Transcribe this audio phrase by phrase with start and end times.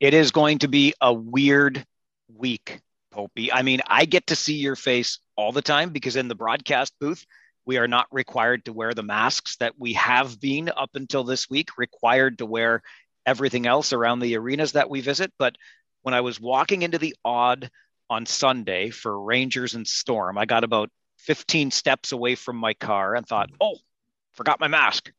[0.00, 1.84] It is going to be a weird
[2.34, 2.80] week,
[3.14, 3.50] Popey.
[3.52, 6.94] I mean, I get to see your face all the time because in the broadcast
[6.98, 7.26] booth,
[7.66, 11.50] we are not required to wear the masks that we have been up until this
[11.50, 12.82] week, required to wear
[13.26, 15.32] everything else around the arenas that we visit.
[15.38, 15.56] But
[16.00, 17.70] when I was walking into the Aud
[18.08, 20.88] on Sunday for Rangers and Storm, I got about
[21.18, 23.76] 15 steps away from my car and thought, oh,
[24.32, 25.12] forgot my mask.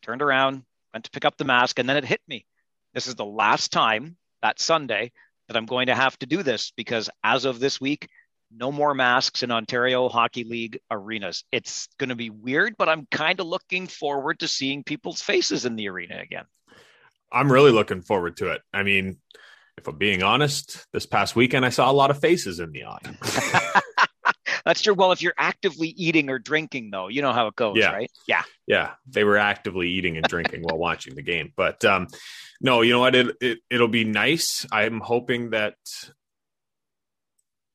[0.00, 0.64] Turned around,
[0.94, 2.46] went to pick up the mask, and then it hit me.
[2.94, 5.10] This is the last time that Sunday
[5.48, 8.08] that I'm going to have to do this because as of this week,
[8.56, 11.44] no more masks in Ontario Hockey League arenas.
[11.50, 15.64] It's going to be weird, but I'm kind of looking forward to seeing people's faces
[15.64, 16.44] in the arena again.
[17.32, 18.62] I'm really looking forward to it.
[18.72, 19.18] I mean,
[19.76, 22.84] if I'm being honest, this past weekend I saw a lot of faces in the
[22.84, 23.80] eye.
[24.64, 24.94] That's true.
[24.94, 27.92] Well, if you're actively eating or drinking, though, you know how it goes, yeah.
[27.92, 28.10] right?
[28.26, 28.42] Yeah.
[28.66, 28.92] Yeah.
[29.06, 31.52] They were actively eating and drinking while watching the game.
[31.54, 32.06] But um,
[32.64, 33.14] no, you know what?
[33.14, 34.66] It, it, it'll be nice.
[34.72, 35.74] I'm hoping that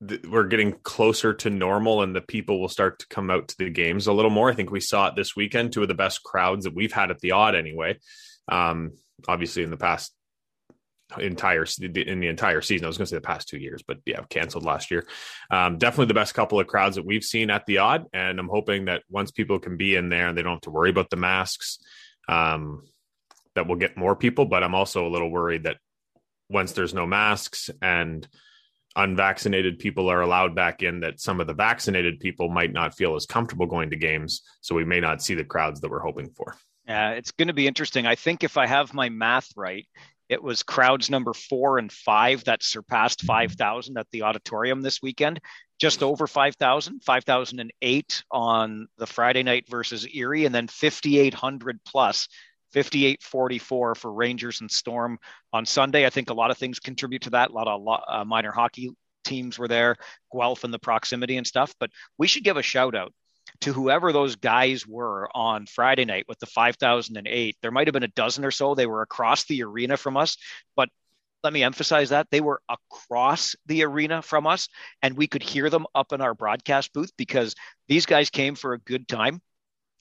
[0.06, 3.56] th- we're getting closer to normal and the people will start to come out to
[3.60, 4.50] the games a little more.
[4.50, 7.12] I think we saw it this weekend, two of the best crowds that we've had
[7.12, 8.00] at the Aud anyway.
[8.52, 8.94] Um,
[9.28, 10.12] obviously, in the past
[11.20, 12.86] entire in the entire season.
[12.86, 15.06] I was going to say the past two years, but yeah, canceled last year.
[15.52, 18.50] Um, definitely the best couple of crowds that we've seen at the Aud, and I'm
[18.50, 21.12] hoping that once people can be in there and they don't have to worry about
[21.12, 21.78] the masks,
[22.28, 22.86] um,
[23.60, 24.46] that we'll get more people.
[24.46, 25.78] But I'm also a little worried that
[26.50, 28.26] once there's no masks and
[28.96, 33.16] unvaccinated people are allowed back in, that some of the vaccinated people might not feel
[33.16, 36.30] as comfortable going to games, so we may not see the crowds that we're hoping
[36.30, 36.56] for.
[36.88, 38.08] Yeah, it's going to be interesting.
[38.08, 39.86] I think if I have my math right,
[40.30, 43.50] it was crowds number four and five that surpassed mm-hmm.
[43.50, 45.42] 5,000 at the auditorium this weekend,
[45.82, 52.30] just over 5,000, 5,008 on the Friday night versus Erie, and then 5,800 plus,
[52.74, 55.20] 5844 for Rangers and Storm
[55.54, 56.06] on Sunday.
[56.06, 57.52] I think a lot of things contribute to that.
[57.52, 58.92] A lot of uh, minor hockey
[59.26, 59.96] teams were there,
[60.34, 61.74] Guelph and the proximity and stuff.
[61.80, 63.14] But we should give a shout out
[63.62, 67.58] to whoever those guys were on Friday night with the 5008.
[67.62, 68.76] There might have been a dozen or so.
[68.76, 70.38] They were across the arena from us,
[70.76, 70.90] but
[71.44, 74.68] let me emphasize that they were across the arena from us
[75.02, 77.56] and we could hear them up in our broadcast booth because
[77.88, 79.42] these guys came for a good time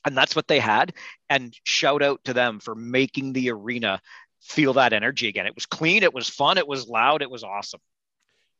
[0.05, 0.93] and that's what they had
[1.29, 4.01] and shout out to them for making the arena
[4.43, 7.45] feel that energy again it was clean it was fun it was loud it was
[7.45, 7.81] awesome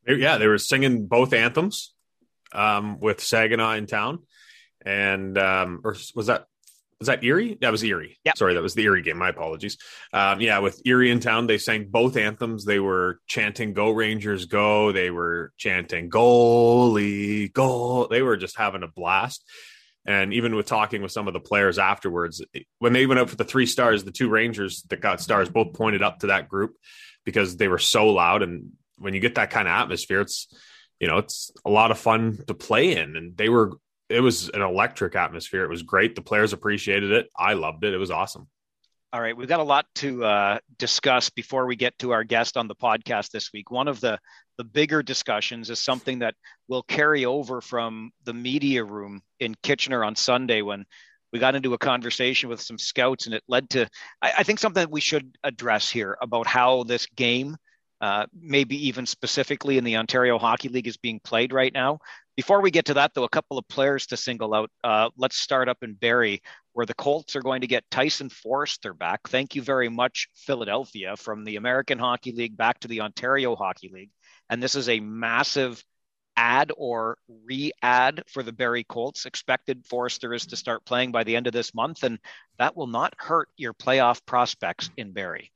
[0.07, 1.93] yeah they were singing both anthems
[2.51, 4.19] um, with saginaw in town
[4.85, 6.45] and um, or was that
[6.99, 7.57] was that Erie?
[7.61, 8.19] That was Erie.
[8.25, 8.33] Yeah.
[8.35, 9.17] Sorry, that was the Erie game.
[9.17, 9.77] My apologies.
[10.11, 12.65] Um, yeah, with Erie in town, they sang both anthems.
[12.65, 18.83] They were chanting "Go Rangers, Go!" They were chanting "Goalie, Goal." They were just having
[18.83, 19.45] a blast.
[20.05, 22.41] And even with talking with some of the players afterwards,
[22.79, 25.73] when they went out for the three stars, the two Rangers that got stars both
[25.73, 26.75] pointed up to that group
[27.25, 28.41] because they were so loud.
[28.41, 30.47] And when you get that kind of atmosphere, it's
[30.99, 33.15] you know it's a lot of fun to play in.
[33.15, 33.73] And they were
[34.09, 35.63] it was an electric atmosphere.
[35.63, 36.15] It was great.
[36.15, 37.29] The players appreciated it.
[37.37, 37.93] I loved it.
[37.93, 38.47] It was awesome.
[39.11, 42.57] All right, we've got a lot to uh, discuss before we get to our guest
[42.57, 43.71] on the podcast this week.
[43.71, 44.19] One of the
[44.59, 46.35] the bigger discussions is something that
[46.67, 50.85] will carry over from the media room in Kitchener on Sunday when
[51.33, 53.87] we got into a conversation with some scouts, and it led to
[54.21, 57.57] I, I think something that we should address here about how this game,
[58.01, 61.97] uh, maybe even specifically in the Ontario Hockey League, is being played right now.
[62.39, 64.71] Before we get to that, though, a couple of players to single out.
[64.81, 66.41] Uh, let's start up in Barrie,
[66.71, 69.27] where the Colts are going to get Tyson Foerster back.
[69.27, 73.91] Thank you very much, Philadelphia, from the American Hockey League back to the Ontario Hockey
[73.93, 74.11] League.
[74.49, 75.83] And this is a massive
[76.37, 79.25] add or re-add for the Barrie Colts.
[79.25, 82.19] Expected Forrester is to start playing by the end of this month, and
[82.57, 85.51] that will not hurt your playoff prospects in Barrie.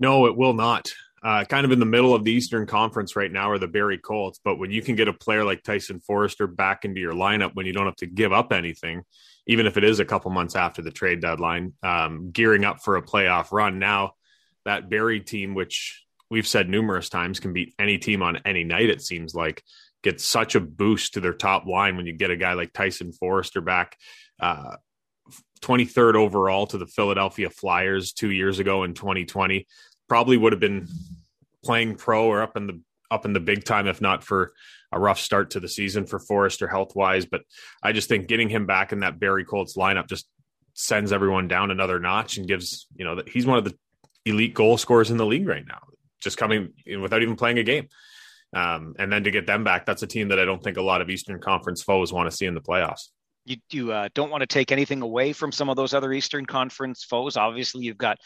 [0.00, 0.90] No, it will not
[1.22, 3.98] uh, kind of in the middle of the Eastern Conference right now are the Barrie
[3.98, 4.40] Colts.
[4.42, 7.66] But when you can get a player like Tyson Foerster back into your lineup when
[7.66, 9.02] you don't have to give up anything,
[9.46, 12.96] even if it is a couple months after the trade deadline, um, gearing up for
[12.96, 13.78] a playoff run.
[13.78, 14.12] Now,
[14.64, 18.90] that Barrie team, which we've said numerous times can beat any team on any night,
[18.90, 19.62] it seems like,
[20.02, 23.12] gets such a boost to their top line when you get a guy like Tyson
[23.12, 23.96] Foerster back.
[24.38, 24.76] Uh,
[25.60, 29.66] 23rd overall to the Philadelphia Flyers two years ago in 2020
[30.08, 30.88] probably would have been
[31.64, 34.52] playing pro or up in the up in the big time if not for
[34.92, 37.26] a rough start to the season for Foerster health wise.
[37.26, 37.42] But
[37.82, 40.28] I just think getting him back in that Barrie Colts lineup just
[40.74, 43.76] sends everyone down another notch and gives you know that he's one of the
[44.24, 45.80] elite goal scorers in the league right now,
[46.20, 47.88] just coming without even playing a game.
[48.54, 50.82] Um, and then to get them back, that's a team that I don't think a
[50.82, 53.08] lot of Eastern Conference foes want to see in the playoffs.
[53.44, 56.46] You, you uh, don't want to take anything away from some of those other Eastern
[56.46, 57.36] Conference foes.
[57.36, 58.18] Obviously, you've got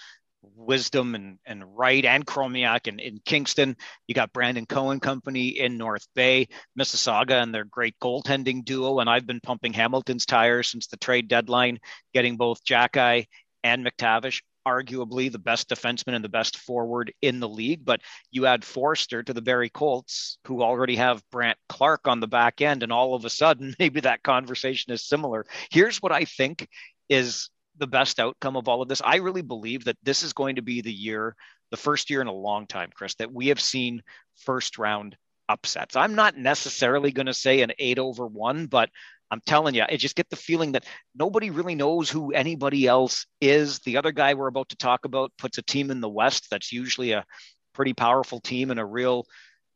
[0.43, 3.77] Wisdom and, and Wright and Chromiak in, in Kingston.
[4.07, 6.49] You got Brandon Coe and Company in North Bay,
[6.79, 8.99] Mississauga and their great goaltending duo.
[8.99, 11.79] And I've been pumping Hamilton's tires since the trade deadline,
[12.13, 13.27] getting both Xhekaj
[13.65, 17.85] and McTavish arguably the best defenseman and the best forward in the league.
[17.85, 18.01] But
[18.31, 22.61] you add Foerster to the Barrie Colts, who already have Brandt Clarke on the back
[22.61, 25.47] end, and all of a sudden, maybe that conversation is similar.
[25.71, 26.69] Here's what I think
[27.09, 29.03] is the best outcome of all of this.
[29.05, 31.35] I really believe that this is going to be the year,
[31.71, 34.03] the first year in a long time, Chris, that we have seen
[34.45, 35.17] first round
[35.49, 35.97] upsets.
[35.97, 38.91] I'm not necessarily going to say an eight over one, but
[39.31, 40.85] I'm telling you, I just get the feeling that
[41.15, 43.79] nobody really knows who anybody else is.
[43.81, 46.71] The other guy we're about to talk about puts a team in the West that's
[46.71, 47.25] usually a
[47.73, 49.25] pretty powerful team in a real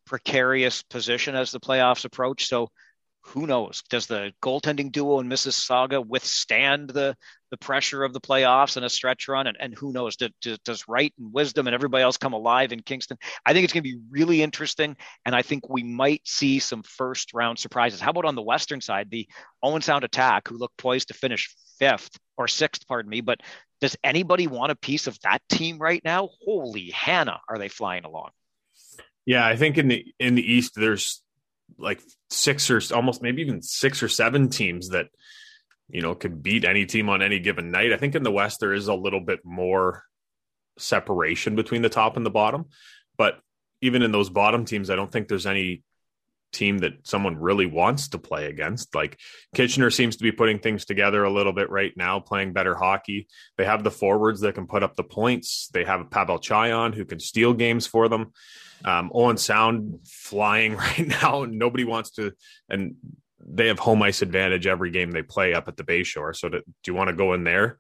[0.07, 2.49] precarious position as the playoffs approach.
[2.49, 2.69] So
[3.23, 3.83] who knows?
[3.89, 7.17] Does the goaltending duo in Mississauga withstand the
[7.51, 9.47] the pressure of the playoffs and a stretch run?
[9.47, 10.17] And, and who knows?
[10.17, 13.19] Does, does Wright and Wisdom and everybody else come alive in Kingston?
[13.45, 16.83] I think it's going to be really interesting, and I think we might see some
[16.83, 18.01] first round surprises.
[18.01, 19.29] How about on the western side, the
[19.63, 23.41] Owen Sound Attack, who looked poised to finish fifth or sixth, pardon me, but
[23.81, 26.31] does anybody want a piece of that team right now?
[26.45, 28.31] Holy Hannah, are they flying along?
[29.27, 31.23] Yeah, I think in the in the East, there's
[31.79, 32.01] like
[32.31, 35.09] six or almost maybe even six or seven teams that
[35.89, 37.93] you know could beat any team on any given night.
[37.93, 40.05] I think in the West there is a little bit more
[40.79, 42.67] separation between the top and the bottom,
[43.17, 43.41] but
[43.81, 45.83] even in those bottom teams, I don't think there's any
[46.53, 48.95] team that someone really wants to play against.
[48.95, 49.19] Like
[49.55, 53.29] Kitchener seems to be putting things together a little bit right now, playing better hockey.
[53.57, 55.69] They have the forwards that can put up the points.
[55.73, 58.33] They have Pavel Cajan who can steal games for them.
[58.85, 61.47] Um, Owen Sound flying right now.
[61.49, 62.33] Nobody wants to,
[62.69, 62.97] and
[63.49, 66.35] they have home ice advantage every game they play up at the Bayshore.
[66.35, 67.79] So to, do you want to go in there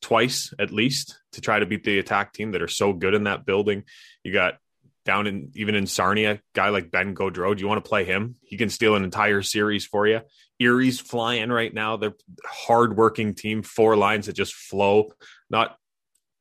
[0.00, 3.24] twice at least to try to beat the attack team that are so good in
[3.24, 3.84] that building?
[4.22, 4.58] You got
[5.04, 7.56] down in even in Sarnia, guy like Ben Gaudreau.
[7.56, 8.36] Do you want to play him?
[8.42, 10.20] He can steal an entire series for you.
[10.60, 11.96] Erie's flying right now.
[11.96, 15.12] They're hardworking team, four lines that just flow.
[15.50, 15.76] Not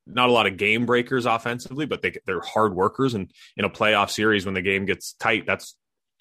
[0.06, 3.14] not a lot of game breakers offensively, but they they're hard workers.
[3.14, 5.76] And in a playoff series, when the game gets tight, that's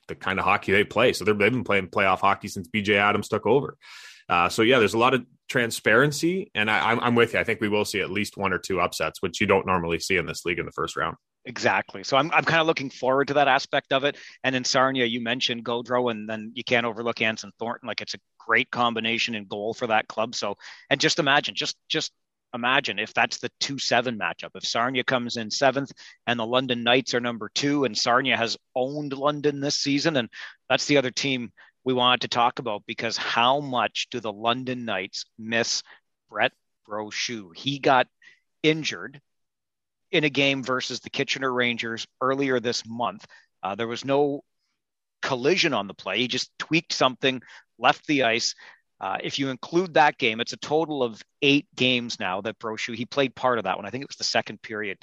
[0.08, 1.12] the kind of hockey they play.
[1.12, 3.76] So they've been playing playoff hockey since BJ Adams took over.
[4.28, 7.38] Uh, so yeah, there's a lot of transparency, and I, I'm, I'm with you.
[7.38, 10.00] I think we will see at least one or two upsets, which you don't normally
[10.00, 11.16] see in this league in the first round.
[11.44, 12.02] Exactly.
[12.02, 14.16] So I'm, I'm kind of looking forward to that aspect of it.
[14.42, 17.86] And in Sarnia, you mentioned Gaudreau, and then you can't overlook Anson Thornton.
[17.86, 20.34] Like it's a great combination in goal for that club.
[20.34, 20.56] So,
[20.90, 22.12] and just imagine, just just
[22.56, 24.50] imagine if that's the 2 7 matchup.
[24.54, 25.92] If Sarnia comes in seventh
[26.26, 30.28] and the London Knights are number two, and Sarnia has owned London this season, and
[30.68, 31.52] that's the other team
[31.84, 35.84] we wanted to talk about because how much do the London Knights miss
[36.28, 36.52] Brett
[36.88, 37.56] Brochu?
[37.56, 38.08] He got
[38.64, 39.20] injured
[40.10, 43.24] in a game versus the Kitchener Rangers earlier this month.
[43.62, 44.42] Uh, there was no
[45.22, 46.18] collision on the play.
[46.18, 47.42] He just tweaked something,
[47.78, 48.54] left the ice.
[49.00, 52.94] Uh, if you include that game, it's a total of eight games now that Brochu,
[52.94, 53.84] he played part of that one.
[53.84, 54.98] I think it was the second period.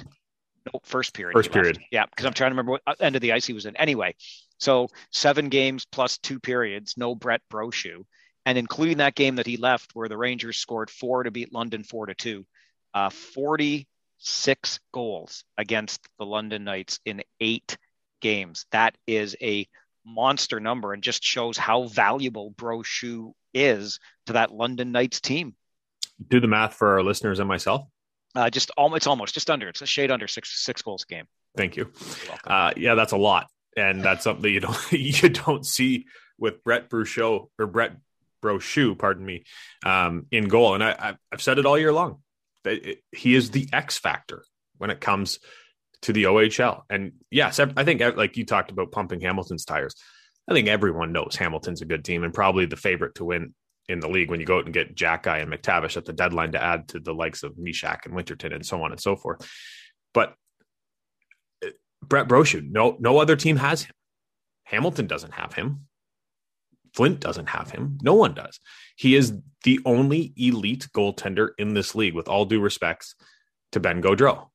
[0.65, 1.33] No, first period.
[1.33, 1.79] First period.
[1.91, 3.75] Yeah, because I'm trying to remember what uh, end of the ice he was in.
[3.75, 4.15] Anyway,
[4.57, 8.05] so seven games plus two periods, no Brett Brochu.
[8.45, 11.83] And including that game that he left where the Rangers scored four to beat London
[11.83, 12.45] four to two,
[12.93, 17.77] uh, 46 goals against the London Knights in eight
[18.21, 18.65] games.
[18.71, 19.67] That is a
[20.05, 25.55] monster number and just shows how valuable Brochu is to that London Knights team.
[26.27, 27.87] Do the math for our listeners and myself.
[28.35, 29.67] Uh, just almost, it's almost just under.
[29.69, 31.25] It's a shade under six six goals a game.
[31.55, 31.91] Thank you.
[32.45, 36.05] Uh, yeah, that's a lot, and that's something that you don't you don't see
[36.37, 37.95] with Brett Bruchot or Brett
[38.43, 39.43] Brochu, pardon me,
[39.85, 40.73] um, in goal.
[40.73, 42.21] And I, I've said it all year long.
[42.63, 44.43] That he is the X factor
[44.77, 45.39] when it comes
[46.03, 46.83] to the OHL.
[46.89, 49.95] And yes, I think like you talked about pumping Hamilton's tires.
[50.47, 53.53] I think everyone knows Hamilton's a good team and probably the favorite to win
[53.89, 56.53] in the league when you go out and get Xhekaj and McTavish at the deadline
[56.53, 59.49] to add to the likes of Mysak and Winterton and so on and so forth.
[60.13, 60.35] But
[61.65, 61.69] uh,
[62.01, 63.93] Brett Brochu, no, no other team has him.
[64.65, 65.87] Hamilton doesn't have him.
[66.93, 67.97] Flint doesn't have him.
[68.01, 68.59] No one does.
[68.95, 69.33] He is
[69.63, 73.15] the only elite goaltender in this league, with all due respects
[73.71, 74.49] to Ben Gaudreau.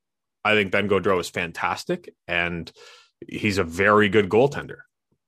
[0.45, 2.71] I think Ben Gaudreau is fantastic and
[3.27, 4.79] he's a very good goaltender.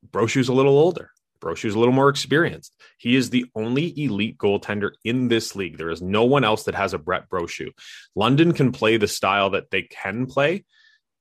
[0.08, 1.10] Brochu's a little older.
[1.40, 2.74] Brochu's a little more experienced.
[2.98, 5.78] He is the only elite goaltender in this league.
[5.78, 7.70] There is no one else that has a Brett Brochu.
[8.14, 10.64] London can play the style that they can play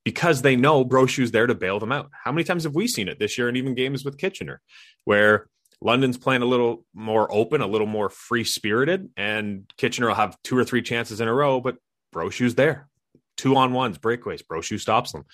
[0.04, 2.10] because they know Brochu's there to bail them out.
[2.12, 4.60] How many times have we seen it this year and even games with Kitchener
[5.04, 5.48] where
[5.80, 10.36] London's playing a little more open, a little more free spirited, and Kitchener will have
[10.44, 11.76] two or three chances in a row, but
[12.14, 12.90] Brochu's there
[13.40, 14.42] two on ones, breakaways.
[14.44, 15.24] Brochu stops them.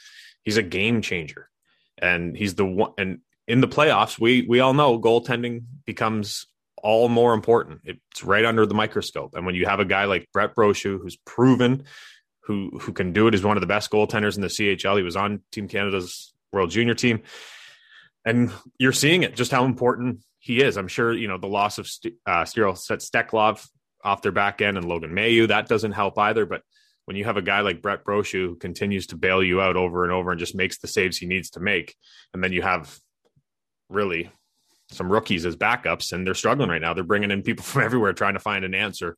[0.44, 1.50] He's a game changer,
[1.98, 2.92] and he's the one.
[2.96, 6.46] And in the playoffs, we we all know goaltending becomes
[6.82, 7.80] all more important.
[7.84, 9.34] It's right under the microscope.
[9.34, 11.84] And when you have a guy like Brett Brochu, who's proven,
[12.40, 14.96] who who can do it, is one of the best goaltenders in the CHL.
[14.96, 17.22] He was on Team Canada's World Junior team,
[18.24, 20.76] and you're seeing it just how important he is.
[20.76, 21.86] I'm sure you know the loss of
[22.26, 23.68] uh, Steklov
[24.04, 26.46] off their back end and Logan Mailloux that doesn't help either.
[26.46, 26.62] But
[27.06, 30.04] when you have a guy like Brett Brochu who continues to bail you out over
[30.04, 31.96] and over and just makes the saves he needs to make,
[32.32, 32.96] and then you have
[33.88, 34.30] really
[34.90, 36.94] some rookies as backups, and they're struggling right now.
[36.94, 39.16] They're bringing in people from everywhere trying to find an answer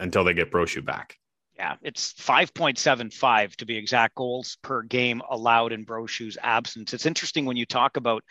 [0.00, 1.16] until they get Brochu back.
[1.56, 6.92] Yeah, it's 5.75 to be exact goals per game allowed in Brochu's absence.
[6.92, 8.22] It's interesting when you talk about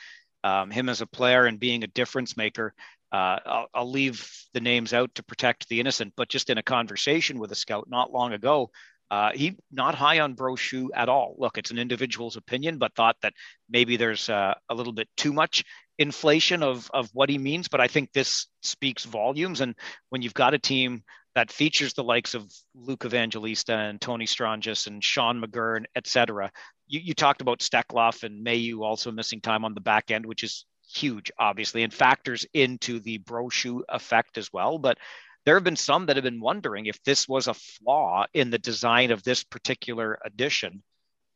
[0.44, 2.76] um, him as a player and being a difference maker.
[3.12, 6.64] Uh, I'll, I'll, leave the names out to protect the innocent, but just in a
[6.64, 8.70] conversation with a scout not long ago,
[9.12, 11.36] uh, he not high on Brochu at all.
[11.38, 13.34] Look, it's an individual's opinion, but thought that
[13.70, 15.64] maybe there's uh, a little bit too much
[15.98, 17.68] inflation of of what he means.
[17.68, 19.62] But I think this speaks volumes.
[19.62, 19.76] And
[20.10, 21.04] when you've got a team
[21.36, 26.50] that features the likes of Luke Evangelista and Tony Stranges and Sean McGurn, et cetera,
[26.88, 30.44] you, you talked about Steklov and Mailloux also missing time on the back end, which
[30.44, 34.78] is huge, obviously, and factors into the Brochu effect as well.
[34.78, 34.98] But
[35.46, 38.58] there have been some that have been wondering if this was a flaw in the
[38.58, 40.84] design of this particular edition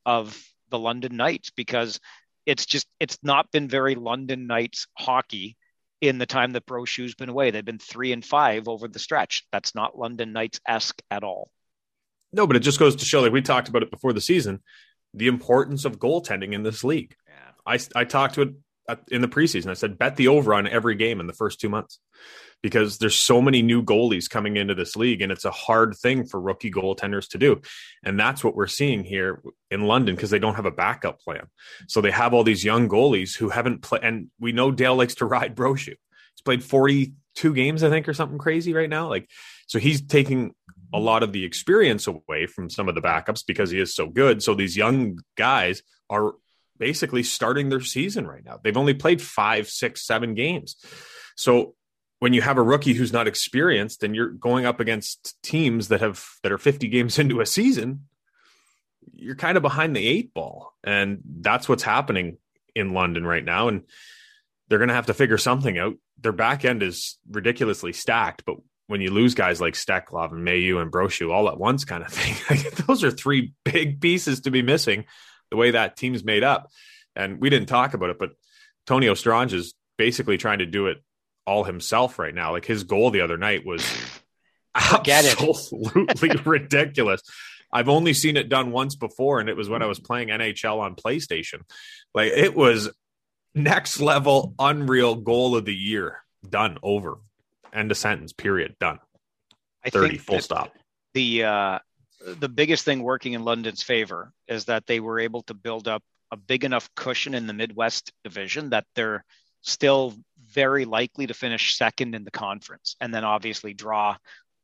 [0.05, 0.37] of
[0.69, 1.99] the London Knights, because
[2.45, 5.55] it's just it's not been very London Knights hockey
[6.01, 7.51] in the time that Brochu's been away.
[7.51, 9.45] They've been three and five over the stretch.
[9.51, 11.51] That's not London Knights esque at all.
[12.31, 14.61] No, but it just goes to show, like we talked about it before the season,
[15.13, 17.15] the importance of goaltending in this league.
[17.27, 17.33] Yeah.
[17.65, 19.69] I, I talked to it in the preseason.
[19.69, 21.99] I said, bet the over on every game in the first two months
[22.61, 26.25] because there's so many new goalies coming into this league and it's a hard thing
[26.25, 27.61] for rookie goaltenders to do.
[28.03, 31.47] And that's what we're seeing here in London because they don't have a backup plan.
[31.87, 34.03] So they have all these young goalies who haven't played.
[34.03, 35.87] And we know Dale likes to ride Brochu.
[35.87, 39.09] He's played 42 games, I think, or something crazy right now.
[39.09, 39.29] Like,
[39.67, 40.53] so he's taking
[40.93, 44.07] a lot of the experience away from some of the backups because he is so
[44.07, 44.41] good.
[44.41, 46.33] So these young guys are
[46.77, 48.59] basically starting their season right now.
[48.61, 50.77] They've only played five, six, seven games.
[51.35, 51.75] So
[52.19, 56.01] when you have a rookie who's not experienced and you're going up against teams that
[56.01, 58.07] have that are 50 games into a season,
[59.13, 60.73] you're kind of behind the eight ball.
[60.83, 62.37] And that's what's happening
[62.75, 63.67] in London right now.
[63.67, 63.83] And
[64.67, 65.95] they're going to have to figure something out.
[66.19, 68.57] Their back end is ridiculously stacked, but
[68.87, 72.09] when you lose guys like Steklov and Mailloux and Brochu all at once, kind of
[72.11, 75.05] thing, those are three big pieces to be missing.
[75.51, 76.69] The way that team's made up,
[77.15, 78.31] and we didn't talk about it, but
[78.85, 80.97] Tony Stranges is basically trying to do it
[81.49, 82.51] all himself right now.
[82.51, 83.83] Like his goal the other night was
[84.75, 87.21] absolutely ridiculous.
[87.71, 90.79] I've only seen it done once before, and it was when I was playing NHL
[90.79, 91.61] on PlayStation.
[92.13, 92.89] Like it was
[93.55, 96.23] next level, unreal goal of the year.
[96.47, 97.17] Done over.
[97.73, 98.31] End of sentence.
[98.31, 98.75] Period.
[98.79, 98.99] Done.
[99.83, 100.71] I 30 full stop.
[101.15, 101.79] The uh,
[102.21, 106.03] the biggest thing working in London's favor is that they were able to build up
[106.31, 109.25] a big enough cushion in the Midwest division that they're
[109.61, 110.13] still
[110.51, 114.15] very likely to finish second in the conference and then obviously draw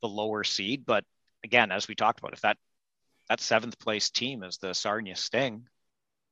[0.02, 0.86] the lower seed.
[0.86, 1.04] But
[1.44, 2.58] again, as we talked about, if that
[3.30, 5.68] that seventh place team is the Sarnia Sting,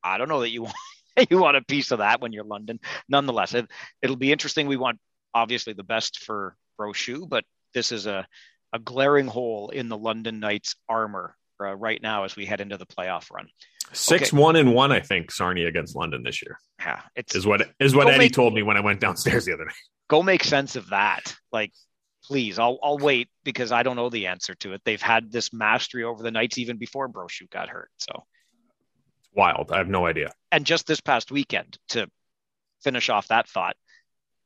[0.04, 0.76] I don't know that you want
[1.30, 2.80] you want a piece of that when you're London.
[3.08, 3.70] Nonetheless, it,
[4.02, 4.68] it'll be interesting.
[4.68, 5.00] We want
[5.34, 8.28] obviously the best for Brochu, but this is a,
[8.72, 11.36] a glaring hole in the London Knights armor
[11.68, 13.48] uh, right now as we head into the playoff run.
[13.92, 14.42] Six okay.
[14.42, 16.58] one and one, I think Sarnia against London this year.
[16.80, 19.54] Yeah, it's is what is what Eddie make, told me when I went downstairs the
[19.54, 19.76] other night.
[20.08, 21.36] Go make sense of that.
[21.52, 21.72] Like,
[22.24, 24.82] please, I'll I'll wait because I don't know the answer to it.
[24.86, 27.92] They've had this mastery over the Knights even before Brochu got hurt.
[27.98, 28.24] So
[29.36, 29.72] wild.
[29.72, 30.32] I have no idea.
[30.52, 32.08] And just this past weekend, to
[32.84, 33.76] finish off that thought,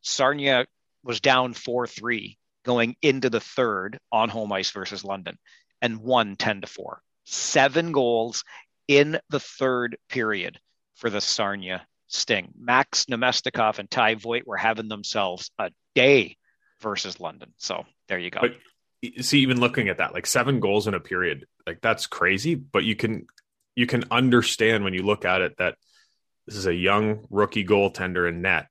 [0.01, 0.65] Sarnia
[1.03, 5.37] was down 4 3 going into the third on home ice versus London
[5.81, 7.01] and won 10 to 4.
[7.29, 8.43] Seven goals
[8.87, 10.59] in the third period
[10.95, 12.53] for the Sarnia Sting.
[12.57, 16.37] Max Namestnikov and Ty Voit were having themselves a day
[16.81, 17.53] versus London.
[17.57, 18.41] So there you go.
[18.41, 22.55] But see, even looking at that, like seven goals in a period, like that's crazy.
[22.55, 23.27] But you can
[23.75, 25.75] you can understand when you look at it that
[26.45, 28.67] this is a young rookie goaltender in net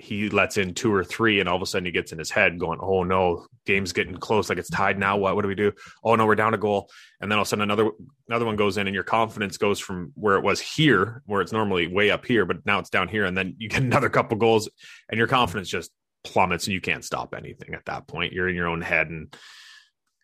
[0.00, 2.30] he lets in two or three, and all of a sudden he gets in his
[2.30, 4.48] head going, "Oh no, game's getting close.
[4.48, 5.16] Like it's tied now.
[5.16, 5.34] What?
[5.34, 5.72] What do we do?
[6.04, 6.88] Oh no, we're down a goal."
[7.20, 7.90] And then all of a sudden another
[8.28, 11.52] another one goes in, and your confidence goes from where it was here, where it's
[11.52, 14.38] normally way up here, but now it's down here, and then you get another couple
[14.38, 14.70] goals,
[15.08, 15.90] and your confidence just
[16.22, 18.32] plummets, and you can't stop anything at that point.
[18.32, 19.36] You're in your own head, and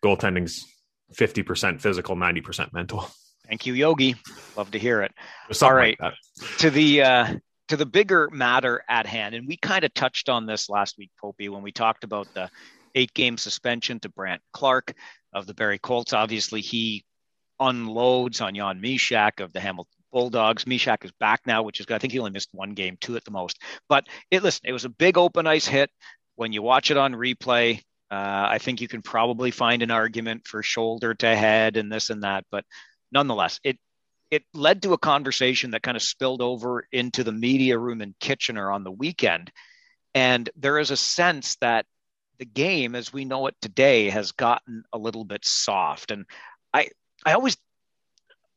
[0.03, 0.65] goaltending's
[1.13, 3.09] fifty percent physical, ninety percent mental.
[3.45, 4.15] Thank you, Yogi.
[4.55, 5.11] Love to hear it.
[5.61, 6.13] All right, like
[6.59, 7.35] to the uh,
[7.69, 11.11] to the bigger matter at hand, and we kind of touched on this last week,
[11.21, 12.49] Popey, when we talked about the
[12.93, 14.93] eight game suspension to Brandt Clarke
[15.33, 16.13] of the Barrie Colts.
[16.13, 17.03] Obviously, he
[17.59, 20.65] unloads on Jan Mysak of the Hamilton Bulldogs.
[20.65, 21.95] Mysak is back now, which is good.
[21.95, 23.61] I think he only missed one game, two at the most.
[23.89, 25.89] But it listen, it was a big open ice hit.
[26.35, 27.79] When you watch it on replay,
[28.11, 32.09] uh, I think you can probably find an argument for shoulder to head and this
[32.09, 32.45] and that.
[32.51, 32.65] But
[33.11, 33.77] nonetheless, it
[34.31, 38.15] it led to a conversation that kind of spilled over into the media room in
[38.19, 39.51] Kitchener on the weekend.
[40.13, 41.85] And there is a sense that
[42.39, 46.11] the game as we know it today has gotten a little bit soft.
[46.11, 46.25] And
[46.73, 46.89] I
[47.25, 47.57] I always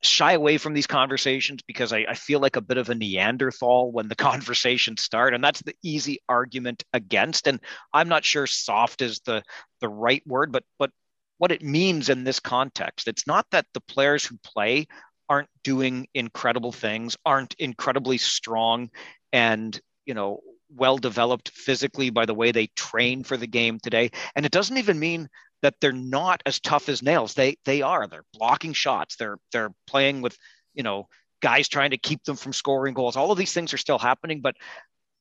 [0.02, 3.90] shy away from these conversations because I, I, feel like a bit of a Neanderthal
[3.90, 7.48] when the conversations start, and that's the easy argument against.
[7.48, 7.60] And
[7.92, 9.42] I'm not sure soft is the
[9.80, 10.90] the right word, but but
[11.38, 14.86] what it means in this context, it's not that the players who play
[15.28, 18.90] aren't doing incredible things, aren't incredibly strong,
[19.32, 20.40] and you know
[20.74, 24.10] well developed physically by the way they train for the game today.
[24.34, 25.28] And it doesn't even mean
[25.62, 27.34] that they're not as tough as nails.
[27.34, 28.06] They they are.
[28.06, 29.16] They're blocking shots.
[29.16, 30.36] They're they're playing with
[30.74, 31.08] you know
[31.40, 33.16] guys trying to keep them from scoring goals.
[33.16, 34.56] All of these things are still happening, but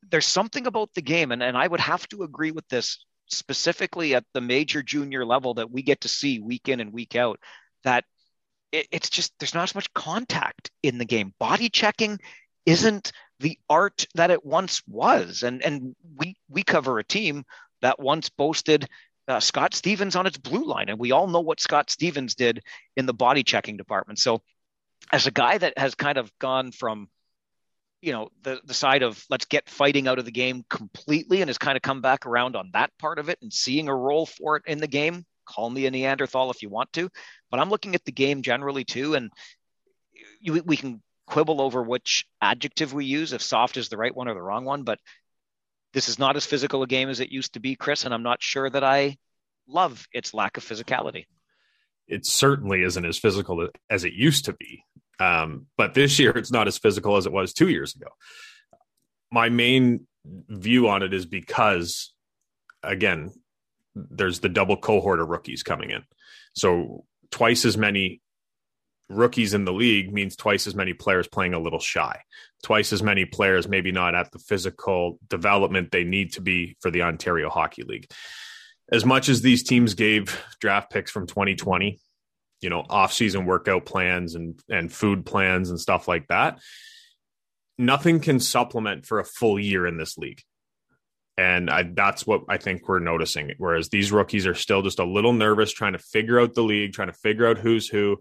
[0.10, 4.16] there's something about the game, and, and I would have to agree with this specifically
[4.16, 7.40] at the major junior level that we get to see week in and week out
[7.84, 8.06] that
[8.72, 11.34] it, it's just there's not as much contact in the game.
[11.40, 12.20] Body checking
[12.66, 17.46] isn't the art that it once was, and and we we cover a team
[17.82, 18.88] that once boasted
[19.28, 20.90] uh, Scott Stevens on its blue line.
[20.90, 22.64] And we all know what Scott Stevens did
[22.96, 24.20] in the body checking department.
[24.20, 24.42] So,
[25.12, 27.08] as a guy that has kind of gone from,
[28.02, 31.50] you know, the, the side of let's get fighting out of the game completely and
[31.50, 34.26] has kind of come back around on that part of it and seeing a role
[34.26, 37.10] for it in the game, call me a Neanderthal if you want to.
[37.50, 39.16] But I'm looking at the game generally too.
[39.16, 39.32] And
[40.40, 44.28] you, we can quibble over which adjective we use, if soft is the right one
[44.28, 44.84] or the wrong one.
[44.84, 45.00] But
[45.94, 48.24] this is not as physical a game as it used to be, Chris, and I'm
[48.24, 49.18] not sure that I
[49.68, 51.26] love its lack of physicality.
[52.08, 54.84] It certainly isn't as physical as it used to be.
[55.20, 58.08] Um, but this year, it's not as physical as it was two years ago.
[59.32, 62.14] My main view on it is because,
[62.84, 63.32] again,
[64.12, 66.04] there's the double cohort of rookies coming in.
[66.54, 68.22] So twice as many
[69.10, 72.22] rookies in the league means twice as many players playing a little shy,
[72.64, 76.92] twice as many players maybe not at the physical development they need to be for
[76.92, 78.10] the Ontario Hockey League.
[78.92, 82.00] As much as these teams gave draft picks from 2020,
[82.62, 86.60] you know, off-season workout plans and and food plans and stuff like that,
[87.78, 90.42] nothing can supplement for a full year in this league.
[91.38, 93.52] And I, that's what I think we're noticing.
[93.60, 96.94] Whereas these rookies are still just a little nervous, trying to figure out the league,
[96.94, 98.18] trying to figure out who's who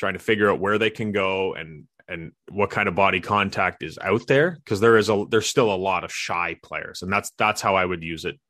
[0.00, 3.84] trying to figure out where they can go and and what kind of body contact
[3.84, 7.12] is out there because there is a there's still a lot of shy players and
[7.12, 8.40] that's that's how I would use it.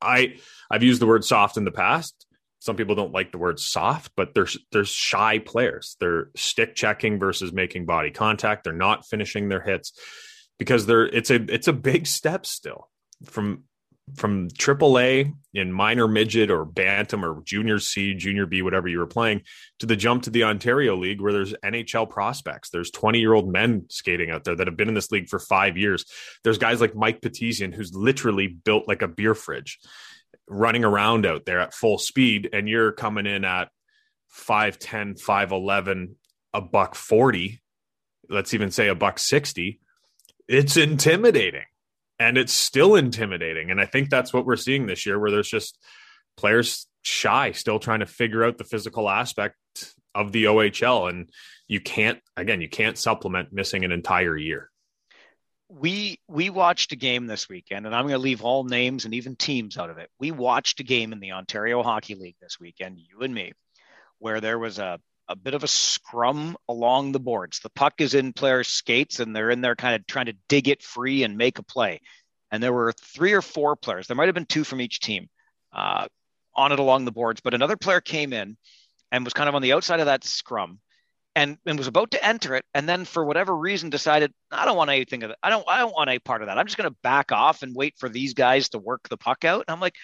[0.00, 0.36] I
[0.70, 2.26] I've used the word soft in the past.
[2.60, 5.96] Some people don't like the word soft, but there's there's shy players.
[5.98, 8.64] They're stick checking versus making body contact.
[8.64, 9.92] They're not finishing their hits
[10.58, 12.88] because they're it's a it's a big step still
[13.24, 13.64] from
[14.16, 19.06] from AAA in minor midget or bantam or junior C, junior B, whatever you were
[19.06, 19.42] playing,
[19.78, 22.70] to the jump to the Ontario League where there's NHL prospects.
[22.70, 25.38] There's 20 year old men skating out there that have been in this league for
[25.38, 26.04] five years.
[26.44, 29.78] There's guys like Mike Petizian, who's literally built like a beer fridge,
[30.48, 33.68] running around out there at full speed, and you're coming in at
[34.36, 36.14] 5'10, 5'11,
[36.54, 37.60] a buck 40,
[38.28, 39.80] let's even say a buck 60.
[40.48, 41.64] It's intimidating
[42.20, 43.70] and it's still intimidating.
[43.70, 45.78] And I think that's what we're seeing this year, where there's just
[46.36, 49.56] players shy, still trying to figure out the physical aspect
[50.14, 51.08] of the OHL.
[51.08, 51.30] And
[51.66, 54.70] you can't, again, you can't supplement missing an entire year.
[55.70, 59.14] We we watched a game this weekend, and I'm going to leave all names and
[59.14, 60.10] even teams out of it.
[60.18, 63.52] We watched a game in the Ontario Hockey League this weekend, you and me,
[64.18, 64.98] where there was a
[65.30, 67.60] a bit of a scrum along the boards.
[67.60, 70.66] The puck is in players' skates and they're in there kind of trying to dig
[70.68, 72.00] it free and make a play.
[72.50, 75.28] And there were three or four players, there might have been two from each team
[75.72, 76.08] uh,
[76.54, 78.56] on it along the boards, but another player came in
[79.12, 80.80] and was kind of on the outside of that scrum
[81.36, 82.64] and, and was about to enter it.
[82.74, 85.36] And then for whatever reason decided, I don't want anything of it.
[85.44, 86.58] I don't, I don't want any part of that.
[86.58, 89.44] I'm just going to back off and wait for these guys to work the puck
[89.44, 89.64] out.
[89.68, 89.94] And I'm like,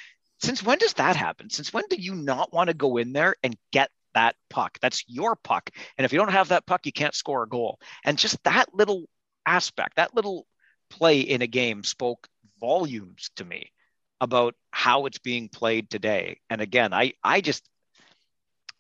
[0.41, 1.51] since when does that happen?
[1.51, 4.79] Since when do you not want to go in there and get that puck.
[4.81, 5.71] That's your puck.
[5.97, 7.79] And if you don't have that puck, you can't score a goal.
[8.03, 9.05] And just that little
[9.45, 10.47] aspect, that little
[10.89, 12.27] play in a game spoke
[12.59, 13.73] volumes to me
[14.19, 16.41] about how it's being played today.
[16.49, 17.69] And again, I I just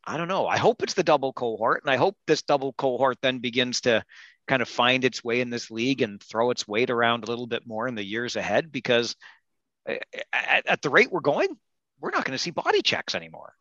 [0.05, 0.47] I don't know.
[0.47, 4.05] I hope it's the double cohort, and I hope this double cohort then begins to
[4.49, 7.49] kind of find its way in this league and throw its weight around a little
[7.49, 8.73] bit more in the years ahead.
[8.73, 9.17] Because
[9.87, 11.49] eh, eh, at, at the rate we're going,
[12.01, 13.53] we're not going to see body checks anymore.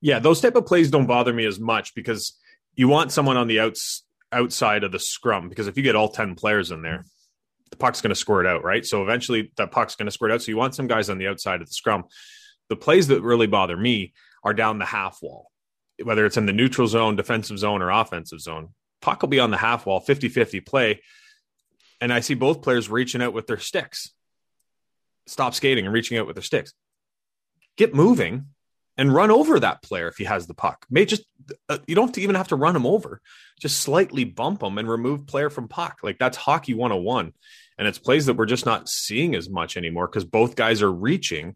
[0.00, 2.38] Yeah, those type of plays don't bother me as much because
[2.74, 6.08] you want someone on the outs outside of the scrum because if you get all
[6.08, 7.04] 10 players in there,
[7.70, 8.84] the puck's going to squirt out, right?
[8.84, 10.42] So eventually that puck's going to squirt out.
[10.42, 12.04] So you want some guys on the outside of the scrum.
[12.68, 15.50] The plays that really bother me are down the half wall,
[16.02, 18.70] whether it's in the neutral zone, defensive zone, or offensive zone.
[19.00, 21.00] Puck will be on the half wall, 50 50 play.
[22.00, 24.12] And I see both players reaching out with their sticks.
[25.26, 26.72] Stop skating and reaching out with their sticks.
[27.76, 28.46] Get moving
[28.98, 30.84] and run over that player if he has the puck.
[30.90, 31.24] May just
[31.68, 33.22] uh, you don't even have to run him over.
[33.58, 36.00] Just slightly bump him and remove player from puck.
[36.02, 37.32] Like that's hockey 101.
[37.78, 40.92] And it's plays that we're just not seeing as much anymore because both guys are
[40.92, 41.54] reaching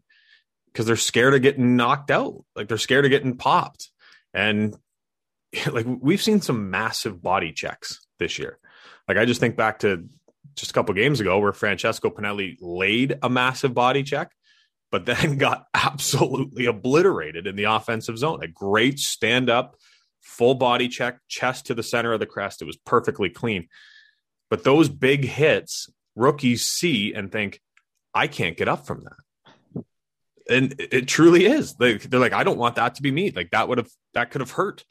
[0.67, 2.45] because they're scared of getting knocked out.
[2.55, 3.89] Like they're scared of getting popped.
[4.33, 4.75] And
[5.71, 8.57] like we've seen some massive body checks this year.
[9.07, 10.07] Like I just think back to
[10.55, 14.31] just a couple games ago where Francesco Pinelli laid a massive body check
[14.93, 18.43] but then got absolutely obliterated in the offensive zone.
[18.43, 19.75] A great stand up,
[20.21, 22.61] full body check, chest to the center of the crest.
[22.61, 23.67] It was perfectly clean.
[24.51, 27.59] But those big hits, rookies see and think,
[28.13, 29.83] I can't get up from that.
[30.47, 31.73] And it truly is.
[31.73, 33.31] They, they're like, I don't want that to be me.
[33.31, 34.85] Like that would have, that could have hurt.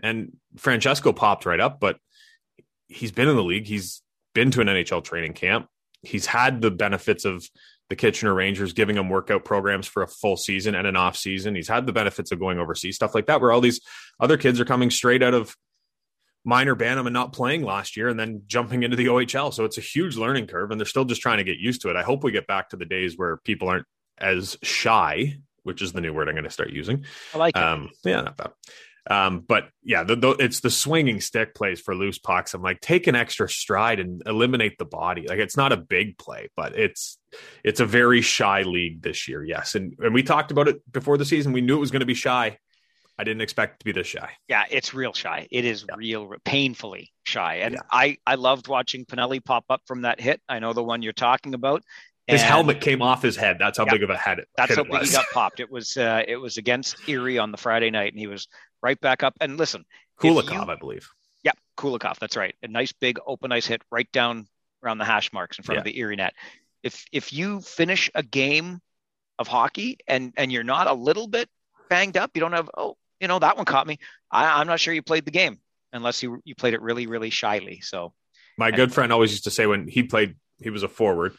[0.00, 1.98] And Francesco popped right up, but
[2.86, 3.66] he's been in the league.
[3.66, 4.02] He's
[4.34, 5.66] been to an NHL training camp.
[6.02, 7.44] He's had the benefits of
[7.88, 11.54] the Kitchener Rangers, giving him workout programs for a full season and an off season.
[11.54, 13.80] He's had the benefits of going overseas, stuff like that, where all these
[14.20, 15.56] other kids are coming straight out of
[16.44, 19.52] minor Bantam and not playing last year and then jumping into the OHL.
[19.52, 21.90] So it's a huge learning curve and they're still just trying to get used to
[21.90, 21.96] it.
[21.96, 23.86] I hope we get back to the days where people aren't
[24.18, 27.04] as shy, which is the new word I'm going to start using.
[27.34, 27.62] I like it.
[27.62, 28.50] Um, yeah, not bad.
[29.10, 32.54] Um, but yeah, the, the, it's the swinging stick plays for loose pucks.
[32.54, 35.26] I'm like, take an extra stride and eliminate the body.
[35.26, 37.17] Like it's not a big play, but it's
[37.64, 39.44] it's a very shy league this year.
[39.44, 41.52] Yes, and and we talked about it before the season.
[41.52, 42.58] We knew it was going to be shy.
[43.18, 44.30] I didn't expect it to be this shy.
[44.48, 45.48] Yeah, it's real shy.
[45.50, 45.96] It is yeah.
[45.96, 47.56] real, painfully shy.
[47.56, 47.80] And yeah.
[47.90, 50.40] I I loved watching Pinelli pop up from that hit.
[50.48, 51.82] I know the one you're talking about.
[52.28, 53.56] His helmet came off his head.
[53.58, 54.48] That's how yeah, big of a head it.
[54.54, 55.60] That's how big he got popped.
[55.60, 58.48] It was uh, it was against Erie on the Friday night, and he was
[58.82, 59.34] right back up.
[59.40, 59.84] And listen,
[60.20, 61.08] Kulikov, you, I believe.
[61.42, 62.18] Yeah, Kulikov.
[62.18, 62.54] That's right.
[62.62, 64.46] A nice big open ice hit right down
[64.84, 65.80] around the hash marks in front yeah.
[65.80, 66.34] of the Erie net.
[66.82, 68.80] If if you finish a game
[69.38, 71.48] of hockey and and you're not a little bit
[71.88, 73.98] banged up, you don't have oh you know that one caught me.
[74.30, 75.58] I, I'm not sure you played the game
[75.92, 77.80] unless you you played it really really shyly.
[77.80, 78.12] So
[78.58, 81.34] my good friend always used to say when he played, he was a forward.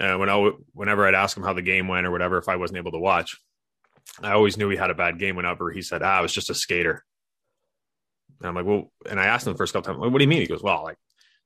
[0.00, 2.56] Uh, when I, whenever I'd ask him how the game went or whatever, if I
[2.56, 3.36] wasn't able to watch,
[4.20, 6.50] I always knew he had a bad game whenever he said, ah, I was just
[6.50, 7.04] a skater.
[8.40, 10.28] And I'm like, well, and I asked him the first couple times, what do you
[10.28, 10.40] mean?
[10.40, 10.96] He goes, well, like,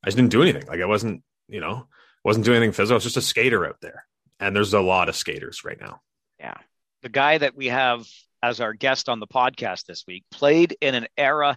[0.02, 0.66] I just didn't do anything.
[0.66, 1.88] Like, I wasn't, you know,
[2.24, 2.94] wasn't doing anything physical.
[2.94, 4.04] I was just a skater out there.
[4.40, 6.00] And there's a lot of skaters right now.
[6.38, 6.54] Yeah.
[7.02, 8.06] The guy that we have
[8.42, 11.56] as our guest on the podcast this week played in an era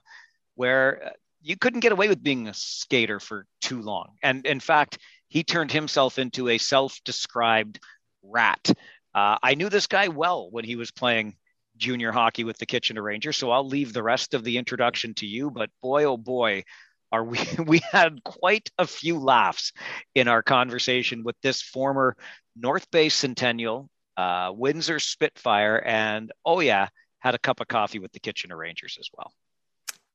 [0.56, 1.10] where uh,
[1.42, 4.16] you couldn't get away with being a skater for too long.
[4.24, 4.98] And in fact,
[5.28, 7.80] he turned himself into a self described
[8.24, 8.68] rat.
[9.14, 11.36] Uh, I knew this guy well when he was playing
[11.78, 15.26] junior hockey with the Kitchener Rangers, so I'll leave the rest of the introduction to
[15.26, 15.50] you.
[15.50, 16.64] But boy, oh boy,
[17.12, 19.72] are we we had quite a few laughs
[20.16, 22.16] in our conversation with this former
[22.56, 26.88] North Bay Centennial, uh, Windsor Spitfire, and oh yeah,
[27.20, 29.32] had a cup of coffee with the Kitchener Rangers as well.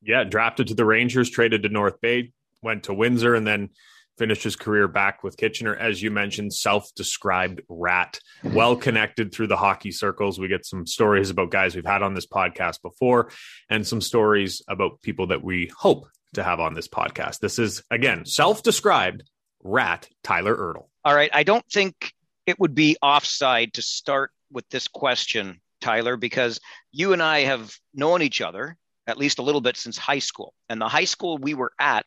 [0.02, 2.32] Yeah, drafted to the Rangers, traded to North Bay,
[2.62, 3.70] went to Windsor, and then
[4.18, 5.74] finished his career back with Kitchener.
[5.74, 10.38] As you mentioned, self described rat, well connected through the hockey circles.
[10.38, 13.30] We get some stories about guys we've had on this podcast before
[13.68, 16.06] and some stories about people that we hope
[16.36, 17.40] to have on this podcast.
[17.40, 19.24] This is, again, self described
[19.62, 20.86] rat Tyler Ertel.
[21.04, 21.30] All right.
[21.34, 22.12] I don't think
[22.46, 26.60] it would be offside to start with this question, Tyler, because
[26.92, 30.54] you and I have known each other at least a little bit since high school.
[30.68, 32.06] And the high school we were at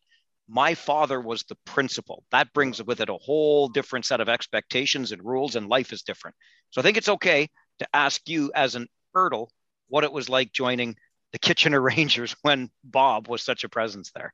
[0.50, 2.24] my father was the principal.
[2.32, 6.02] That brings with it a whole different set of expectations and rules, and life is
[6.02, 6.36] different.
[6.72, 9.48] So I think it's okay to ask you, as an Ertel,
[9.90, 10.96] what it was like joining
[11.32, 14.34] the Kitchener Rangers when Bob was such a presence there.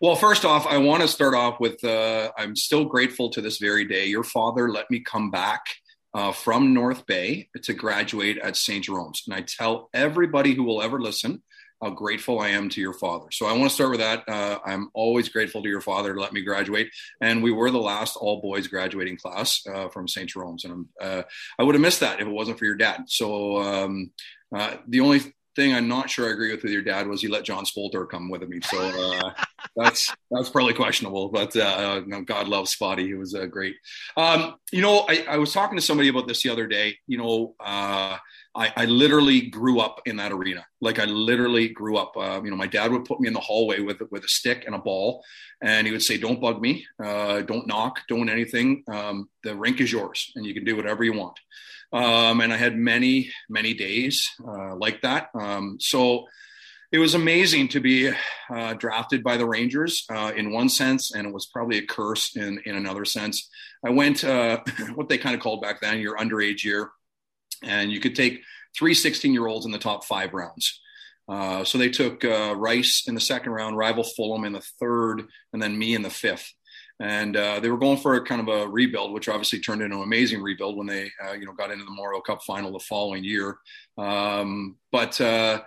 [0.00, 3.58] Well, first off, I want to start off with uh, I'm still grateful to this
[3.58, 4.06] very day.
[4.06, 5.62] Your father let me come back
[6.14, 8.84] uh, from North Bay to graduate at St.
[8.84, 9.22] Jerome's.
[9.26, 11.42] And I tell everybody who will ever listen
[11.82, 13.26] how grateful I am to your father.
[13.30, 14.28] So I want to start with that.
[14.28, 16.90] Uh, I'm always grateful to your father to let me graduate.
[17.20, 20.28] And we were the last all boys graduating class uh, from St.
[20.28, 20.64] Jerome's.
[20.64, 21.22] And uh,
[21.58, 23.04] I would have missed that if it wasn't for your dad.
[23.06, 24.10] So um,
[24.54, 25.20] uh, the only
[25.58, 28.08] thing I'm not sure I agree with with your dad was he let John Spolter
[28.08, 28.60] come with me.
[28.62, 29.32] So uh,
[29.76, 31.28] that's that's probably questionable.
[31.30, 33.06] But uh, God loves Spotty.
[33.06, 33.74] He was uh, great.
[34.16, 36.96] Um, you know, I, I, was talking to somebody about this the other day.
[37.08, 38.16] You know, uh,
[38.54, 40.64] I, I, literally grew up in that arena.
[40.80, 42.12] Like I literally grew up.
[42.16, 44.64] Uh, you know, my dad would put me in the hallway with with a stick
[44.64, 45.24] and a ball,
[45.60, 46.86] and he would say, "Don't bug me.
[47.02, 48.00] Uh, don't knock.
[48.08, 48.84] Don't anything.
[48.88, 51.38] Um, the rink is yours, and you can do whatever you want."
[51.92, 55.30] Um, and I had many, many days uh, like that.
[55.34, 56.26] Um, so
[56.90, 58.10] it was amazing to be
[58.54, 62.34] uh, drafted by the Rangers uh, in one sense, and it was probably a curse
[62.36, 63.48] in, in another sense.
[63.84, 64.62] I went uh,
[64.94, 66.90] what they kind of called back then your underage year,
[67.62, 68.40] and you could take
[68.76, 70.80] three 16 year olds in the top five rounds.
[71.28, 75.24] Uh, so they took uh, Rice in the second round, rival Fullum in the third,
[75.52, 76.54] and then me in the fifth
[77.00, 79.96] and uh, they were going for a kind of a rebuild, which obviously turned into
[79.96, 82.80] an amazing rebuild when they, uh, you know, got into the Memorial Cup final the
[82.80, 83.58] following year.
[83.96, 85.62] Um, but uh,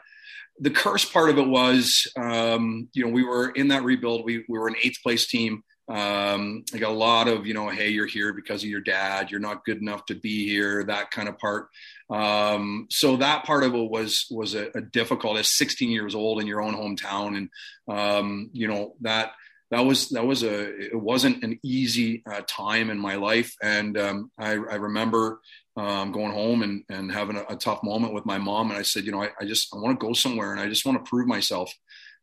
[0.60, 4.26] the curse part of it was, um, you know, we were in that rebuild.
[4.26, 5.63] We, we were an eighth place team.
[5.88, 9.32] Um, I got a lot of, you know, hey, you're here because of your dad.
[9.32, 10.84] You're not good enough to be here.
[10.84, 11.67] That kind of part.
[12.10, 15.38] Um, so that part of it was was a, a, difficult.
[15.38, 17.50] As 16 years old in your own hometown, and
[17.89, 19.32] um, you know that
[19.71, 23.97] that was that was a it wasn't an easy uh, time in my life, and
[23.97, 25.39] um, I, I, remember
[25.77, 28.81] um, going home and and having a, a, tough moment with my mom, and I
[28.81, 31.03] said, you know, I, I just I want to go somewhere, and I just want
[31.03, 31.73] to prove myself,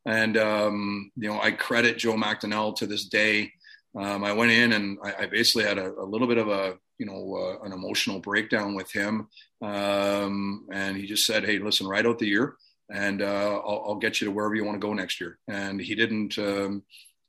[0.04, 3.50] and um, you know, I credit Joe McDonnell to this day.
[3.98, 6.76] Um, I went in and I, I basically had a, a, little bit of a
[6.98, 9.28] you know uh, an emotional breakdown with him,
[9.62, 12.56] um, and he just said, hey, listen, write out the year
[12.90, 15.38] and uh, I'll, I'll, get you to wherever you want to go next year.
[15.46, 16.82] And he didn't, um,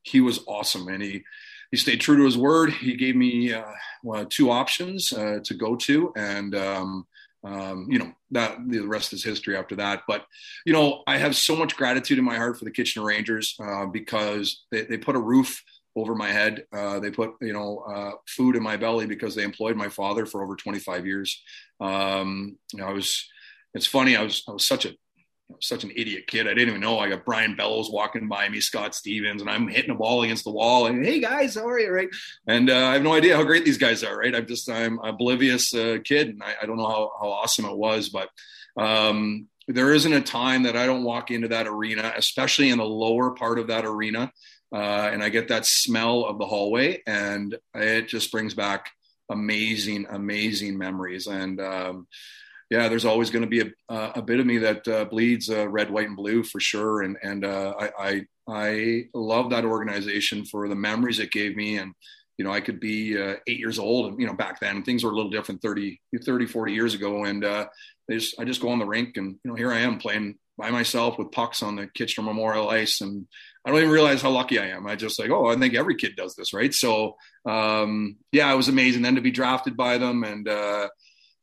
[0.09, 1.23] he was awesome, and he
[1.71, 2.71] he stayed true to his word.
[2.71, 3.63] He gave me uh,
[4.03, 7.07] well, two options uh, to go to, and um,
[7.43, 10.01] um, you know that the rest is history after that.
[10.07, 10.25] But
[10.65, 13.85] you know, I have so much gratitude in my heart for the Kitchener Rangers uh,
[13.85, 15.63] because they, they put a roof
[15.95, 16.65] over my head.
[16.73, 20.25] Uh, they put you know uh, food in my belly because they employed my father
[20.25, 21.41] for over 25 years.
[21.79, 23.27] Um, you know, I was.
[23.75, 24.15] It's funny.
[24.15, 24.95] I was I was such a
[25.61, 26.47] such an idiot kid.
[26.47, 26.99] I didn't even know.
[26.99, 30.43] I got Brian Bellows walking by me, Scott Stevens, and I'm hitting a ball against
[30.43, 30.85] the wall.
[30.85, 31.91] And hey guys, how are you?
[31.91, 32.09] Right?
[32.47, 34.17] And uh, I have no idea how great these guys are.
[34.17, 34.35] Right?
[34.35, 37.77] I'm just I'm oblivious uh, kid, and I, I, don't know how, how awesome it
[37.77, 38.29] was, but
[38.77, 42.85] um, there isn't a time that I don't walk into that arena, especially in the
[42.85, 44.31] lower part of that arena,
[44.73, 48.91] uh, and I get that smell of the hallway, and it just brings back
[49.29, 51.27] amazing, amazing memories.
[51.27, 52.07] And um,
[52.69, 55.67] yeah, there's always going to be a, a bit of me that uh, bleeds uh,
[55.67, 57.01] red, white, and blue for sure.
[57.01, 61.77] And and uh, I, I, I love that organization for the memories it gave me.
[61.77, 61.93] And
[62.37, 65.03] you know, I could be uh, eight years old, and you know, back then things
[65.03, 67.25] were a little different 30, 30 40 years ago.
[67.25, 67.67] And uh,
[68.07, 70.35] they just, I just go on the rink, and you know, here I am playing
[70.57, 73.25] by myself with pucks on the Kitchener Memorial ice, and
[73.65, 74.85] I don't even realize how lucky I am.
[74.85, 76.73] I just like, oh, I think every kid does this, right?
[76.73, 80.89] So, um, yeah, it was amazing then to be drafted by them, and uh,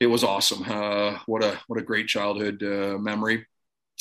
[0.00, 0.62] it was awesome.
[0.66, 3.46] Uh, what a what a great childhood uh, memory,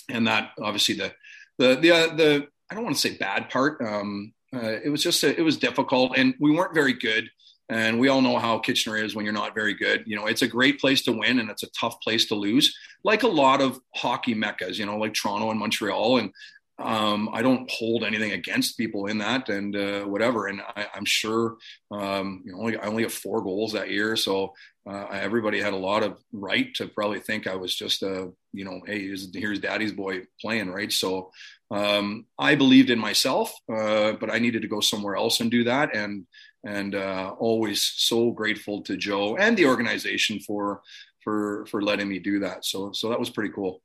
[0.09, 1.13] and that obviously the
[1.57, 3.81] the the uh, the I don't want to say bad part.
[3.81, 7.29] Um, uh, it was just a, it was difficult, and we weren't very good.
[7.67, 10.03] And we all know how Kitchener is when you're not very good.
[10.05, 12.77] You know, it's a great place to win, and it's a tough place to lose.
[13.03, 16.31] Like a lot of hockey meccas, you know, like Toronto and Montreal, and
[16.77, 20.47] um, I don't hold anything against people in that and uh, whatever.
[20.47, 21.55] And I, am sure,
[21.89, 24.15] um, you know, I only have four goals that year.
[24.15, 24.53] So
[24.87, 28.65] uh, everybody had a lot of right to probably think I was just a, you
[28.65, 28.99] know, hey,
[29.33, 30.91] here's, daddy's boy playing, right?
[30.91, 31.31] So
[31.71, 35.63] um, I believed in myself, uh, but I needed to go somewhere else and do
[35.63, 35.95] that.
[35.95, 36.27] And,
[36.63, 40.81] and uh, always so grateful to Joe and the organization for,
[41.23, 42.65] for, for letting me do that.
[42.65, 43.81] So, so that was pretty cool.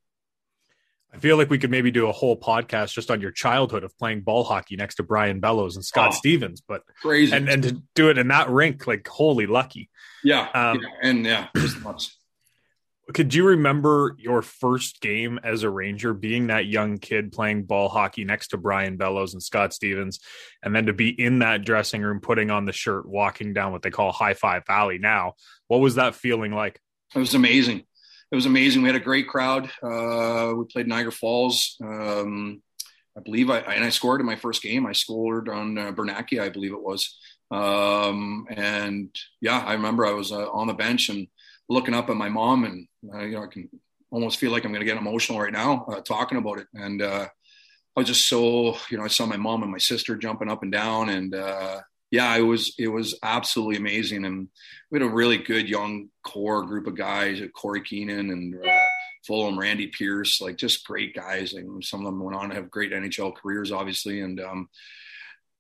[1.13, 3.97] I feel like we could maybe do a whole podcast just on your childhood of
[3.99, 7.63] playing ball hockey next to Brian Bellows and Scott oh, Stevens, but crazy, and and
[7.65, 9.91] to do it in that rink, like holy lucky.
[10.23, 12.17] Yeah, um, yeah and yeah, just nuts.
[13.13, 17.89] Could you remember your first game as a Ranger, being that young kid playing ball
[17.89, 20.21] hockey next to Brian Bellows and Scott Stevens,
[20.63, 23.83] and then to be in that dressing room, putting on the shirt, walking down what
[23.83, 25.35] they call High Five Valley now?
[25.67, 26.81] What was that feeling like?
[27.13, 27.83] It was amazing
[28.31, 28.83] it was amazing.
[28.83, 29.71] We had a great crowd.
[29.83, 31.77] Uh, we played Niagara Falls.
[31.83, 32.63] Um,
[33.17, 34.87] I believe I and I scored in my first game.
[34.87, 37.19] I scored on uh, I believe it was.
[37.51, 41.27] Um, and yeah, I remember I was uh, on the bench and
[41.69, 43.69] looking up at my mom, and uh, you know I can
[44.11, 46.69] almost feel like I'm going to get emotional right now uh, talking about it.
[46.75, 47.27] And uh,
[47.97, 50.63] I was just so you know I saw my mom and my sister jumping up
[50.63, 54.49] and down, and uh, yeah, it was it was absolutely amazing, and
[54.91, 58.69] we had a really good young core group of guys, Corey Keenan and uh,
[59.29, 61.53] Fullum, Randy Pierce, like just great guys.
[61.53, 64.21] And some of them went on to have great NHL careers, obviously.
[64.21, 64.69] And um,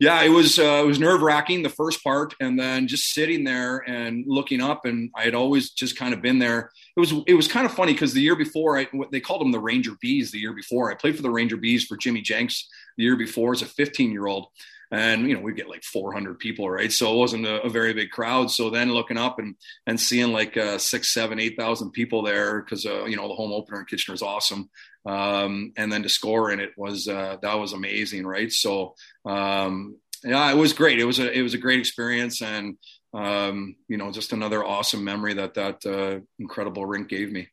[0.00, 3.44] yeah, it was uh, it was nerve wracking the first part, and then just sitting
[3.44, 6.72] there and looking up, and I had always just kind of been there.
[6.96, 9.52] It was it was kind of funny because the year before, I, they called them
[9.52, 10.30] the Ranger Bees.
[10.30, 13.52] The year before, I played for the Ranger Bees for Jimmy Jenks the year before
[13.52, 14.46] as a 15 year old,
[14.90, 16.92] and you know we get like 400 people right?
[16.92, 18.50] So it wasn't a, a, very big crowd.
[18.50, 19.54] So then looking up and
[19.86, 23.34] and seeing like uh, six seven eight thousand people there because uh, you know the
[23.34, 24.70] home opener in kitchener is awesome.
[25.06, 28.50] Um, and then to score in it was uh, that was amazing right?
[28.50, 30.98] So um, yeah it was great.
[30.98, 32.42] It was a it was a great experience.
[32.42, 32.76] And
[33.14, 37.48] um, you know just another awesome memory that that uh, incredible rink gave me.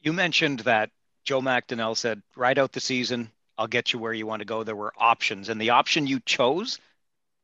[0.00, 0.90] You mentioned that
[1.24, 4.62] joe McDonnell said ride out the season I'll get you where you want to go.
[4.62, 6.78] There were options, and the option you chose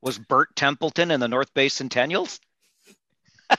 [0.00, 2.38] was Bert Templeton and the North Bay Centennials.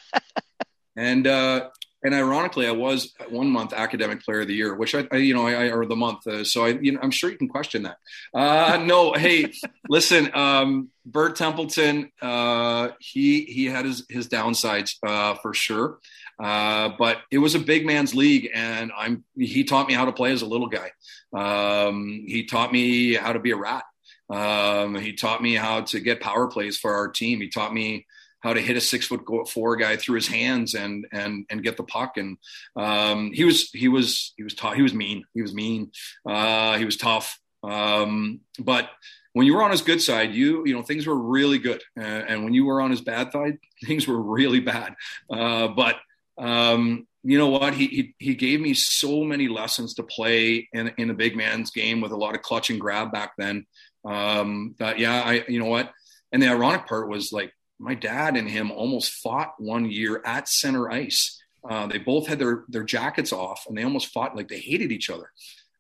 [0.96, 1.70] and uh,
[2.06, 5.34] and ironically, I was one month academic player of the year, which I, I you
[5.34, 6.28] know, I, or the month.
[6.28, 7.98] Uh, so I, you know, I'm sure you can question that.
[8.32, 9.52] Uh, no, hey,
[9.90, 15.98] listen, um, Bert Templeton, uh, he he had his his downsides uh, for sure.
[16.38, 20.14] Uh, but it was a big man's league, and I'm he taught me how to
[20.14, 20.92] play as a little guy.
[21.34, 23.84] Um, he taught me how to be a rat.
[24.30, 27.42] Um, he taught me how to get power plays for our team.
[27.42, 28.06] He taught me
[28.46, 31.78] how to hit a six foot four guy through his hands and and and get
[31.78, 32.18] the puck.
[32.18, 32.38] And
[32.76, 34.76] um, he was he was he was tough.
[34.76, 35.26] He was mean.
[35.34, 35.92] He was mean.
[36.30, 37.40] Uh, he was tough.
[37.64, 38.92] Um, but
[39.34, 42.04] when you were on his good side, you you know things were really good, uh,
[42.04, 44.94] and when you were on his bad side, things were really bad.
[45.28, 45.96] Uh, but
[46.38, 47.74] um, you know what?
[47.74, 51.72] He, he, he gave me so many lessons to play in in a big man's
[51.72, 53.66] game with a lot of clutch and grab back then.
[54.08, 55.92] Um, that yeah, I you know what?
[56.32, 60.48] And the ironic part was like my dad and him almost fought one year at
[60.48, 61.42] center ice.
[61.68, 64.92] Uh, they both had their their jackets off, and they almost fought like they hated
[64.92, 65.32] each other.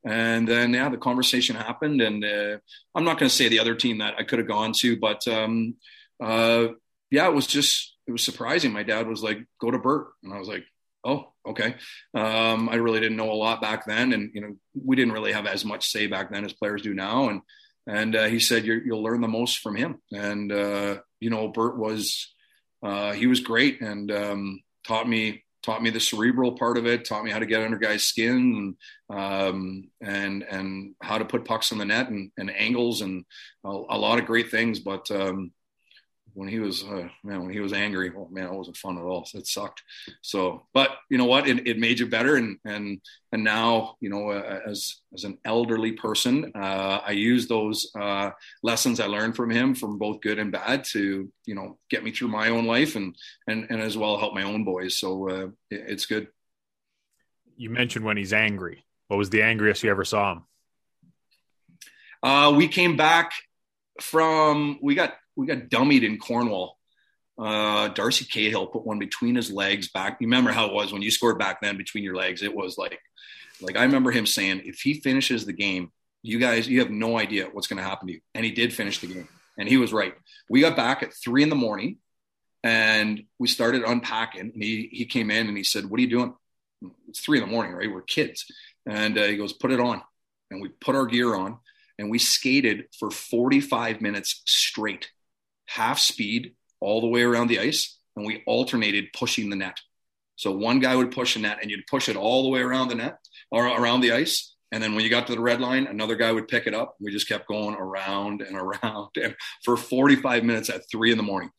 [0.03, 2.57] And then yeah, the conversation happened, and uh,
[2.93, 5.27] I'm not going to say the other team that I could have gone to, but
[5.27, 5.75] um,
[6.21, 6.67] uh,
[7.09, 8.71] yeah, it was just it was surprising.
[8.71, 10.63] My dad was like, "Go to Bert," and I was like,
[11.03, 11.75] "Oh, okay."
[12.13, 15.31] Um, I really didn't know a lot back then, and you know, we didn't really
[15.33, 17.29] have as much say back then as players do now.
[17.29, 17.41] And
[17.87, 21.47] and uh, he said, you will learn the most from him." And uh, you know,
[21.47, 22.31] Bert was
[22.83, 27.03] uh, he was great and um, taught me taught me the cerebral part of it,
[27.03, 28.75] taught me how to get under guys' skin
[29.09, 33.25] and um, and and how to put pucks in the net and, and angles and
[33.63, 34.81] a, a, lot of great things.
[34.81, 35.51] But um,
[36.35, 39.03] when he was uh, man when he was angry well man it wasn't fun at
[39.03, 39.27] all.
[39.33, 39.81] It sucked.
[40.21, 41.47] So but you know what?
[41.47, 42.35] It, it made you better.
[42.35, 47.47] And and and now you know uh, as as an elderly person uh, i use
[47.47, 48.29] those uh,
[48.63, 52.11] lessons i learned from him from both good and bad to you know get me
[52.11, 53.15] through my own life and
[53.47, 54.99] and and as well help my own boys.
[54.99, 56.27] So uh, it, it's good.
[57.57, 58.85] You mentioned when he's angry.
[59.07, 60.43] What was the angriest you ever saw him?
[62.21, 63.31] Uh, we came back
[64.01, 66.77] from we got we got dummied in Cornwall.
[67.37, 70.17] Uh, Darcy Cahill put one between his legs back.
[70.19, 72.41] You remember how it was when you scored back then between your legs?
[72.41, 72.99] It was like,
[73.61, 77.17] like I remember him saying, if he finishes the game, you guys, you have no
[77.17, 78.21] idea what's going to happen to you.
[78.33, 79.27] And he did finish the game,
[79.59, 80.15] and he was right.
[80.49, 81.97] We got back at three in the morning,
[82.63, 84.51] and we started unpacking.
[84.53, 86.33] And he he came in and he said, "What are you doing?"
[87.07, 87.91] It's three in the morning, right?
[87.91, 88.45] We're kids,
[88.87, 90.01] and uh, he goes, "Put it on."
[90.49, 91.59] And we put our gear on,
[91.99, 95.09] and we skated for 45 minutes straight
[95.65, 99.77] half speed all the way around the ice, and we alternated pushing the net.
[100.35, 102.89] So one guy would push a net, and you'd push it all the way around
[102.89, 103.17] the net
[103.51, 104.53] or around the ice.
[104.71, 106.95] And then when you got to the red line, another guy would pick it up.
[106.99, 111.23] We just kept going around and around and for 45 minutes at three in the
[111.23, 111.51] morning.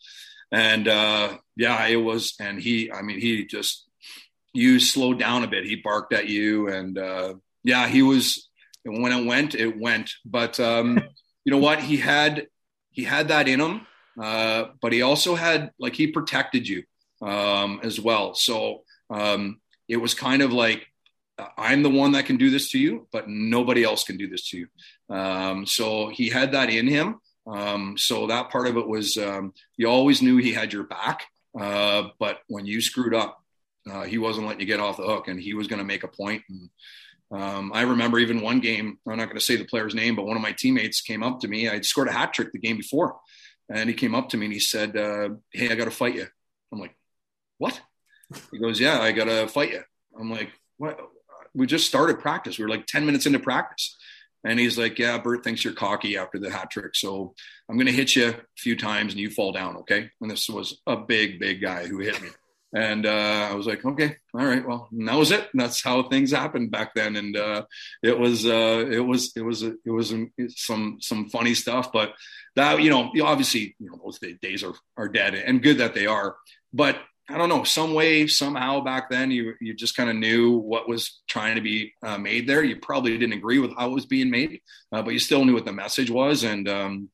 [0.52, 2.34] And uh, yeah, it was.
[2.40, 3.88] And he, I mean, he just,
[4.52, 5.64] you slowed down a bit.
[5.64, 6.68] He barked at you.
[6.68, 8.48] And uh, yeah, he was,
[8.84, 10.10] when it went, it went.
[10.24, 11.00] But um,
[11.44, 11.80] you know what?
[11.80, 12.48] He had,
[12.90, 13.86] he had that in him
[14.20, 16.82] uh, but he also had like he protected you
[17.22, 18.34] um, as well.
[18.34, 20.86] So um, it was kind of like
[21.58, 24.48] I'm the one that can do this to you, but nobody else can do this
[24.50, 25.14] to you.
[25.14, 27.20] Um, so he had that in him.
[27.46, 31.26] Um, so that part of it was um, you always knew he had your back,
[31.58, 33.42] uh, but when you screwed up,
[33.88, 36.02] uh, he wasn't letting you get off the hook, and he was going to make
[36.02, 36.42] a point.
[36.48, 36.70] And,
[37.30, 40.26] um, I remember even one game, I'm not going to say the player's name, but
[40.26, 41.68] one of my teammates came up to me.
[41.68, 43.16] I'd scored a hat trick the game before.
[43.68, 46.14] And he came up to me and he said, uh, Hey, I got to fight
[46.14, 46.26] you.
[46.72, 46.96] I'm like,
[47.58, 47.80] What?
[48.50, 49.82] He goes, Yeah, I got to fight you.
[50.18, 50.98] I'm like, What?
[51.54, 52.58] We just started practice.
[52.58, 53.96] We were like 10 minutes into practice.
[54.44, 56.94] And he's like, Yeah, Bert thinks you're cocky after the hat trick.
[56.94, 57.34] So
[57.68, 59.76] I'm going to hit you a few times and you fall down.
[59.78, 60.10] Okay.
[60.20, 62.28] And this was a big, big guy who hit me.
[62.74, 65.48] And uh, I was like, okay, all right, well, that was it.
[65.52, 67.16] And that's how things happened back then.
[67.16, 67.64] And uh,
[68.02, 70.14] it was, uh, it was, it was, it was
[70.56, 71.92] some some funny stuff.
[71.92, 72.12] But
[72.56, 76.06] that, you know, obviously, you know, those days are are dead, and good that they
[76.06, 76.36] are.
[76.72, 76.98] But
[77.28, 80.88] I don't know, some way, somehow back then, you you just kind of knew what
[80.88, 82.62] was trying to be uh, made there.
[82.62, 84.60] You probably didn't agree with how it was being made,
[84.92, 87.10] uh, but you still knew what the message was, and um,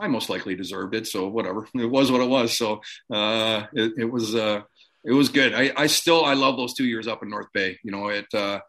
[0.00, 1.06] I most likely deserved it.
[1.06, 2.56] So whatever, it was what it was.
[2.56, 2.82] So
[3.12, 4.62] uh, it, it, was uh,
[5.04, 5.54] it was good.
[5.54, 7.78] I, I still I love those two years up in North Bay.
[7.82, 8.60] You know, it uh,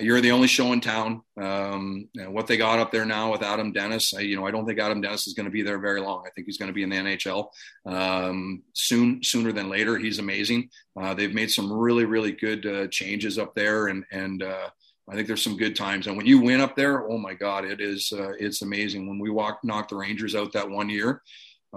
[0.00, 1.22] you're the only show in town.
[1.40, 4.66] Um, what they got up there now with Adam Dennis, I, you know, I don't
[4.66, 6.24] think Adam Dennis is going to be there very long.
[6.26, 7.48] I think he's going to be in the NHL
[7.86, 9.96] um, soon, sooner than later.
[9.96, 10.68] He's amazing.
[11.00, 14.68] Uh, they've made some really, really good uh, changes up there, and and uh,
[15.08, 16.06] I think there's some good times.
[16.06, 19.08] And when you win up there, oh my God, it is uh, it's amazing.
[19.08, 21.22] When we walked knocked the Rangers out that one year,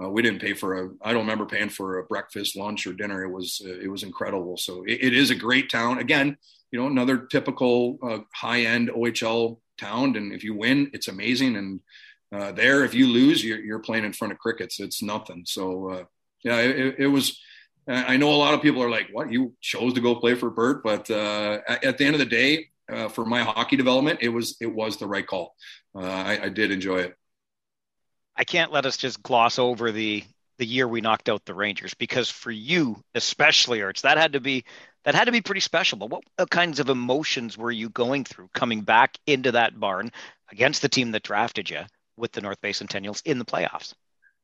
[0.00, 0.90] uh, we didn't pay for a.
[1.02, 3.24] I don't remember paying for a breakfast, lunch, or dinner.
[3.24, 4.56] It was uh, it was incredible.
[4.56, 5.98] So it, it is a great town.
[5.98, 6.36] Again,
[6.70, 10.16] you know, another typical uh, high end OHL town.
[10.16, 11.56] And if you win, it's amazing.
[11.56, 11.80] And
[12.34, 14.80] uh, there, if you lose, you're, you're, playing in front of crickets.
[14.80, 15.44] It's nothing.
[15.46, 16.04] So uh,
[16.42, 17.38] yeah, it, it, was.
[17.86, 20.48] I know a lot of people are like, "What you chose to go play for
[20.48, 22.68] Bert?" But uh, at, at, the end of the day,
[23.10, 25.54] for my hockey development, it was it was the right call.
[25.94, 27.16] I, I did enjoy it.
[28.36, 30.24] I can't let us just gloss over the
[30.58, 34.40] the year we knocked out the Rangers because for you especially, Ertz, that had to
[34.40, 34.64] be
[35.04, 35.98] that had to be pretty special.
[35.98, 40.12] But what kinds of emotions were you going through coming back into that barn
[40.50, 41.80] against the team that drafted you
[42.16, 43.94] with the North Bay Centennials in the playoffs?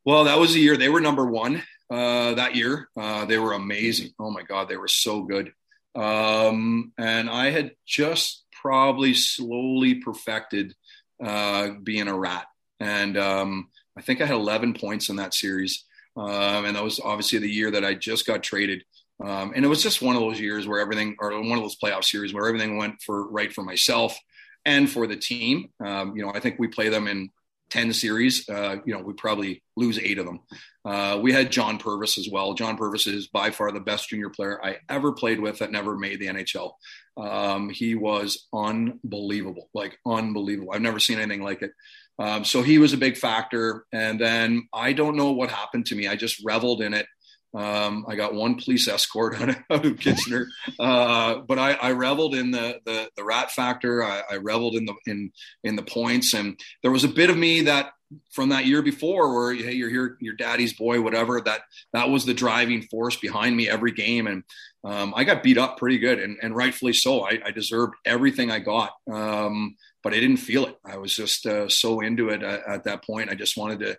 [0.05, 2.89] Well, that was the year they were number one uh, that year.
[2.97, 4.11] Uh, they were amazing.
[4.18, 5.53] Oh my God, they were so good.
[5.95, 10.74] Um, and I had just probably slowly perfected
[11.22, 12.47] uh, being a rat.
[12.80, 13.68] And um,
[13.99, 15.84] I think I had 11 points in that series.
[16.16, 18.84] Um, and that was obviously the year that I just got traded.
[19.22, 21.76] Um, and it was just one of those years where everything, or one of those
[21.76, 24.16] playoff series where everything went for right for myself
[24.64, 25.70] and for the team.
[25.84, 27.30] Um, you know, I think we play them in
[27.70, 28.49] 10 series.
[28.49, 30.40] Uh, you know, we probably lose eight of them.
[30.84, 32.55] Uh, we had John Purves as well.
[32.55, 35.96] John Purves is by far the best junior player I ever played with that never
[35.96, 36.72] made the NHL.
[37.16, 40.72] Um, he was unbelievable, like unbelievable.
[40.72, 41.72] I've never seen anything like it.
[42.18, 43.84] Um, so he was a big factor.
[43.92, 46.08] And then I don't know what happened to me.
[46.08, 47.06] I just reveled in it.
[47.54, 49.40] Um, I got one police escort
[49.70, 50.48] out of Kitchener,
[50.78, 54.04] uh, but I, I, reveled in the, the, the rat factor.
[54.04, 55.32] I, I, reveled in the in
[55.64, 57.92] in the points, and there was a bit of me that
[58.32, 61.40] from that year before, where hey, you're here, your daddy's boy, whatever.
[61.40, 61.62] That
[61.94, 64.42] that was the driving force behind me every game, and
[64.84, 67.22] um, I got beat up pretty good, and, and rightfully so.
[67.22, 68.92] I, I deserved everything I got.
[69.10, 70.76] Um, but I didn't feel it.
[70.84, 73.30] I was just uh, so into it at, at, that point.
[73.30, 73.90] I just wanted to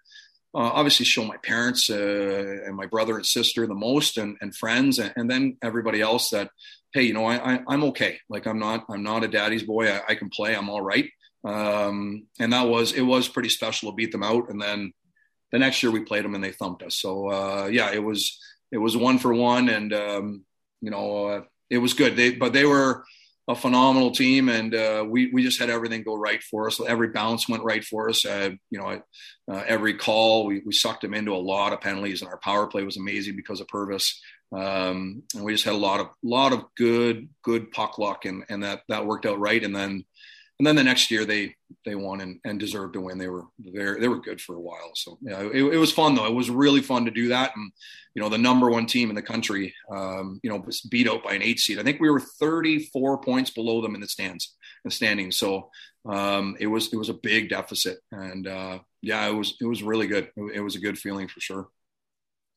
[0.56, 4.56] uh, obviously show my parents uh, and my brother and sister the most, and, and
[4.56, 6.50] friends, and, and, then everybody else that,
[6.94, 8.20] hey, you know, I, am okay.
[8.30, 9.92] Like I'm not I'm not a daddy's boy.
[9.92, 10.56] I, I can play.
[10.56, 11.10] I'm all right.
[11.44, 14.50] Um, and that was it was pretty special to beat them out.
[14.50, 14.94] And then
[15.52, 16.96] the next year we played them and they thumped us.
[16.96, 18.40] So uh, yeah, it was
[18.72, 20.46] it was one for one, and um,
[20.82, 22.16] you know uh, it was good.
[22.16, 23.04] They but they were
[23.50, 26.80] a phenomenal team, and uh, we we just had everything go right for us.
[26.80, 28.24] Every bounce went right for us.
[28.24, 29.02] Uh, you know,
[29.52, 32.68] uh, every call we, we sucked them into a lot of penalties, and our power
[32.68, 34.22] play was amazing because of Purves.
[34.56, 38.46] Um, and we just had a lot of lot of good good puck luck, and
[38.50, 39.64] and that that worked out right.
[39.64, 40.06] And then
[40.60, 41.56] and then the next year they
[41.86, 43.18] they won and, and deserved to win.
[43.18, 44.92] They were very they were good for a while.
[44.94, 46.26] So yeah, it, it, was fun though.
[46.26, 47.52] It was really fun to do that.
[47.56, 47.72] And
[48.14, 51.24] you know the number one team in the country, um, you know, was beat out
[51.24, 51.80] by an eight seed.
[51.80, 55.38] I think we were 34 points below them in the stands and standings.
[55.38, 55.70] So
[56.06, 58.00] um, it was it was a big deficit.
[58.12, 60.30] And uh, yeah, it was it was really good.
[60.36, 61.70] It, it was a good feeling for sure.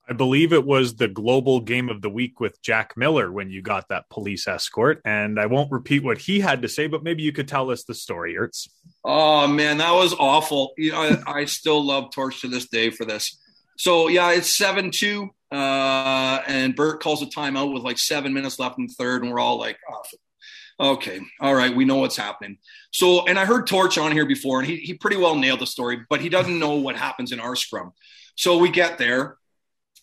[0.08, 3.62] I believe it was the global game of the week with Jack Miller when you
[3.62, 5.00] got that police escort.
[5.04, 7.84] And I won't repeat what he had to say, but maybe you could tell us
[7.84, 8.68] the story, Ertz.
[9.04, 10.72] Oh man, that was awful.
[10.76, 13.38] You know, I, I still love Torch to this day for this.
[13.78, 18.58] So yeah, it's seven two, uh, and Bert calls a timeout with like seven minutes
[18.58, 22.16] left in the third, and we're all like, oh, okay, all right, we know what's
[22.16, 22.58] happening.
[22.92, 25.66] So, and I heard Torch on here before, and he he pretty well nailed the
[25.66, 27.92] story, but he doesn't know what happens in our scrum.
[28.36, 29.36] So we get there,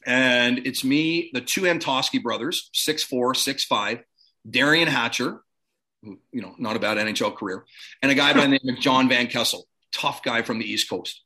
[0.09, 3.99] and it's me, the two Antoski brothers, six four, six five,
[4.49, 5.39] Derian Hatcher,
[6.01, 7.63] who, you know, not a bad NHL career,
[8.01, 10.89] and a guy by the name of John Van Kessel, tough guy from the East
[10.89, 11.21] Coast.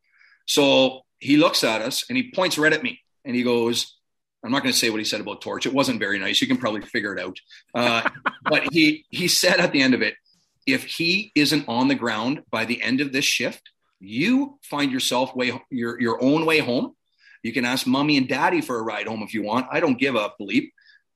[0.47, 3.95] So he looks at us and he points right at me and he goes,
[4.43, 5.65] I'm not going to say what he said about Torch.
[5.65, 6.41] It wasn't very nice.
[6.41, 7.37] You can probably figure it out.
[7.73, 8.09] Uh,
[8.43, 10.15] but he he said at the end of it,
[10.67, 13.61] if he isn't on the ground by the end of this shift,
[14.01, 16.95] you find yourself way your your own way home
[17.43, 19.67] you can ask mommy and daddy for a ride home if you want.
[19.71, 20.71] I don't give a bleep.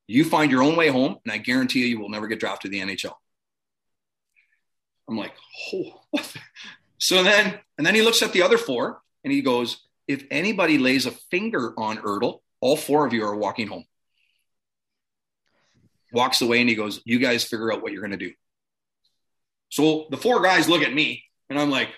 [0.05, 2.71] You find your own way home, and I guarantee you, you will never get drafted
[2.71, 3.13] to the NHL.
[5.09, 5.33] I'm like,
[5.73, 6.01] oh.
[6.97, 10.77] So then, and then he looks at the other four and he goes, if anybody
[10.77, 13.85] lays a finger on Ertel, all four of you are walking home.
[16.11, 18.33] Walks away and he goes, you guys figure out what you're going to do.
[19.69, 21.89] So the four guys look at me and I'm like,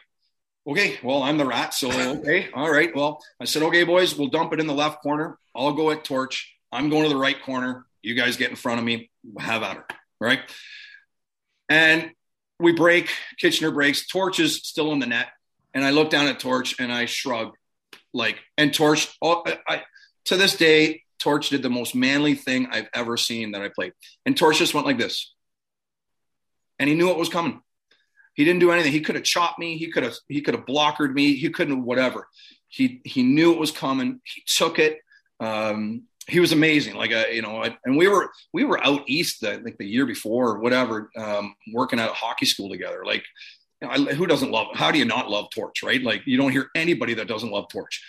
[0.69, 1.73] okay, well, I'm the rat.
[1.73, 2.95] So, okay, all right.
[2.95, 5.37] Well, I said, okay, boys, we'll dump it in the left corner.
[5.55, 6.55] I'll go at torch.
[6.71, 7.85] I'm going to the right corner.
[8.01, 9.09] You guys get in front of me.
[9.37, 9.85] Have at her.
[10.19, 10.39] Right.
[11.67, 12.11] And
[12.59, 13.09] we break.
[13.39, 14.07] Kitchener breaks.
[14.07, 15.27] Torch is still in the net.
[15.73, 17.53] And I look down at Torch and I shrug
[18.13, 19.83] like, and Torch, oh, I, I,
[20.25, 23.93] to this day, Torch did the most manly thing I've ever seen that I played.
[24.25, 25.33] And Torch just went like this.
[26.79, 27.61] And he knew what was coming.
[28.39, 28.93] He didn't do anything.
[28.93, 29.77] He could have chopped me.
[29.77, 31.33] He could have he could have blockered me.
[31.33, 32.29] He couldn't whatever.
[32.69, 34.21] He he knew it was coming.
[34.23, 34.99] He took it.
[35.41, 36.95] Um, he was amazing.
[36.95, 39.85] Like a, uh, you know, and we were we were out east, I think the
[39.85, 43.03] year before or whatever, um, working at a hockey school together.
[43.05, 43.25] Like,
[43.81, 44.67] you know, I, who doesn't love?
[44.73, 45.83] How do you not love Torch?
[45.83, 46.01] Right?
[46.01, 48.01] Like, you don't hear anybody that doesn't love Torch.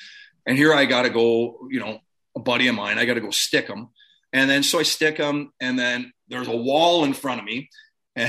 [0.47, 1.59] And here I got to go.
[1.71, 1.99] You know,
[2.37, 2.99] a buddy of mine.
[2.99, 3.89] I got to go stick him.
[4.33, 7.69] And then so I stick him, and then there's a wall in front of me.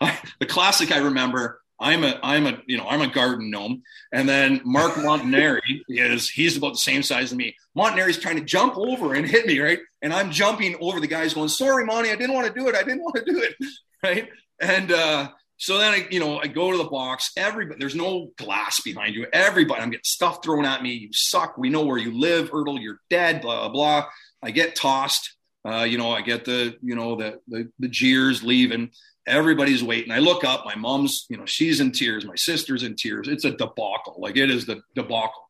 [0.00, 3.82] And the classic I remember I'm a I'm a you know I'm a garden gnome,
[4.12, 7.56] and then Mark Montanari is he's about the same size as me.
[7.76, 11.34] Montanari's trying to jump over and hit me right, and I'm jumping over the guys
[11.34, 12.74] going, "Sorry, Monty, I didn't want to do it.
[12.74, 13.54] I didn't want to do it."
[14.02, 14.28] Right,
[14.60, 17.30] and uh, so then I you know I go to the box.
[17.38, 19.26] Everybody, there's no glass behind you.
[19.32, 20.92] Everybody, I'm getting stuff thrown at me.
[20.92, 21.56] You suck.
[21.56, 22.82] We know where you live, Ertel.
[22.82, 23.40] You're dead.
[23.40, 24.02] Blah blah.
[24.02, 24.08] blah.
[24.42, 25.34] I get tossed.
[25.66, 28.90] Uh, you know, I get the you know the the, the jeers leaving
[29.26, 30.12] everybody's waiting.
[30.12, 33.28] I look up, my mom's, you know, she's in tears, my sister's in tears.
[33.28, 34.16] It's a debacle.
[34.18, 35.48] Like it is the debacle.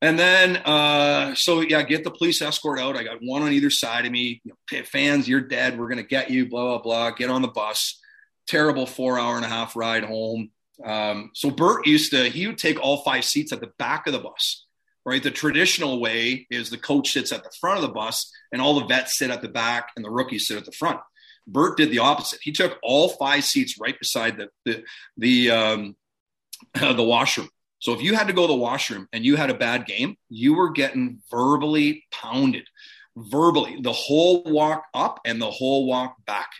[0.00, 2.96] And then, uh, so yeah, get the police escort out.
[2.96, 4.42] I got one on either side of me.
[4.44, 5.78] You know, fans, you're dead.
[5.78, 6.48] We're gonna get you.
[6.48, 7.10] Blah blah blah.
[7.12, 8.00] Get on the bus.
[8.48, 10.50] Terrible four hour and a half ride home.
[10.84, 14.12] Um, so Bert used to he would take all five seats at the back of
[14.12, 14.66] the bus.
[15.04, 18.62] Right, the traditional way is the coach sits at the front of the bus, and
[18.62, 21.00] all the vets sit at the back, and the rookies sit at the front.
[21.46, 22.40] Bert did the opposite.
[22.42, 24.84] He took all five seats right beside the the
[25.16, 25.96] the, um,
[26.74, 27.48] the washroom.
[27.78, 30.16] So if you had to go to the washroom and you had a bad game,
[30.28, 32.68] you were getting verbally pounded,
[33.16, 36.50] verbally the whole walk up and the whole walk back,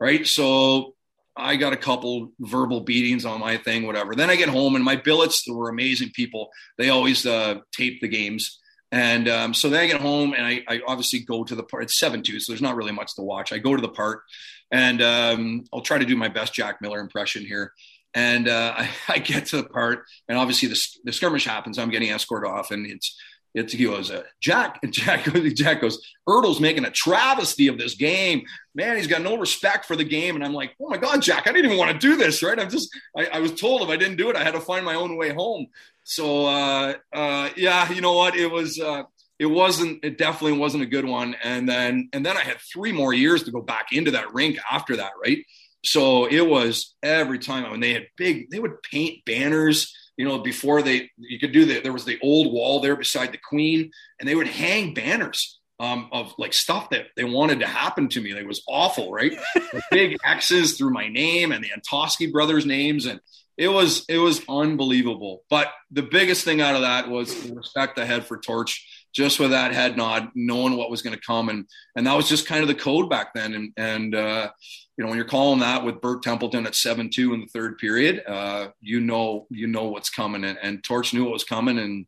[0.00, 0.26] right?
[0.26, 0.94] So
[1.36, 4.14] I got a couple verbal beatings on my thing, whatever.
[4.14, 6.50] Then I get home and my billets were amazing people.
[6.78, 8.60] They always uh, tape the games.
[8.94, 11.82] And um, so then I get home and I, I, obviously go to the part.
[11.82, 13.52] It's seven two, so there's not really much to watch.
[13.52, 14.22] I go to the part,
[14.70, 17.72] and um, I'll try to do my best Jack Miller impression here.
[18.14, 21.76] And uh, I, I, get to the part, and obviously the, the skirmish happens.
[21.76, 23.18] I'm getting escorted off, and it's
[23.52, 25.24] it's he goes uh, Jack and Jack
[25.56, 28.44] Jack goes Ertel's making a travesty of this game.
[28.76, 31.48] Man, he's got no respect for the game, and I'm like, oh my god, Jack,
[31.48, 32.60] I didn't even want to do this, right?
[32.60, 34.84] I'm just I, I was told if I didn't do it, I had to find
[34.84, 35.66] my own way home.
[36.04, 38.36] So uh, uh, yeah, you know what?
[38.36, 39.04] It was uh,
[39.38, 41.34] it wasn't it definitely wasn't a good one.
[41.42, 44.58] And then and then I had three more years to go back into that rink
[44.70, 45.38] after that, right?
[45.84, 49.92] So it was every time when they had big, they would paint banners.
[50.16, 51.82] You know, before they you could do that.
[51.82, 53.90] There was the old wall there beside the Queen,
[54.20, 58.20] and they would hang banners um, of like stuff that they wanted to happen to
[58.20, 58.30] me.
[58.30, 59.32] It was awful, right?
[59.90, 63.20] big X's through my name and the Antoski brothers' names, and
[63.56, 65.42] it was it was unbelievable.
[65.48, 69.38] But the biggest thing out of that was the respect I had for Torch, just
[69.38, 72.46] with that head nod, knowing what was going to come, and and that was just
[72.46, 73.54] kind of the code back then.
[73.54, 74.50] And and uh,
[74.96, 77.78] you know when you're calling that with Bert Templeton at seven two in the third
[77.78, 81.78] period, uh, you know you know what's coming, and, and Torch knew what was coming,
[81.78, 82.06] and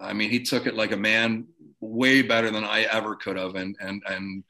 [0.00, 1.48] I mean he took it like a man,
[1.80, 4.44] way better than I ever could have, and and and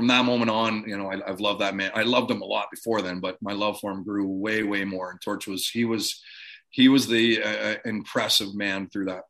[0.00, 1.90] from that moment on, you know, I, have loved that man.
[1.94, 4.82] I loved him a lot before then, but my love for him grew way, way
[4.82, 5.10] more.
[5.10, 6.22] And Torch was he was
[6.70, 9.24] he was the uh, uh, impressive man through that.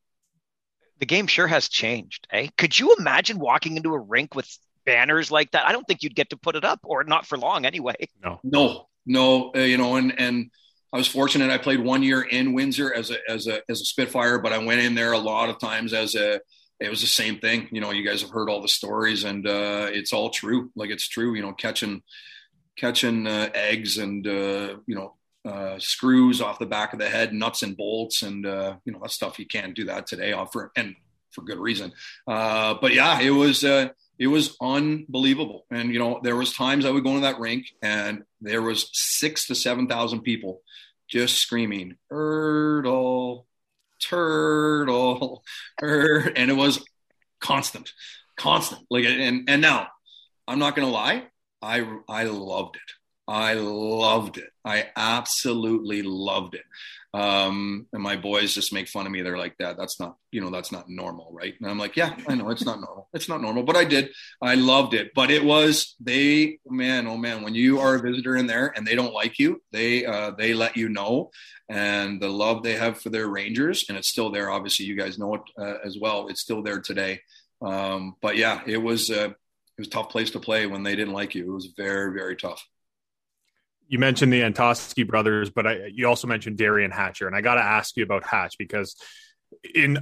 [1.00, 2.28] The game sure has changed.
[2.30, 2.50] Eh?
[2.56, 4.46] Could you imagine walking into a rink with
[4.86, 5.66] banners like that?
[5.66, 7.96] I don't think you'd get to put it up, or not for long anyway.
[8.22, 9.50] No, no, no.
[9.52, 10.52] Uh, you know, and and
[10.92, 11.50] I was fortunate.
[11.50, 14.58] I played one year in Windsor as a as a as a Spitfire, but I
[14.58, 16.38] went in there a lot of times as a
[16.80, 17.68] it was the same thing.
[17.70, 20.70] You know, you guys have heard all the stories, and uh, it's all true.
[20.74, 21.34] Like it's true.
[21.34, 22.02] You know, catching
[22.76, 25.14] catching uh, eggs and uh, you know
[25.44, 29.00] uh, screws off the back of the head, nuts and bolts, and uh, you know
[29.02, 29.38] that stuff.
[29.38, 30.96] You can't do that today, for and
[31.30, 31.92] for good reason.
[32.26, 35.66] Uh, but yeah, it was it was unbelievable.
[35.70, 38.88] And you know, there was times I would go into that rink, and there was
[38.92, 40.62] six to seven thousand people
[41.08, 43.44] just screaming "Ertel,
[44.00, 45.42] turtle,
[45.82, 46.84] er, and it was
[47.40, 47.92] constant,
[48.36, 48.82] constant.
[48.90, 49.88] Like, and and now
[50.48, 51.24] I'm not to lie.
[51.62, 52.92] I, I loved it.
[53.28, 54.50] I loved it.
[54.64, 56.64] I absolutely loved it.
[57.12, 59.22] Um, and my boys just make fun of me.
[59.22, 62.14] They're like, "Dad, that's not, you know, that's not normal, right?" And I'm like, "Yeah,
[62.28, 63.08] I know it's not normal.
[63.12, 64.10] It's not normal." But I did.
[64.40, 65.10] I loved it.
[65.14, 68.86] But it was they, man, oh man, when you are a visitor in there and
[68.86, 71.30] they don't like you, they uh, they let you know,
[71.68, 74.50] and the love they have for their Rangers, and it's still there.
[74.50, 76.28] Obviously, you guys know it uh, as well.
[76.28, 77.20] It's still there today.
[77.60, 81.14] Um, but yeah, it was uh, it was tough place to play when they didn't
[81.14, 81.50] like you.
[81.50, 82.64] It was very very tough
[83.90, 87.56] you mentioned the Antoski brothers, but I, you also mentioned Derian Hatcher, and I got
[87.56, 88.94] to ask you about Hatch because
[89.74, 89.98] in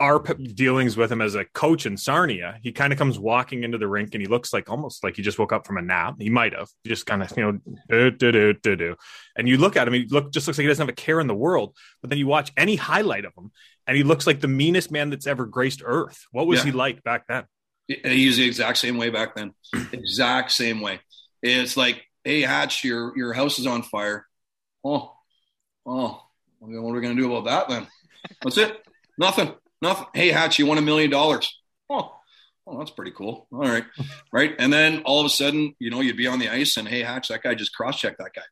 [0.00, 3.78] our dealings with him as a coach in Sarnia, he kind of comes walking into
[3.78, 6.16] the rink and he looks like almost like he just woke up from a nap.
[6.18, 7.58] He might have just kind of you know
[7.88, 8.96] do do do do do,
[9.36, 11.20] and you look at him, he look just looks like he doesn't have a care
[11.20, 11.76] in the world.
[12.00, 13.52] But then you watch any highlight of him,
[13.86, 16.26] and he looks like the meanest man that's ever graced Earth.
[16.32, 16.64] What was yeah.
[16.66, 17.44] he like back then?
[17.86, 19.54] He was the exact same way back then.
[19.92, 20.98] exact same way.
[21.40, 24.26] It's like hey Hatch, your your house is on fire.
[24.84, 25.12] Oh,
[25.86, 26.22] oh,
[26.60, 27.86] what are we gonna do about that then?
[28.42, 28.76] That's it.
[29.16, 29.52] Nothing.
[29.80, 30.06] Nothing.
[30.14, 31.60] Hey Hatch, you won a million dollars.
[31.90, 32.14] Oh,
[32.66, 33.46] oh, that's pretty cool.
[33.52, 33.84] All right,
[34.32, 34.54] right.
[34.58, 37.02] And then all of a sudden, you know, you'd be on the ice, and hey
[37.02, 38.42] Hatch, that guy just cross checked that guy.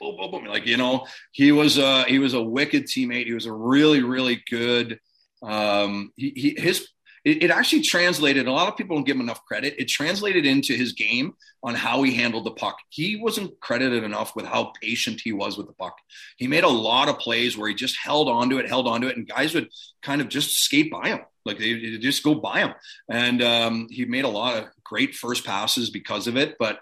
[0.00, 0.44] Boom, boom, boom.
[0.46, 3.26] Like you know, he was uh he was a wicked teammate.
[3.26, 4.98] He was a really, really good.
[5.42, 6.88] Um, he, he his
[7.24, 8.46] it, it, actually translated.
[8.46, 9.74] A lot of people don't give him enough credit.
[9.78, 12.76] It translated into his game on how he handled the puck.
[12.90, 15.96] He wasn't credited enough with how patient he was with the puck.
[16.36, 19.16] He made a lot of plays where he just held onto it, held onto it,
[19.16, 19.68] and guys would
[20.02, 21.20] kind of just skate by him.
[21.44, 22.74] Like they, just go by him.
[23.08, 26.56] And um, he made a lot of great first passes because of it.
[26.58, 26.80] But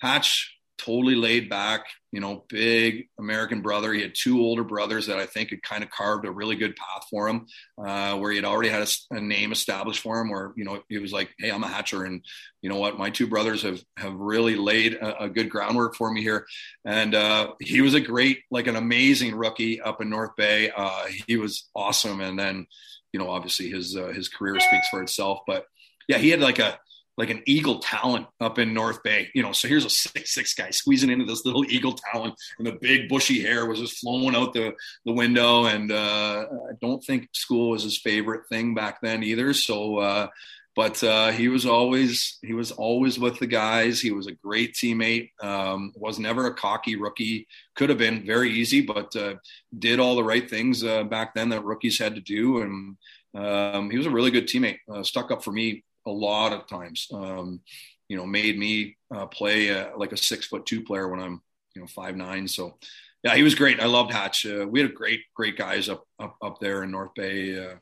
[0.00, 3.92] Hatch totally laid back, you know, big American brother.
[3.92, 6.74] He had two older brothers that I think had kind of carved a really good
[6.76, 7.46] path for him,
[7.78, 10.30] uh, where he had already had a, a, name established for him.
[10.30, 12.24] Where you know he was like, "Hey, I'm a hatcher," and
[12.62, 16.10] you know what, my two brothers have have really laid a, a good groundwork for
[16.10, 16.46] me here.
[16.84, 20.70] And uh, he was a great, like an amazing rookie up in North Bay.
[20.76, 22.66] Uh, he was awesome, and then
[23.12, 25.40] you know, obviously his uh, his career speaks for itself.
[25.46, 25.66] But
[26.08, 26.78] yeah, he had like a
[27.16, 29.28] like an eagle talon up in North Bay.
[29.34, 32.66] You know, so here's a six six guy squeezing into this little eagle talon, and
[32.66, 35.66] the big bushy hair was just flowing out the the window.
[35.66, 39.52] And uh, I don't think school was his favorite thing back then either.
[39.52, 40.28] So, uh,
[40.74, 44.00] but uh, he was always he was always with the guys.
[44.00, 45.30] He was a great teammate.
[45.42, 47.48] Um, was never a cocky rookie.
[47.74, 49.34] Could have been very easy, but uh,
[49.76, 52.96] did all the right things uh, back then that rookies had to do and.
[53.32, 54.78] Um, he was a really good teammate.
[54.92, 57.08] Uh, stuck up for me a lot of times.
[57.12, 57.60] Um,
[58.08, 61.40] you know, made me uh, play uh, like a six foot two player when I'm
[61.74, 62.48] you know five nine.
[62.48, 62.76] So
[63.22, 63.80] yeah, he was great.
[63.80, 64.46] I loved Hatch.
[64.46, 67.56] Uh, we had great great guys up up up there in North Bay.
[67.56, 67.74] Uh,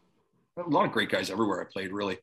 [0.59, 1.93] a lot of great guys everywhere I played.
[1.93, 2.19] Really.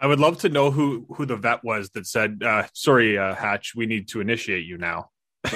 [0.00, 3.34] I would love to know who who the vet was that said, uh, "Sorry, uh,
[3.34, 5.10] Hatch, we need to initiate you now."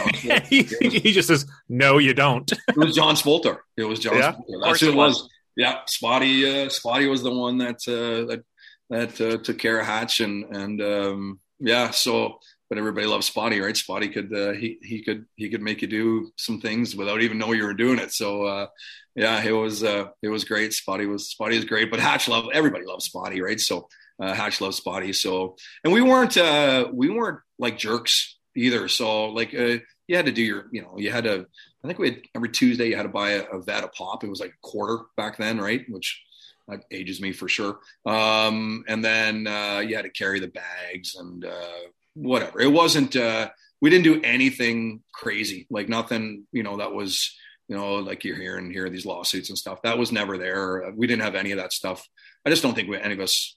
[0.48, 3.58] he, he, just says, "No, you don't." it was John Spoltore.
[3.76, 4.16] It was John.
[4.16, 4.62] Yeah, Spoltore.
[4.62, 5.22] That's who it was.
[5.22, 5.30] was.
[5.56, 6.64] Yeah, Spotty.
[6.64, 8.44] Uh, Spotty was the one that uh, that
[8.93, 12.38] that uh, took care of Hatch and and um, yeah, so
[12.68, 13.76] but everybody loves Spotty, right?
[13.76, 17.38] Spotty could uh, he he could he could make you do some things without even
[17.38, 18.12] knowing you were doing it.
[18.12, 18.66] So uh,
[19.14, 20.72] yeah, it was uh, it was great.
[20.72, 23.59] Spotty was Spotty is great, but Hatch love everybody loves Spotty, right?
[23.59, 23.88] So
[24.20, 25.12] uh, Hatch loves Spotty.
[25.12, 28.88] So and we weren't uh, we weren't like jerks either.
[28.88, 31.47] So like uh, you had to do your you know you had to
[31.82, 33.93] I think we had every Tuesday you had to buy a, vet a vat of
[33.93, 34.22] pop.
[34.22, 35.84] It was like a quarter back then, right?
[35.88, 36.22] Which
[36.68, 37.78] that ages me for sure.
[38.06, 42.60] Um, and then uh, you had to carry the bags and uh, whatever.
[42.60, 43.16] It wasn't.
[43.16, 43.50] Uh,
[43.80, 46.46] we didn't do anything crazy, like nothing.
[46.52, 47.36] You know, that was
[47.68, 49.82] you know like you're hearing here these lawsuits and stuff.
[49.82, 50.92] That was never there.
[50.94, 52.06] We didn't have any of that stuff.
[52.46, 53.56] I just don't think we, any of us.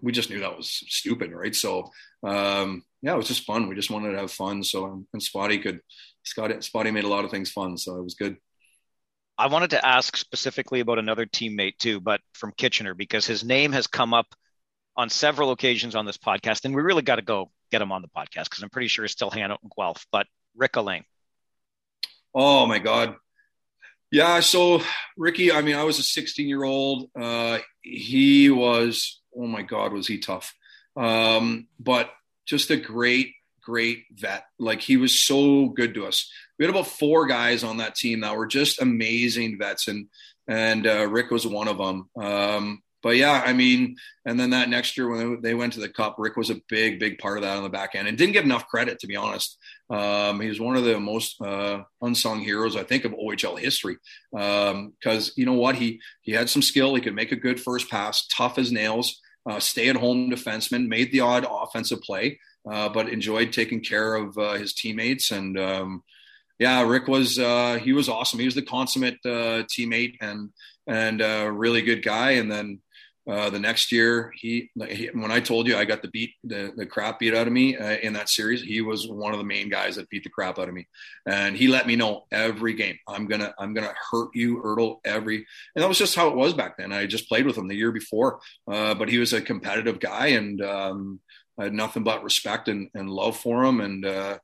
[0.00, 1.54] We just knew that was stupid, right?
[1.54, 1.90] So
[2.22, 3.68] um, yeah, it was just fun.
[3.68, 4.62] We just wanted to have fun.
[4.64, 5.80] So and Spotty could,
[6.24, 7.76] Scotty, Spotty made a lot of things fun.
[7.76, 8.36] So it was good.
[9.36, 13.72] I wanted to ask specifically about another teammate too, but from Kitchener because his name
[13.72, 14.34] has come up
[14.96, 18.02] on several occasions on this podcast, and we really got to go get him on
[18.02, 20.06] the podcast because I'm pretty sure he's still hanging out in Guelph.
[20.12, 20.26] But
[20.56, 21.04] Rick Allain.
[22.32, 23.16] Oh my God.
[24.10, 24.80] Yeah, so
[25.16, 27.10] Ricky, I mean, I was a 16 year old.
[27.20, 30.54] Uh, he was, oh my God, was he tough?
[30.96, 32.10] Um, but
[32.46, 34.44] just a great, great vet.
[34.58, 38.20] Like he was so good to us we had about four guys on that team
[38.20, 40.08] that were just amazing vets, and
[40.46, 42.08] and uh, Rick was one of them.
[42.16, 45.90] Um, but yeah, I mean, and then that next year when they went to the
[45.90, 48.32] Cup, Rick was a big, big part of that on the back end, and didn't
[48.32, 49.58] get enough credit to be honest.
[49.90, 53.98] Um, he was one of the most uh, unsung heroes, I think, of OHL history.
[54.32, 56.94] Because um, you know what, he he had some skill.
[56.94, 59.20] He could make a good first pass, tough as nails.
[59.48, 62.38] uh, stay-at-home defenseman, made the odd offensive play,
[62.70, 65.30] uh, but enjoyed taking care of uh, his teammates.
[65.30, 66.02] And um,
[66.58, 68.38] yeah, Rick was uh, he was awesome.
[68.38, 70.50] He was the consummate uh, teammate and
[70.86, 72.32] and a really good guy.
[72.32, 72.80] And then
[73.28, 76.72] uh, the next year, he, he, when I told you I got the beat the,
[76.76, 79.44] the crap beat out of me uh, in that series, he was one of the
[79.44, 80.86] main guys that beat the crap out of me,
[81.26, 85.36] and he let me know every game I'm gonna I'm gonna hurt you, Ertel, every.
[85.74, 86.92] And that was just how it was back then.
[86.92, 88.40] I just played with him the year before,
[88.70, 91.20] uh, but he was a competitive guy, and um,
[91.58, 94.38] I had nothing but respect and, and love for him, and uh,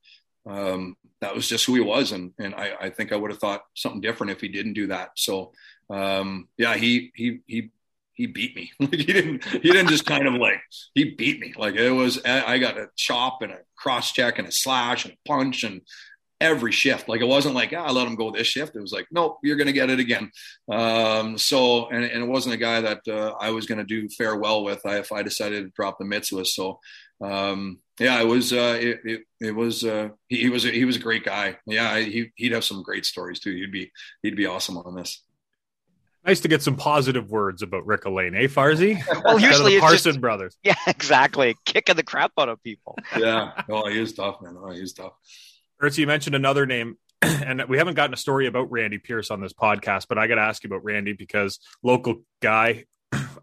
[0.50, 2.12] um, that was just who he was.
[2.12, 4.88] And and I, I think I would have thought something different if he didn't do
[4.88, 5.10] that.
[5.16, 5.52] So
[5.88, 7.70] um, yeah, he he he
[8.12, 8.72] he beat me.
[8.78, 10.60] he didn't he didn't just kind of like
[10.94, 11.54] he beat me.
[11.56, 15.14] Like it was I got a chop and a cross check and a slash and
[15.14, 15.82] a punch and
[16.40, 17.08] every shift.
[17.08, 18.76] Like it wasn't like ah, I let him go this shift.
[18.76, 20.30] It was like nope, you're going to get it again.
[20.70, 24.08] Um, so and, and, it wasn't a guy that uh, I was going to do
[24.08, 26.46] farewell with if I decided to drop the mitts with.
[26.46, 26.80] So
[27.20, 30.84] um, yeah, it was uh, it, it, it was uh, he, he, was a, he
[30.84, 31.58] was a great guy.
[31.66, 33.54] Yeah, he he'd have some great stories too.
[33.54, 33.92] He'd be
[34.22, 35.22] he'd be awesome on this.
[36.24, 39.02] Nice to get some positive words about Rick Allain, eh, Farzi?
[39.24, 40.56] Well, usually the Parson just, brothers.
[40.62, 41.56] Yeah, exactly.
[41.64, 42.98] Kicking the crap out of people.
[43.18, 43.62] yeah.
[43.70, 44.56] Oh, he is tough, man.
[44.58, 45.12] Oh, he's tough.
[45.82, 49.40] Ertz, you mentioned another name, and we haven't gotten a story about Randy Pierce on
[49.40, 52.84] this podcast, but I got to ask you about Randy because local guy,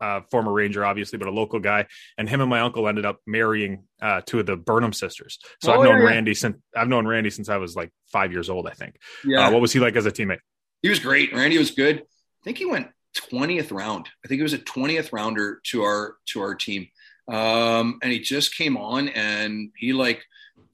[0.01, 1.85] uh, former Ranger, obviously, but a local guy,
[2.17, 5.39] and him and my uncle ended up marrying uh, two of the Burnham sisters.
[5.61, 8.31] So oh, I've known yeah, Randy since I've known Randy since I was like five
[8.31, 8.97] years old, I think.
[9.23, 9.47] Yeah.
[9.47, 10.39] Uh, what was he like as a teammate?
[10.81, 11.33] He was great.
[11.33, 12.03] Randy was good
[12.41, 14.07] I think he went 20th round.
[14.23, 16.87] I think he was a 20th rounder to our to our team.
[17.27, 20.23] Um, and he just came on and he like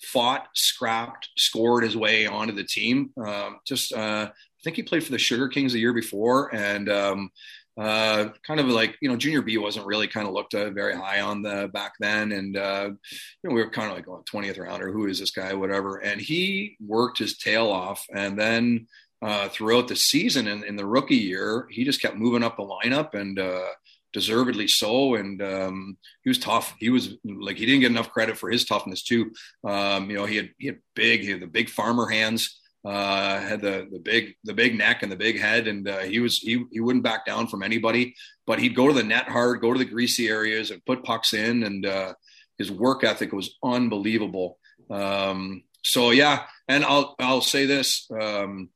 [0.04, 3.12] fought, scrapped, scored his way onto the team.
[3.18, 6.90] Um, just uh, I think he played for the Sugar Kings the year before, and
[6.90, 7.32] um,
[7.78, 10.96] uh, kind of like you know junior B wasn't really kind of looked uh, very
[10.96, 14.24] high on the back then, and uh, you know we were kind of like oh,
[14.32, 15.98] 20th rounder, who is this guy, whatever.
[15.98, 18.88] And he worked his tail off, and then
[19.24, 22.64] uh, throughout the season in, in, the rookie year, he just kept moving up the
[22.64, 23.70] lineup and uh,
[24.12, 25.16] deservedly so.
[25.16, 26.76] And um, he was tough.
[26.78, 29.32] He was like he didn't get enough credit for his toughness too.
[29.64, 32.60] Um, you know, he had he had big, he had the big farmer hands.
[32.86, 36.20] Uh, had the the big the big neck and the big head, and uh, he
[36.20, 38.14] was he he wouldn't back down from anybody.
[38.46, 41.34] But he'd go to the net hard, go to the greasy areas, and put pucks
[41.34, 41.64] in.
[41.64, 42.14] And uh,
[42.58, 44.58] his work ethic was unbelievable.
[44.90, 48.10] Um, so yeah, and I'll I'll say this.
[48.12, 48.70] Um,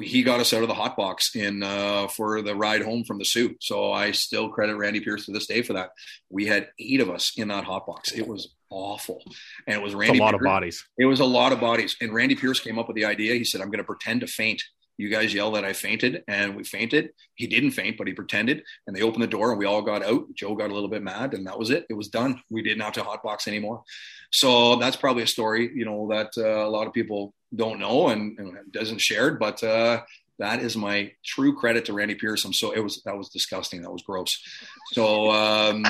[0.00, 3.18] he got us out of the hot box in uh, for the ride home from
[3.18, 3.56] the Soo.
[3.60, 5.90] So I still credit Randy Pierce to this day for that.
[6.30, 8.12] We had eight of us in that hot box.
[8.12, 9.22] It was awful,
[9.66, 10.18] and it was Randy.
[10.18, 10.40] It's a lot Pierce.
[10.40, 10.88] of bodies.
[10.98, 13.34] It was a lot of bodies, and Randy Pierce came up with the idea.
[13.34, 14.62] He said, "I'm going to pretend to faint."
[14.98, 17.10] You guys yell that I fainted, and we fainted.
[17.36, 20.02] He didn't faint, but he pretended, and they opened the door, and we all got
[20.02, 20.24] out.
[20.34, 21.86] Joe got a little bit mad, and that was it.
[21.88, 22.42] It was done.
[22.50, 23.84] We didn't have to hotbox anymore.
[24.32, 28.08] So that's probably a story, you know, that uh, a lot of people don't know
[28.08, 30.02] and, and doesn't shared, but uh,
[30.38, 32.52] that is my true credit to Randy Pearson.
[32.52, 33.82] So it was that was disgusting.
[33.82, 34.42] That was gross.
[34.92, 35.84] So um,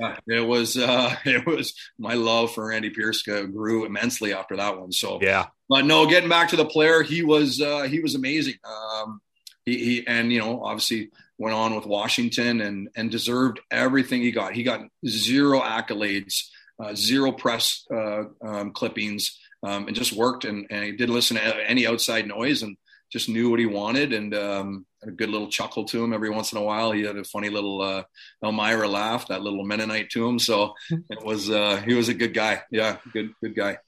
[0.00, 4.80] yeah, it was uh, it was my love for Randy Pierce grew immensely after that
[4.80, 4.90] one.
[4.90, 8.54] So yeah, but no, getting back to the player, he was uh, he was amazing.
[8.64, 9.20] Um,
[9.66, 14.32] he, he and you know obviously went on with Washington and and deserved everything he
[14.32, 14.54] got.
[14.54, 16.44] He got zero accolades,
[16.82, 21.36] uh, zero press uh, um, clippings um, and just worked and, and he didn't listen
[21.36, 22.76] to any outside noise and
[23.10, 26.52] just knew what he wanted and um, a good little chuckle to him every once
[26.52, 26.92] in a while.
[26.92, 28.02] He had a funny little uh,
[28.44, 30.38] Elmira laugh, that little Mennonite to him.
[30.38, 32.62] So it was uh, he was a good guy.
[32.70, 33.78] Yeah, good good guy.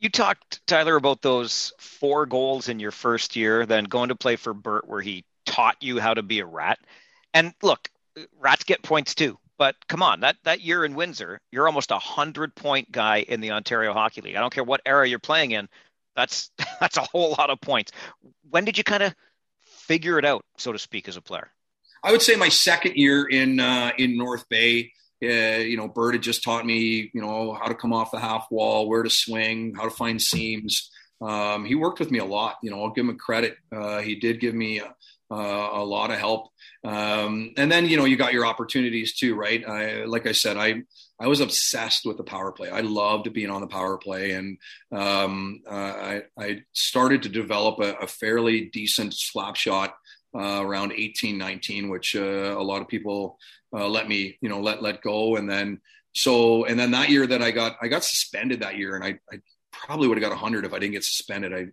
[0.00, 4.36] You talked Tyler about those four goals in your first year, then going to play
[4.36, 6.78] for Bert, where he taught you how to be a rat.
[7.34, 7.90] And look,
[8.38, 9.38] rats get points too.
[9.58, 13.40] But come on, that that year in Windsor, you're almost a hundred point guy in
[13.40, 14.36] the Ontario Hockey League.
[14.36, 15.68] I don't care what era you're playing in.
[16.18, 16.50] That's
[16.80, 17.92] that's a whole lot of points.
[18.50, 19.14] When did you kind of
[19.62, 21.50] figure it out, so to speak, as a player?
[22.02, 24.92] I would say my second year in uh, in North Bay.
[25.20, 28.20] Uh, you know, Bert had just taught me, you know, how to come off the
[28.20, 30.92] half wall, where to swing, how to find seams.
[31.20, 32.54] Um, he worked with me a lot.
[32.62, 33.56] You know, I'll give him credit.
[33.72, 34.94] Uh, he did give me a,
[35.34, 36.52] a lot of help.
[36.84, 39.66] Um, and then, you know, you got your opportunities too, right?
[39.66, 40.82] I, like I said, I,
[41.20, 42.70] I was obsessed with the power play.
[42.70, 44.32] I loved being on the power play.
[44.32, 44.58] And
[44.92, 49.96] um, uh, I, I started to develop a, a fairly decent slap shot
[50.34, 53.38] uh, around 18, 19, which uh, a lot of people
[53.72, 55.36] uh, let me, you know, let, let go.
[55.36, 55.80] And then,
[56.14, 59.18] so, and then that year that I got, I got suspended that year and I,
[59.32, 59.40] I
[59.72, 61.52] probably would have got 100 if I didn't get suspended.
[61.52, 61.66] I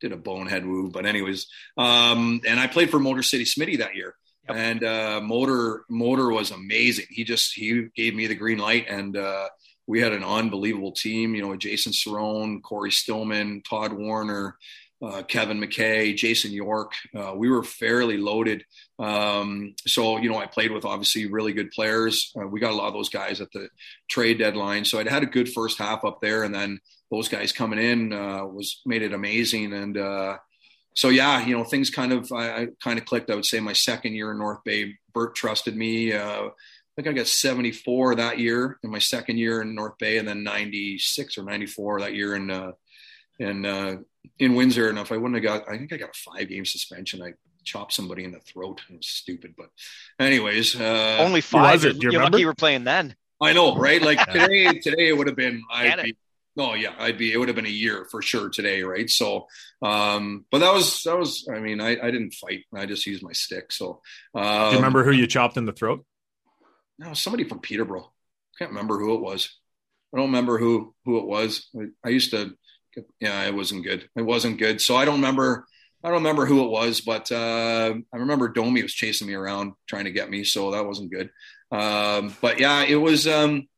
[0.00, 1.46] did a bonehead move, but anyways,
[1.78, 4.14] um, and I played for Motor City Smitty that year.
[4.48, 4.56] Yep.
[4.56, 7.06] And uh, motor motor was amazing.
[7.10, 9.48] He just he gave me the green light, and uh,
[9.86, 11.34] we had an unbelievable team.
[11.34, 14.56] You know, Jason Cerrone, Cory Stillman, Todd Warriner,
[15.02, 16.92] uh, Kevin McKay, Jason York.
[17.14, 18.64] Uh, we were fairly loaded.
[18.98, 22.32] Um, so, you know, I played with obviously really good players.
[22.36, 23.68] Uh, we got a lot of those guys at the
[24.08, 24.84] trade deadline.
[24.84, 26.44] So I'd had a good first half up there.
[26.44, 26.80] And then
[27.10, 29.72] those guys coming in uh, was made it amazing.
[29.72, 30.38] And uh,
[30.94, 33.30] so, yeah, you know, things kind of, I, I, kind of clicked.
[33.30, 36.12] I would say my second year in North Bay, Bert trusted me.
[36.12, 40.18] Uh, I think I got 74 that year in my second year in North Bay,
[40.18, 42.74] and then 96 or 94 that year in
[43.38, 44.04] in
[44.38, 46.64] in Windsor, and if I wouldn't have got, I think I got a five game
[46.64, 47.22] suspension.
[47.22, 47.32] I
[47.64, 48.80] chopped somebody in the throat.
[48.90, 49.68] It was stupid, but
[50.18, 51.84] anyways, uh, only five.
[51.84, 53.14] You You're lucky you were playing then.
[53.40, 54.00] I know, right?
[54.00, 55.62] Like today, today it would have been.
[55.70, 56.16] I'd be,
[56.58, 57.32] oh yeah, I'd be.
[57.32, 59.08] It would have been a year for sure today, right?
[59.08, 59.46] So,
[59.82, 61.48] um, but that was that was.
[61.52, 62.64] I mean, I, I didn't fight.
[62.74, 63.72] I just used my stick.
[63.72, 64.00] So,
[64.34, 66.04] um, do you remember who you chopped in the throat?
[66.98, 68.04] No, somebody from Peterborough.
[68.04, 69.58] I can't remember who it was.
[70.14, 71.68] I don't remember who who it was.
[71.78, 72.56] I, I used to
[73.20, 74.08] yeah, it wasn't good.
[74.16, 74.80] It wasn't good.
[74.80, 75.66] So I don't remember.
[76.04, 79.74] I don't remember who it was, but uh, I remember Domi was chasing me around
[79.86, 81.30] trying to get me, so that wasn't good.
[81.70, 83.26] Um, but yeah, it was.
[83.26, 83.68] Um,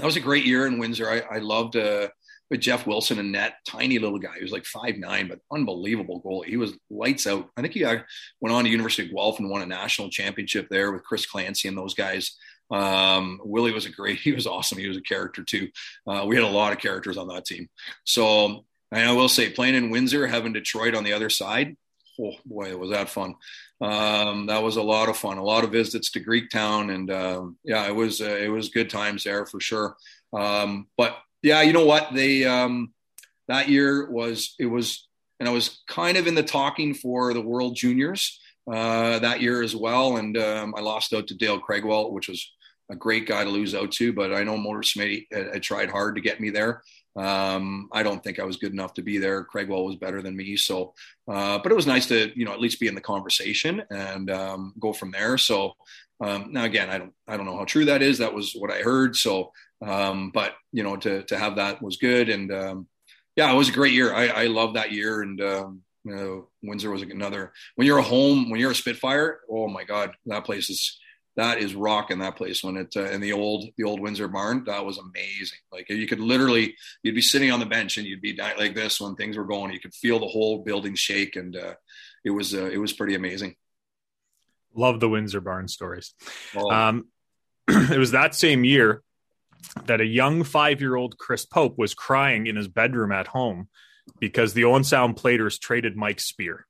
[0.00, 1.10] that was a great year in Windsor.
[1.10, 2.08] I, I loved uh,
[2.50, 4.34] with Jeff Wilson and net, tiny little guy.
[4.36, 6.46] He was like five nine, but unbelievable goalie.
[6.46, 7.48] He was lights out.
[7.56, 10.90] I think he went on to University of Guelph and won a national championship there
[10.90, 12.36] with Chris Clancy and those guys.
[12.70, 14.78] Um, Willie was a great, he was awesome.
[14.78, 15.68] He was a character too.
[16.06, 17.68] Uh, we had a lot of characters on that team.
[18.04, 21.76] So, I will say, playing in Windsor, having Detroit on the other side,
[22.20, 23.36] oh boy, was that fun.
[23.80, 25.38] Um, that was a lot of fun.
[25.38, 28.90] A lot of visits to Greektown, and um, yeah, it was uh, it was good
[28.90, 29.96] times there for sure.
[30.32, 32.12] Um, but yeah, you know what?
[32.12, 32.92] They um,
[33.48, 35.08] that year was it was,
[35.38, 38.38] and I was kind of in the talking for the World Juniors
[38.70, 42.52] uh, that year as well, and um, I lost out to Dale Craigwell, which was
[42.90, 45.90] a great guy to lose out to, but I know Motor Smitty had, had tried
[45.90, 46.82] hard to get me there.
[47.16, 49.42] Um, I don't think I was good enough to be there.
[49.44, 50.56] Craigwell was better than me.
[50.56, 50.94] So,
[51.28, 54.30] uh, but it was nice to, you know, at least be in the conversation and
[54.30, 55.36] um, go from there.
[55.36, 55.72] So
[56.20, 58.18] um, now again, I don't, I don't know how true that is.
[58.18, 59.16] That was what I heard.
[59.16, 59.52] So,
[59.84, 62.28] um, but you know, to, to have that was good.
[62.28, 62.86] And um,
[63.34, 64.14] yeah, it was a great year.
[64.14, 65.22] I, I love that year.
[65.22, 69.40] And, um, you know, Windsor was another, when you're a home, when you're a Spitfire,
[69.50, 70.98] oh my God, that place is,
[71.36, 74.64] that is rocking that place when it uh, in the old the old Windsor barn.
[74.64, 75.58] That was amazing.
[75.72, 79.00] Like you could literally you'd be sitting on the bench and you'd be like this
[79.00, 79.72] when things were going.
[79.72, 81.74] You could feel the whole building shake and uh,
[82.24, 83.54] it was uh, it was pretty amazing.
[84.74, 86.14] Love the Windsor barn stories.
[86.54, 86.70] Oh.
[86.70, 87.08] um,
[87.68, 89.02] it was that same year
[89.86, 93.68] that a young five year old Chris Pope was crying in his bedroom at home
[94.18, 96.66] because the Owen Sound Platers traded Mike Speer.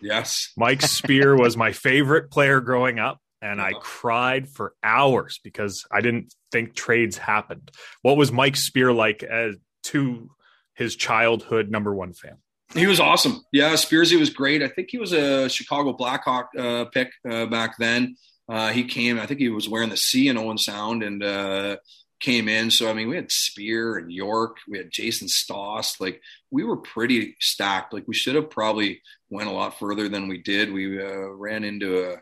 [0.00, 0.52] Yes.
[0.56, 6.00] Mike Speer was my favorite player growing up and I cried for hours because I
[6.00, 7.70] didn't think trades happened.
[8.02, 10.30] What was Mike Speer like as to
[10.74, 12.36] his childhood number one fan?
[12.74, 13.44] He was awesome.
[13.52, 14.62] Yeah, Spearsy was great.
[14.62, 18.16] I think he was a Chicago Blackhawk uh, pick uh, back then.
[18.48, 19.18] Uh, he came.
[19.18, 21.76] I think he was wearing the C in Owen Sound and uh,
[22.20, 22.70] came in.
[22.70, 24.58] So I mean, we had Speer and York.
[24.68, 26.00] We had Jason Stoss.
[26.00, 26.20] Like
[26.50, 27.92] we were pretty stacked.
[27.92, 30.72] Like we should have probably went a lot further than we did.
[30.72, 32.16] We uh, ran into a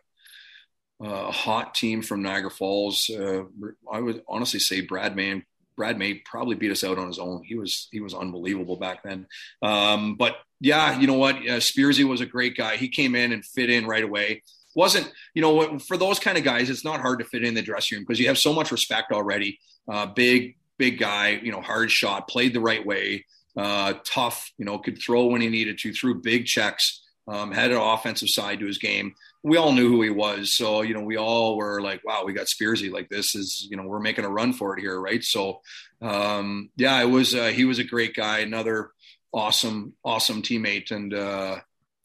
[1.00, 3.10] a hot team from Niagara Falls.
[3.10, 3.44] Uh,
[3.90, 5.42] I would honestly say Brad May.
[5.76, 7.44] Brad May probably beat us out on his own.
[7.44, 9.26] He was he was unbelievable back then.
[9.62, 11.36] Um, but yeah, you know what?
[11.36, 12.76] Uh, Spearsy was a great guy.
[12.76, 14.42] He came in and fit in right away.
[14.74, 17.62] Wasn't you know for those kind of guys, it's not hard to fit in the
[17.62, 19.58] dressing room because you have so much respect already.
[19.88, 23.24] Uh, big big guy, you know, hard shot, played the right way,
[23.56, 24.50] uh, tough.
[24.58, 27.04] You know, could throw when he needed to, threw big checks.
[27.28, 29.14] Um, had an offensive side to his game
[29.48, 30.54] we all knew who he was.
[30.54, 32.90] So, you know, we all were like, wow, we got Spearsy.
[32.90, 35.00] Like this is, you know, we're making a run for it here.
[35.00, 35.22] Right.
[35.22, 35.60] So,
[36.02, 38.40] um, yeah, it was, uh, he was a great guy.
[38.40, 38.90] Another
[39.32, 41.56] awesome, awesome teammate and, uh,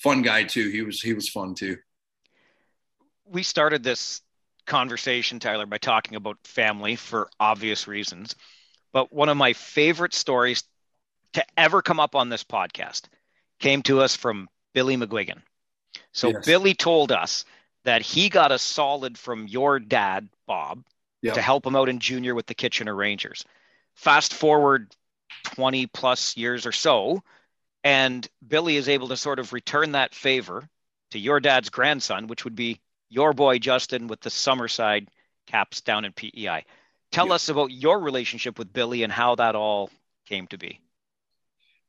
[0.01, 0.69] fun guy too.
[0.69, 1.77] He was, he was fun too.
[3.25, 4.21] We started this
[4.65, 8.35] conversation, Tyler, by talking about family for obvious reasons.
[8.91, 10.63] But one of my favorite stories
[11.33, 13.03] to ever come up on this podcast
[13.59, 15.41] came to us from Billy McGuigan.
[16.13, 16.45] So yes.
[16.45, 17.43] Billy told us
[17.83, 20.85] that he got a solid from your dad, Bob,
[21.21, 21.33] yep.
[21.33, 23.43] to help him out in junior with the Kitchener Rangers.
[23.95, 24.95] Fast forward
[25.55, 27.23] 20 plus years or so,
[27.83, 30.67] and Billy is able to sort of return that favor
[31.11, 35.07] to your dad's grandson, which would be your boy Justin with the Summerside
[35.47, 36.65] caps down in PEI.
[37.11, 37.35] Tell yep.
[37.35, 39.89] us about your relationship with Billy and how that all
[40.27, 40.79] came to be.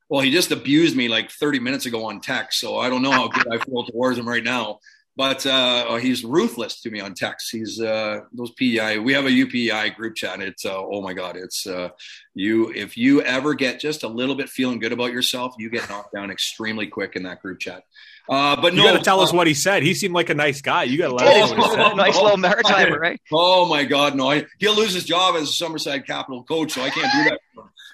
[0.09, 3.11] Well, he just abused me like 30 minutes ago on text, so I don't know
[3.11, 4.81] how good I feel towards him right now.
[5.17, 7.51] but uh, oh, he's ruthless to me on text.
[7.53, 8.99] He's uh, those PEI.
[8.99, 10.41] We have a UPEI group chat.
[10.41, 11.91] It's uh, oh my god, it's uh,
[12.35, 12.73] you.
[12.73, 16.15] If you ever get just a little bit feeling good about yourself, you get knocked
[16.15, 17.85] down extremely quick in that group chat.
[18.29, 19.83] Uh, but you no, got to tell us uh, what he said.
[19.83, 20.85] He seemed like a nice guy.
[20.85, 23.21] You got to let us know what he nice little maritimer, right?
[23.33, 24.31] Oh my God, no!
[24.31, 27.41] I, he'll lose his job as a Summerside Capital coach, so I can't do that.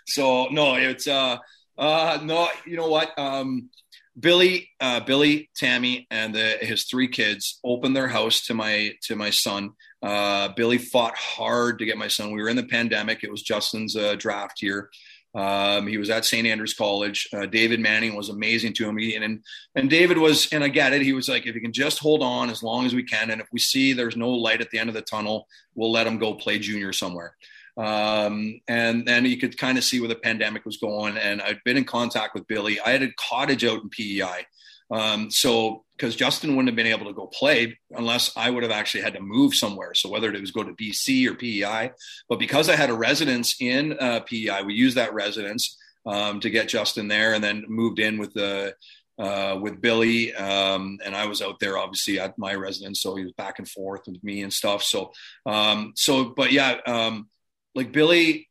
[0.07, 1.39] So no, it's uh,
[1.81, 2.49] uh, no.
[2.67, 3.19] You know what?
[3.19, 3.71] Um,
[4.19, 9.17] Billy, uh, Billy, Tammy, and the, his three kids opened their house to my to
[9.17, 9.71] my son.
[10.03, 12.33] Uh, Billy fought hard to get my son.
[12.33, 13.25] We were in the pandemic.
[13.25, 14.91] It was Justin's uh, draft year.
[15.35, 16.47] Um, he was at St.
[16.47, 17.29] Andrews College.
[17.33, 18.97] Uh, David Manning was amazing to him.
[18.97, 19.45] He, and,
[19.77, 21.03] and David was, and I get it.
[21.03, 23.31] He was like, if you can just hold on as long as we can.
[23.31, 26.07] And if we see there's no light at the end of the tunnel, we'll let
[26.07, 27.37] him go play junior somewhere.
[27.81, 31.17] Um, and then you could kind of see where the pandemic was going.
[31.17, 32.79] And I'd been in contact with Billy.
[32.79, 34.47] I had a cottage out in PEI.
[34.91, 38.73] Um, so, because Justin wouldn't have been able to go play unless I would have
[38.73, 39.95] actually had to move somewhere.
[39.95, 41.93] So, whether it was go to BC or PEI,
[42.29, 46.51] but because I had a residence in uh, PEI, we used that residence um, to
[46.51, 48.75] get Justin there, and then moved in with the
[49.17, 53.23] uh, with Billy, um, and I was out there obviously at my residence, so he
[53.23, 54.83] was back and forth with me and stuff.
[54.83, 55.13] So,
[55.47, 57.29] um, so, but yeah, um,
[57.75, 58.49] like Billy,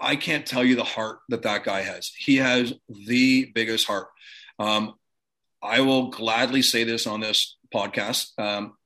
[0.00, 2.08] I can't tell you the heart that that guy has.
[2.16, 4.08] He has the biggest heart.
[4.58, 4.94] Um,
[5.62, 8.38] I will gladly say this on this podcast.
[8.38, 8.76] Um,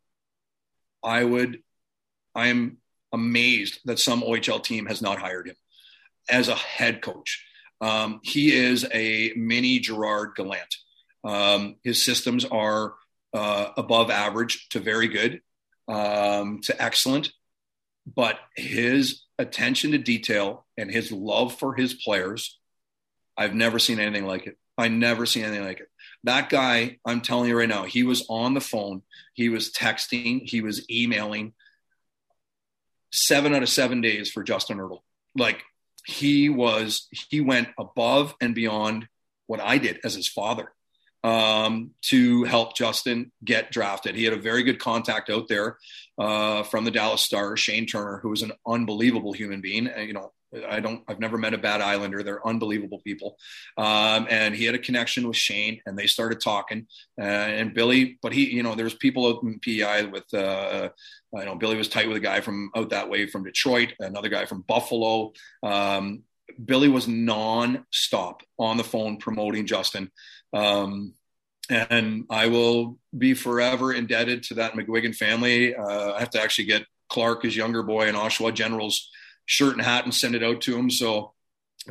[1.03, 1.63] I would,
[2.35, 2.79] I am
[3.13, 5.57] amazed that some OHL team has not hired him
[6.29, 7.45] as a head coach.
[7.81, 10.77] Um, he is a mini Gerard Gallant.
[11.25, 12.95] Um, his systems are
[13.33, 15.41] uh, above average to very good
[15.89, 17.33] um, to excellent,
[18.07, 22.59] but his attention to detail and his love for his players,
[23.37, 24.57] I've never seen anything like it.
[24.77, 25.89] I never seen anything like it.
[26.25, 29.03] That guy, I'm telling you right now, he was on the phone,
[29.35, 31.55] he was texting, he was emailing
[33.11, 35.01] seven out of seven days for Justin Ertel.
[35.35, 35.63] Like
[36.07, 39.09] he was, he went above and beyond
[39.47, 40.73] what I did as his father
[41.23, 44.15] um, to help Justin get drafted.
[44.15, 45.79] He had a very good contact out there
[46.19, 49.87] uh, from the Dallas Stars, Shane Turner, who was an unbelievable human being.
[49.87, 50.33] And, you know,
[50.69, 52.23] I don't, I've never met a bad Islander.
[52.23, 53.37] They're unbelievable people.
[53.77, 56.87] Um, and he had a connection with Shane and they started talking
[57.21, 60.89] uh, and Billy, but he, you know, there's people out in PEI with, uh,
[61.37, 64.29] I know Billy was tight with a guy from out that way from Detroit, another
[64.29, 65.33] guy from Buffalo.
[65.63, 66.25] Um,
[66.65, 70.11] Billy was non-stop on the phone promoting Justin.
[70.53, 71.15] Um,
[71.69, 75.75] and I will be forever indebted to that McGuigan family.
[75.75, 79.09] Uh, I have to actually get Clark, his younger boy, and Oshawa General's
[79.47, 80.91] shirt and hat and send it out to him.
[80.91, 81.33] So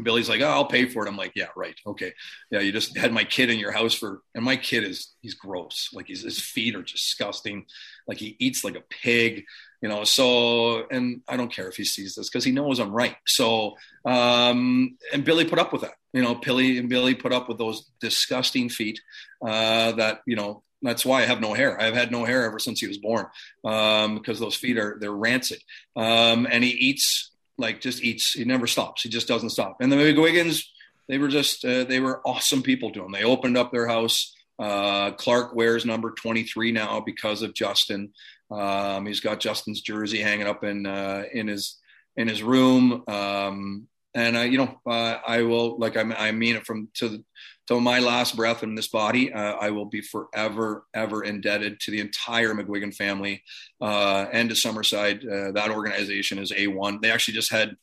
[0.02, 1.10] Billy's like, oh, I'll pay for it.
[1.10, 1.76] I'm like, yeah, right.
[1.86, 2.14] Okay.
[2.52, 2.60] Yeah.
[2.60, 5.90] You just had my kid in your house for, and my kid is, he's gross.
[5.94, 7.66] Like he's, his feet are disgusting.
[8.08, 9.46] Like he eats like a pig,
[9.82, 10.04] you know?
[10.04, 13.16] So, and I don't care if he sees this cause he knows I'm right.
[13.26, 17.48] So, um, and Billy put up with that, you know, Billy and Billy put up
[17.48, 19.00] with those disgusting feet,
[19.46, 21.80] uh, that, you know, that's why I have no hair.
[21.80, 23.26] I've had no hair ever since he was born,
[23.66, 25.62] um, because those feet are, they're rancid.
[25.96, 28.32] Um, and he eats, like just eats.
[28.34, 29.02] He never stops.
[29.02, 29.78] He just doesn't stop.
[29.82, 30.64] And the McGuigans,
[31.08, 33.12] they were just uh, they were awesome people to him.
[33.12, 34.34] They opened up their house.
[34.58, 38.12] Uh, Clark wears number 23 now because of Justin.
[38.52, 41.78] Um, he's got Justin's jersey hanging up in uh, in his
[42.16, 43.04] in his room.
[43.08, 47.24] Um, and I, you know, uh, I will like I, I mean it from to
[47.68, 49.32] till my last breath in this body.
[49.32, 53.44] Uh, I will be forever, ever indebted to the entire McGuigan family
[53.80, 55.24] uh, and to Summerside.
[55.24, 57.00] Uh, that organization is a one.
[57.02, 57.76] They actually just had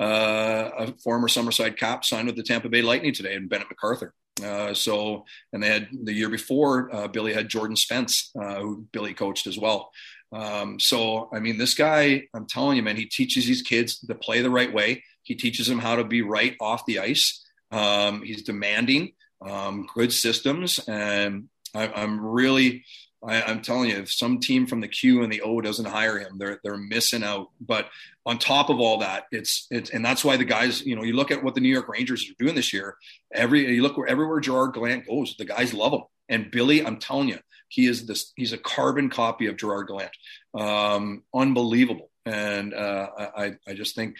[0.00, 4.14] uh, a former Summerside cap signed with the Tampa Bay Lightning today, and Bennett MacArthur.
[4.42, 9.46] Uh, so, and they had the year before, Billy had Jordan Spence, who Billy coached
[9.46, 9.90] as well.
[10.32, 14.14] Um, so, I mean, this guy, I'm telling you, man, he teaches these kids to
[14.14, 15.04] play the right way.
[15.22, 17.44] He teaches them how to be right off the ice.
[17.70, 22.84] Um, he's demanding, um, good systems, and I, am really,
[23.22, 26.18] I, am telling you, if some team from the Q and the O doesn't hire
[26.18, 27.48] him, they're they're missing out.
[27.60, 27.88] But
[28.26, 31.14] on top of all that, it's it's, and that's why the guys, you know, you
[31.14, 32.96] look at what the New York Rangers are doing this year.
[33.32, 36.02] Every you look where everywhere Gerard Gallant goes, the guys love him.
[36.28, 37.38] And Billy, I'm telling you,
[37.72, 38.32] he is this.
[38.36, 40.10] He's a carbon copy of Gerard Gallant.
[40.52, 44.16] Um, unbelievable, and uh, I I just think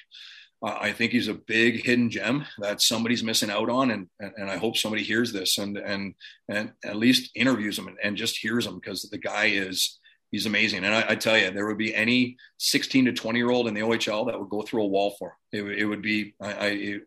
[0.63, 4.57] I think he's a big hidden gem that somebody's missing out on, and and I
[4.57, 6.15] hope somebody hears this and and
[6.49, 9.99] and at least interviews him and, and just hears him because the guy is
[10.31, 10.85] he's amazing.
[10.85, 13.75] And I, I, tell you, there would be any 16 to 20 year old in
[13.75, 15.69] the OHL that would go through a wall for him.
[15.69, 17.03] It, it would be I, I it,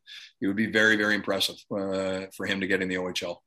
[0.48, 3.38] would be very very impressive uh, for him to get in the OHL.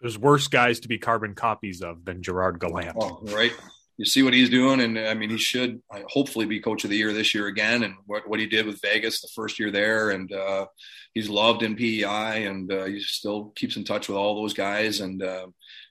[0.00, 2.96] There's worse guys to be carbon copies of than Gerard Gallant.
[2.98, 3.52] Oh, right.
[3.98, 6.96] You see what he's doing, and I mean, he should hopefully be coach of the
[6.96, 7.82] year this year again.
[7.82, 10.66] And what, what he did with Vegas the first year there, and uh,
[11.12, 15.00] he's loved in PEI, and uh, he still keeps in touch with all those guys.
[15.00, 15.48] And uh,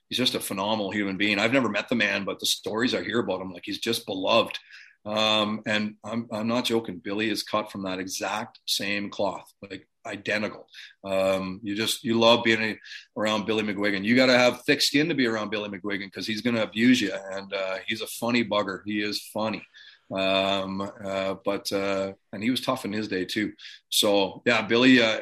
[0.08, 1.38] he's just a phenomenal human being.
[1.38, 4.06] I've never met the man, but the stories I hear about him, like he's just
[4.06, 4.58] beloved.
[5.06, 6.98] Um, and I'm, I'm not joking.
[7.02, 9.50] Billy is cut from that exact same cloth.
[9.62, 10.66] Like identical.
[11.04, 12.78] Um, you just you love being
[13.16, 14.04] around Billy McGuigan.
[14.04, 16.62] You got to have thick skin to be around Billy McGuigan because he's going to
[16.62, 18.80] abuse you, and uh, he's a funny bugger.
[18.84, 19.66] He is funny.
[20.12, 23.52] Um, uh, but uh, and he was tough in his day too.
[23.88, 25.02] So yeah, Billy.
[25.02, 25.20] Uh,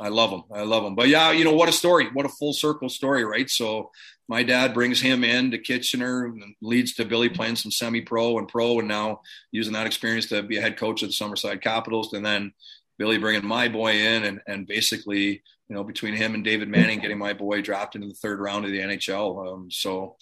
[0.00, 0.44] I love him.
[0.54, 0.94] I love him.
[0.94, 2.08] But yeah, you know what a story.
[2.12, 3.50] What a full circle story, right?
[3.50, 3.90] So
[4.28, 8.46] my dad brings him in to Kitchener and leads to Billy playing some semi-pro and
[8.46, 12.12] pro, and now using that experience to be a head coach of the Summerside Capitals.
[12.12, 12.52] And then
[12.98, 16.98] Billy bringing my boy in and, and basically, you know, between him and David Manning
[16.98, 19.52] getting my boy drafted in the third round of the NHL.
[19.52, 20.16] Um, so,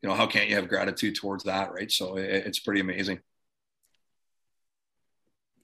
[0.00, 1.90] you know, how can't you have gratitude towards that, right?
[1.90, 3.20] So it, it's pretty amazing.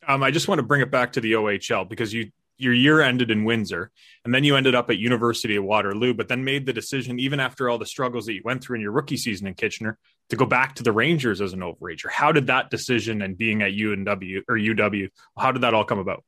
[0.06, 3.00] Um, I just want to bring it back to the OHL because you your year
[3.00, 3.92] ended in Windsor,
[4.24, 7.38] and then you ended up at University of Waterloo, but then made the decision, even
[7.38, 9.96] after all the struggles that you went through in your rookie season in Kitchener,
[10.30, 12.10] to go back to the Rangers as an overager.
[12.10, 15.08] How did that decision and being at UNW or UW,
[15.38, 16.24] how did that all come about?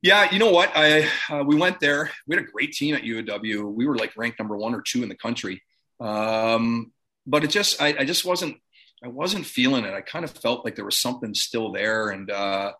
[0.00, 0.70] Yeah, you know what?
[0.76, 2.10] I uh, we went there.
[2.26, 3.72] We had a great team at UW.
[3.72, 5.60] We were like ranked number one or two in the country,
[5.98, 6.92] um,
[7.26, 8.58] but it just I, I, just wasn't
[9.02, 9.94] I wasn't feeling it.
[9.94, 12.72] I kind of felt like there was something still there, and uh,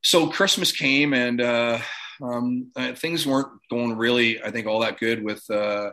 [0.00, 1.80] so Christmas came, and uh,
[2.22, 4.40] um, uh, things weren't going really.
[4.40, 5.90] I think all that good with uh,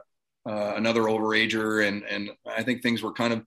[0.47, 3.43] uh, another overager, and and I think things were kind of.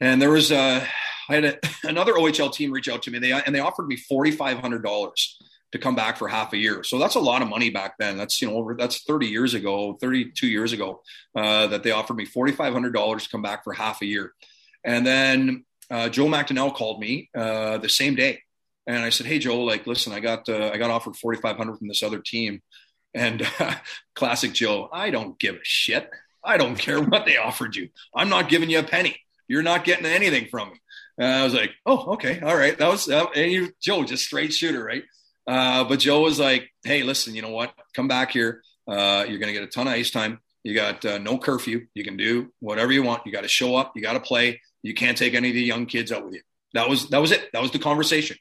[0.00, 0.88] And there was I
[1.28, 3.18] had a, another OHL team reach out to me.
[3.18, 5.38] They and they offered me forty five hundred dollars
[5.74, 6.84] to come back for half a year.
[6.84, 8.16] So that's a lot of money back then.
[8.16, 11.02] That's you know over that's 30 years ago, 32 years ago
[11.34, 14.34] uh, that they offered me $4,500 to come back for half a year.
[14.84, 18.42] And then uh, Joe McDonnell called me uh, the same day,
[18.86, 21.88] and I said, "Hey Joe, like listen, I got uh, I got offered 4,500 from
[21.88, 22.62] this other team."
[23.12, 23.44] And
[24.14, 26.08] classic Joe, I don't give a shit.
[26.44, 27.88] I don't care what they offered you.
[28.14, 29.16] I'm not giving you a penny.
[29.48, 30.80] You're not getting anything from me.
[31.18, 32.76] And I was like, oh, okay, all right.
[32.76, 35.04] That was uh, and you, Joe, just straight shooter, right?
[35.46, 37.74] Uh, but Joe was like, hey, listen, you know what?
[37.94, 38.62] Come back here.
[38.86, 40.40] Uh, you're going to get a ton of ice time.
[40.62, 41.86] You got uh, no curfew.
[41.94, 43.26] You can do whatever you want.
[43.26, 43.92] You got to show up.
[43.94, 44.60] You got to play.
[44.82, 46.42] You can't take any of the young kids out with you.
[46.72, 47.50] That was that was it.
[47.52, 48.36] That was the conversation.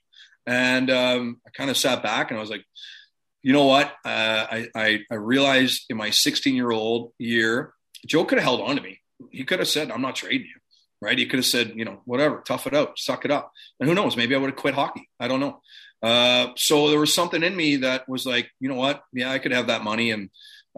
[0.45, 2.65] And um, I kind of sat back and I was like,
[3.43, 3.87] you know what?
[4.05, 7.73] Uh, I, I, I realized in my 16 year old year,
[8.05, 8.99] Joe could have held on to me.
[9.31, 10.59] He could have said, I'm not trading you.
[11.01, 11.19] Right.
[11.19, 13.51] He could have said, you know, whatever, tough it out, suck it up.
[13.77, 14.15] And who knows?
[14.15, 15.09] Maybe I would have quit hockey.
[15.19, 15.61] I don't know.
[16.03, 19.03] Uh, so there was something in me that was like, you know what?
[19.13, 20.29] Yeah, I could have that money, and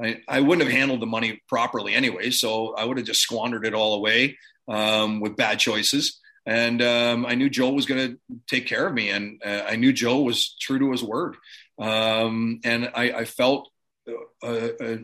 [0.02, 2.30] I, I wouldn't have handled the money properly anyway.
[2.30, 6.20] So I would have just squandered it all away um, with bad choices.
[6.46, 9.78] And um, I knew Joe was going to take care of me, and uh, I
[9.78, 11.38] knew Joe was true to his word.
[11.80, 13.70] Um, and I, I felt
[14.44, 15.00] a, a,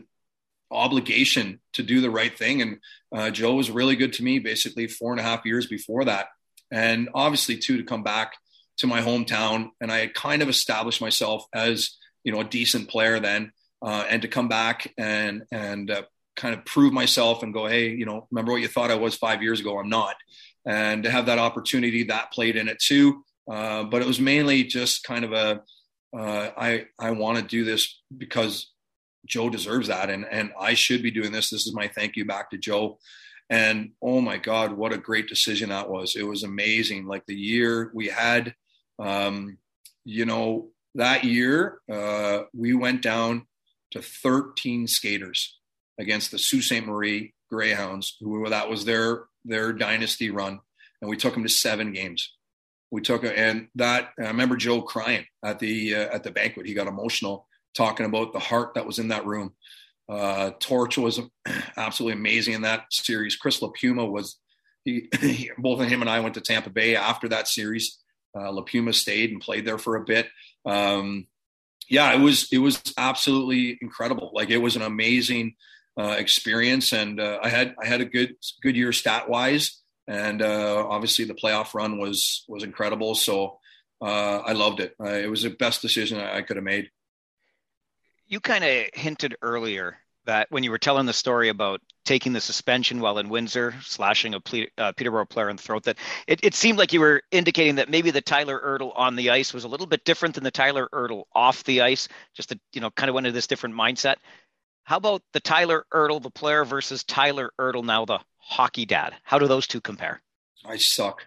[0.70, 2.62] obligation to do the right thing.
[2.62, 2.78] And
[3.14, 6.28] uh, Joe was really good to me, basically four and a half years before that,
[6.70, 8.32] and obviously too to come back
[8.78, 12.88] to my hometown, and I had kind of established myself as you know a decent
[12.88, 13.52] player then,
[13.82, 16.02] uh, and to come back and and uh,
[16.36, 19.16] kind of prove myself and go, hey, you know, remember what you thought I was
[19.16, 19.78] five years ago?
[19.78, 20.16] I'm not,
[20.66, 23.24] and to have that opportunity that played in it too.
[23.50, 25.62] Uh, but it was mainly just kind of a
[26.16, 28.70] uh, I I want to do this because
[29.26, 31.50] Joe deserves that, and and I should be doing this.
[31.50, 32.98] This is my thank you back to Joe.
[33.50, 36.16] And oh my God, what a great decision that was!
[36.16, 37.06] It was amazing.
[37.06, 38.54] Like the year we had
[38.98, 39.58] um,
[40.04, 43.46] you know, that year uh, we went down
[43.92, 45.58] to 13 skaters
[45.98, 46.84] against the Sault Ste.
[46.84, 50.60] Marie Greyhounds, who that was their their dynasty run,
[51.00, 52.34] and we took them to seven games.
[52.90, 56.66] We took and that and I remember Joe crying at the uh, at the banquet.
[56.66, 59.54] He got emotional talking about the heart that was in that room.
[60.08, 61.20] Uh, Torch was
[61.76, 63.36] absolutely amazing in that series.
[63.36, 64.38] Chris LiPuma was
[64.84, 67.98] he, he, both of him and I went to Tampa Bay after that series.
[68.34, 70.26] Uh, LiPuma stayed and played there for a bit.
[70.64, 71.26] Um,
[71.88, 74.30] yeah, it was it was absolutely incredible.
[74.32, 75.56] Like it was an amazing
[75.98, 80.40] uh, experience, and uh, I had I had a good good year stat wise, and
[80.40, 83.14] uh, obviously the playoff run was was incredible.
[83.14, 83.58] So
[84.00, 84.94] uh, I loved it.
[84.98, 86.90] Uh, it was the best decision I could have made.
[88.26, 92.40] You kind of hinted earlier that when you were telling the story about taking the
[92.40, 96.40] suspension while in Windsor, slashing a ple- uh, Peterborough player in the throat, that it,
[96.42, 99.64] it seemed like you were indicating that maybe the Tyler Ertel on the ice was
[99.64, 102.90] a little bit different than the Tyler Ertel off the ice, just to, you know,
[102.90, 104.16] kind of went into this different mindset.
[104.84, 109.14] How about the Tyler Ertel, the player, versus Tyler Ertel, now the hockey dad?
[109.22, 110.20] How do those two compare?
[110.64, 111.24] I suck.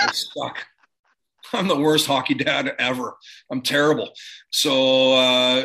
[0.00, 0.66] I suck.
[1.52, 3.16] I'm the worst hockey dad ever.
[3.50, 4.10] I'm terrible.
[4.50, 5.64] So, uh,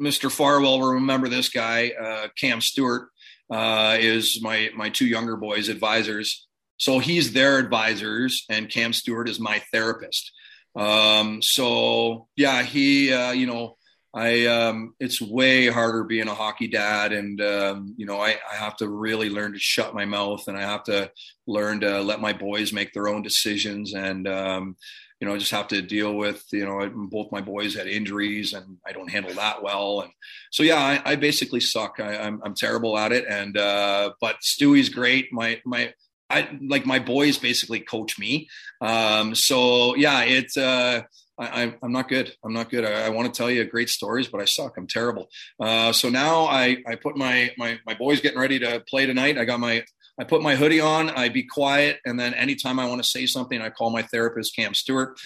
[0.00, 0.30] Mr.
[0.30, 3.08] Farwell will remember this guy, uh, Cam Stewart,
[3.50, 6.46] uh, is my my two younger boys' advisors.
[6.78, 10.32] So he's their advisors, and Cam Stewart is my therapist.
[10.74, 13.76] Um, so yeah, he, uh, you know,
[14.14, 18.56] I um, it's way harder being a hockey dad, and um, you know I, I
[18.56, 21.10] have to really learn to shut my mouth, and I have to
[21.46, 24.76] learn to let my boys make their own decisions, and um,
[25.18, 28.52] you know I just have to deal with you know both my boys had injuries,
[28.52, 30.12] and I don't handle that well, and
[30.50, 31.98] so yeah, I, I basically suck.
[31.98, 35.32] I, am I'm, I'm terrible at it, and uh, but Stewie's great.
[35.32, 35.94] My my
[36.28, 38.50] I like my boys basically coach me,
[38.82, 40.58] um, so yeah, it's.
[40.58, 41.02] Uh,
[41.44, 42.32] I, am not good.
[42.44, 42.84] I'm not good.
[42.84, 44.76] I, I, want to tell you great stories, but I suck.
[44.76, 45.28] I'm terrible.
[45.60, 49.38] Uh, so now I, I put my, my, my boys getting ready to play tonight.
[49.38, 49.84] I got my,
[50.18, 51.98] I put my hoodie on, I be quiet.
[52.04, 55.18] And then anytime I want to say something, I call my therapist, Cam Stewart.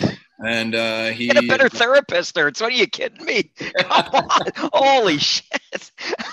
[0.45, 1.29] And uh, he.
[1.29, 2.47] Get a better therapist there.
[2.47, 3.51] What are you kidding me?
[3.87, 5.45] Holy shit.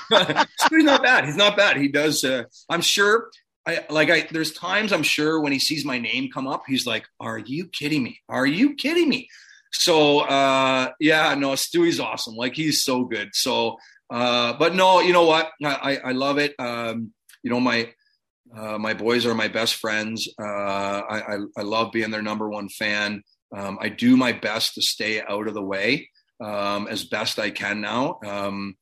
[0.10, 1.26] he's not bad.
[1.26, 1.78] He's not bad.
[1.78, 2.24] He does.
[2.24, 3.30] Uh, I'm sure
[3.66, 6.86] I like I there's times I'm sure when he sees my name come up, he's
[6.86, 8.20] like, Are you kidding me?
[8.28, 9.30] Are you kidding me?
[9.74, 12.36] So uh, yeah, no, Stewie's awesome.
[12.36, 13.30] Like he's so good.
[13.34, 13.78] So,
[14.10, 15.52] uh, but no, you know what?
[15.64, 16.56] I, I love it.
[16.60, 17.92] Um, you know, my
[18.56, 20.30] uh, my boys are my best friends.
[20.40, 23.24] Uh, I, I, I love being their number one fan.
[23.56, 26.10] Um, I do my best to stay out of the way
[26.40, 28.20] um, as best I can now.
[28.26, 28.76] Um,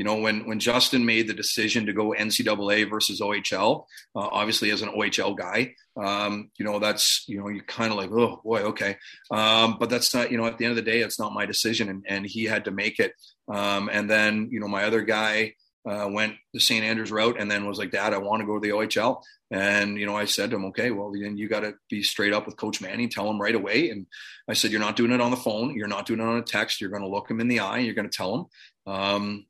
[0.00, 3.84] you know, when when Justin made the decision to go NCAA versus OHL,
[4.16, 7.98] uh, obviously as an OHL guy, um, you know, that's you know, you kind of
[7.98, 8.96] like, oh boy, okay,
[9.30, 11.44] um, but that's not, you know, at the end of the day, it's not my
[11.44, 13.12] decision, and, and he had to make it.
[13.52, 15.52] Um, and then, you know, my other guy
[15.86, 16.82] uh, went the St.
[16.82, 19.20] Andrews route, and then was like, Dad, I want to go to the OHL.
[19.50, 22.32] And you know, I said to him, okay, well, then you got to be straight
[22.32, 23.90] up with Coach Manning, tell him right away.
[23.90, 24.06] And
[24.48, 26.42] I said, you're not doing it on the phone, you're not doing it on a
[26.42, 28.46] text, you're going to look him in the eye, you're going to tell him.
[28.86, 29.46] Um,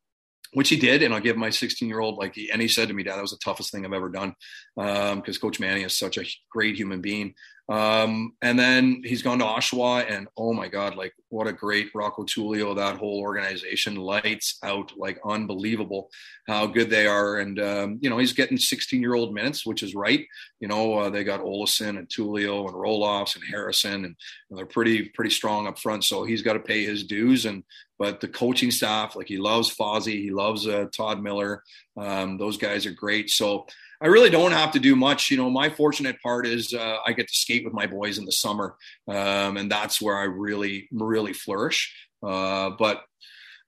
[0.53, 1.03] which he did.
[1.03, 3.17] And I'll give my 16 year old, like, he, and he said to me, Dad,
[3.17, 4.35] that was the toughest thing I've ever done.
[4.77, 7.35] Um, cause Coach Manny is such a great human being.
[7.71, 11.91] Um, and then he's gone to Oshawa, and oh my God, like what a great
[11.95, 16.11] Rocco Tullio, that whole organization, lights out, like unbelievable
[16.49, 17.39] how good they are.
[17.39, 20.27] And, um, you know, he's getting 16 year old minutes, which is right.
[20.59, 24.17] You know, uh, they got Olison and Tullio and Roloffs and Harrison, and,
[24.51, 26.03] and they're pretty, pretty strong up front.
[26.03, 27.47] So he's got to pay his dues.
[27.47, 27.63] And,
[28.01, 31.63] but the coaching staff, like he loves Fozzie, he loves uh, Todd Miller.
[31.97, 33.31] Um, those guys are great.
[33.31, 33.67] So,
[34.03, 35.31] I really don't have to do much.
[35.31, 38.25] You know, my fortunate part is uh, I get to skate with my boys in
[38.25, 41.95] the summer, um, and that's where I really, really flourish.
[42.23, 43.03] Uh, but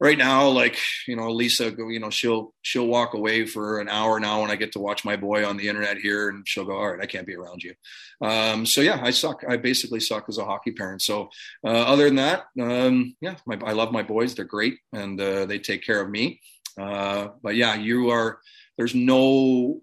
[0.01, 4.19] right now, like you know, Lisa, you know, she'll she'll walk away for an hour
[4.19, 6.77] now when I get to watch my boy on the internet here, and she'll go,
[6.77, 7.75] "All right, I can't be around you."
[8.21, 9.45] Um, so yeah, I suck.
[9.49, 11.03] I basically suck as a hockey parent.
[11.03, 11.29] So
[11.65, 14.35] uh, other than that, um, yeah, my, I love my boys.
[14.35, 16.41] They're great, and uh, they take care of me.
[16.79, 18.39] Uh, but yeah, you are.
[18.79, 19.83] There's no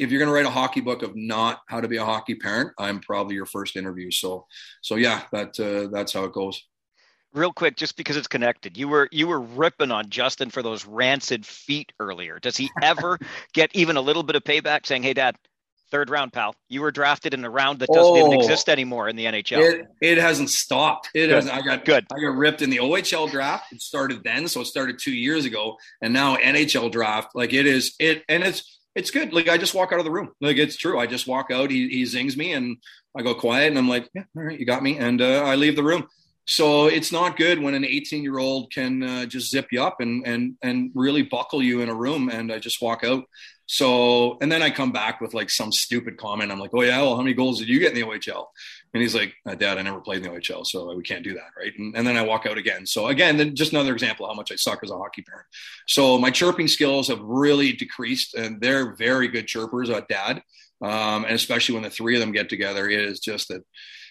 [0.00, 2.34] if you're going to write a hockey book of not how to be a hockey
[2.34, 4.10] parent, I'm probably your first interview.
[4.10, 4.46] So,
[4.80, 6.64] so yeah, that uh, that's how it goes.
[7.32, 10.86] Real quick, just because it's connected, you were you were ripping on Justin for those
[10.86, 12.40] rancid feet earlier.
[12.40, 13.18] Does he ever
[13.52, 15.36] get even a little bit of payback, saying, "Hey, Dad,
[15.90, 16.54] third round, pal.
[16.68, 19.60] You were drafted in a round that doesn't oh, even exist anymore in the NHL.
[19.60, 21.10] It, it hasn't stopped.
[21.14, 22.06] It has I got good.
[22.12, 23.72] I got ripped in the OHL draft.
[23.72, 27.30] It started then, so it started two years ago, and now NHL draft.
[27.34, 29.32] Like it is it, and it's it's good.
[29.32, 30.32] Like I just walk out of the room.
[30.40, 30.98] Like it's true.
[30.98, 31.70] I just walk out.
[31.70, 32.76] He, he zings me and
[33.16, 34.98] I go quiet and I'm like, yeah, all right, you got me.
[34.98, 36.06] And uh, I leave the room.
[36.46, 40.00] So it's not good when an 18 year old can uh, just zip you up
[40.00, 42.28] and, and, and really buckle you in a room.
[42.28, 43.24] And I just walk out.
[43.72, 46.50] So, and then I come back with like some stupid comment.
[46.50, 48.46] I'm like, oh yeah, well, how many goals did you get in the OHL?
[48.92, 51.34] And he's like, uh, Dad, I never played in the OHL, so we can't do
[51.34, 51.72] that, right?
[51.78, 52.84] And, and then I walk out again.
[52.84, 55.46] So again, just another example how much I suck as a hockey parent.
[55.86, 60.42] So my chirping skills have really decreased, and they're very good chirpers at Dad,
[60.82, 63.62] um, and especially when the three of them get together, it is just that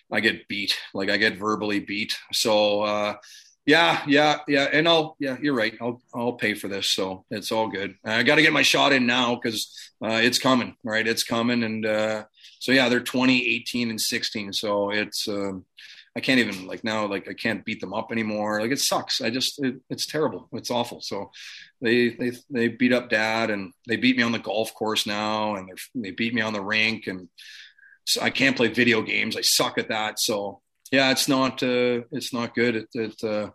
[0.10, 2.18] I get beat, like I get verbally beat.
[2.32, 3.16] So uh,
[3.70, 5.76] yeah, yeah, yeah, and I'll yeah, you're right.
[5.80, 7.96] I'll I'll pay for this, so it's all good.
[8.04, 9.72] I got to get my shot in now because
[10.04, 11.08] uh, it's coming, right?
[11.08, 12.24] It's coming, and uh,
[12.60, 14.54] so yeah, they're 20, 18, and 16.
[14.54, 15.66] So it's um,
[16.16, 18.60] I can't even like now like I can't beat them up anymore.
[18.60, 19.22] Like it sucks.
[19.22, 20.50] I just it, it's terrible.
[20.54, 21.02] It's awful.
[21.02, 21.30] So
[21.80, 25.56] they they they beat up dad and they beat me on the golf course now
[25.56, 27.30] and they beat me on the rink and
[28.06, 29.38] so I can't play video games.
[29.38, 30.20] I suck at that.
[30.20, 32.76] So yeah, it's not uh, it's not good.
[32.76, 33.52] It, it uh,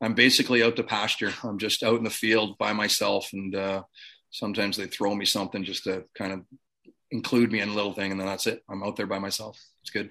[0.00, 1.32] I'm basically out to pasture.
[1.42, 3.82] I'm just out in the field by myself, and uh,
[4.30, 6.40] sometimes they throw me something just to kind of
[7.10, 8.62] include me in a little thing, and then that's it.
[8.68, 9.58] I'm out there by myself.
[9.82, 10.10] It's good.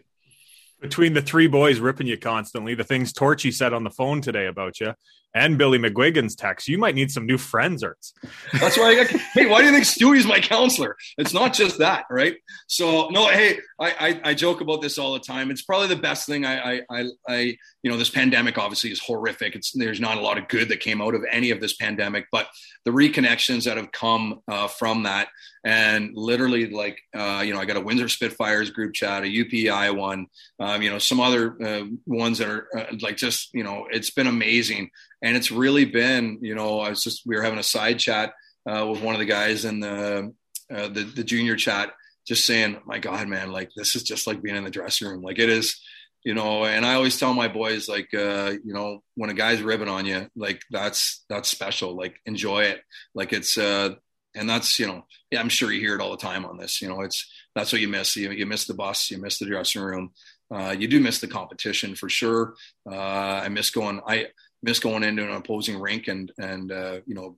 [0.81, 4.47] Between the three boys ripping you constantly, the things Torchy said on the phone today
[4.47, 4.93] about you,
[5.35, 8.13] and Billy McGuigan's text, you might need some new friends, Ertz.
[8.53, 10.95] That's why I got, hey, why do you think Stewie's my counselor?
[11.17, 12.37] It's not just that, right?
[12.67, 15.51] So no, hey, I, I, I joke about this all the time.
[15.51, 19.55] It's probably the best thing I, I, I, you know, this pandemic obviously is horrific.
[19.55, 22.27] It's there's not a lot of good that came out of any of this pandemic,
[22.31, 22.47] but
[22.85, 25.27] the reconnections that have come uh, from that,
[25.65, 29.95] and literally like, uh, you know, I got a Windsor Spitfires group chat, a UPI
[29.95, 30.27] one,
[30.59, 34.11] um, you know, some other uh, ones that are uh, like just, you know, it's
[34.11, 34.91] been amazing
[35.25, 38.33] and it's really been, you know, I was just we were having a side chat
[38.69, 40.33] uh, with one of the guys in the,
[40.73, 41.91] uh, the the junior chat,
[42.27, 45.21] just saying, my God, man, like this is just like being in the dressing room,
[45.23, 45.81] like it is,
[46.23, 46.65] you know.
[46.65, 50.05] And I always tell my boys, like, uh, you know, when a guy's ribbing on
[50.05, 52.81] you, like that's that's special, like enjoy it,
[53.15, 53.57] like it's.
[53.57, 53.95] uh
[54.37, 56.81] and that's you know yeah i'm sure you hear it all the time on this
[56.81, 59.45] you know it's that's what you miss you, you miss the bus you miss the
[59.45, 60.11] dressing room
[60.53, 62.53] uh, you do miss the competition for sure
[62.91, 64.27] uh, i miss going i
[64.63, 67.37] miss going into an opposing rink and and uh, you know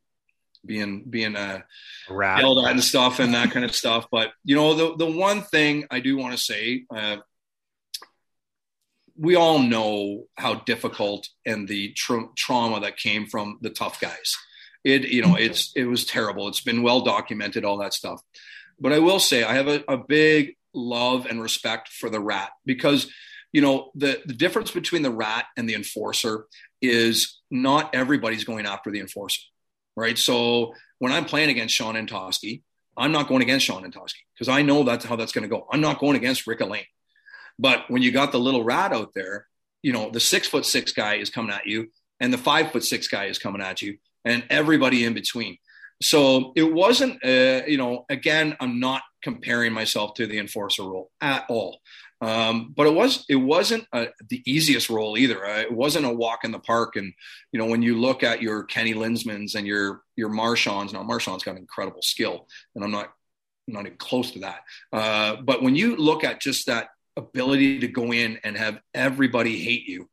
[0.65, 1.61] being being uh,
[2.09, 4.07] yelled at and stuff and that kind of stuff.
[4.11, 6.83] But you know the the one thing I do want to say.
[6.93, 7.17] Uh,
[9.19, 14.37] we all know how difficult and the tra- trauma that came from the tough guys.
[14.83, 16.47] It, you know, it's it was terrible.
[16.47, 18.21] It's been well documented, all that stuff.
[18.79, 22.51] But I will say, I have a, a big love and respect for the rat
[22.65, 23.11] because
[23.57, 26.45] you know the the difference between the rat and the enforcer
[26.79, 29.41] is not everybody's going after the enforcer,
[29.95, 30.15] right?
[30.15, 32.61] So when I'm playing against Shawn Antoski,
[32.95, 35.65] I'm not going against Shawn Antoski because I know that's how that's going to go.
[35.71, 36.83] I'm not going against Rick Allain.
[37.57, 39.47] But when you got the little rat out there,
[39.81, 41.87] you know, the six foot six guy is coming at you
[42.19, 45.57] and the five foot six guy is coming at you and everybody in between.
[45.99, 51.09] So it wasn't, uh, you know, again, I'm not comparing myself to the enforcer role
[51.21, 51.79] at all.
[52.19, 55.45] Um, but it was it wasn't a, the easiest role either.
[55.45, 56.95] Uh, it wasn't a walk in the park.
[56.95, 57.13] And
[57.51, 61.43] you know, when you look at your Kenny Linsemans and your your Marchands, now Marchand's
[61.43, 63.13] got incredible skill, and I'm not
[63.67, 64.61] not even close to that.
[64.91, 69.57] Uh, but when you look at just that ability to go in and have everybody
[69.57, 70.09] hate you,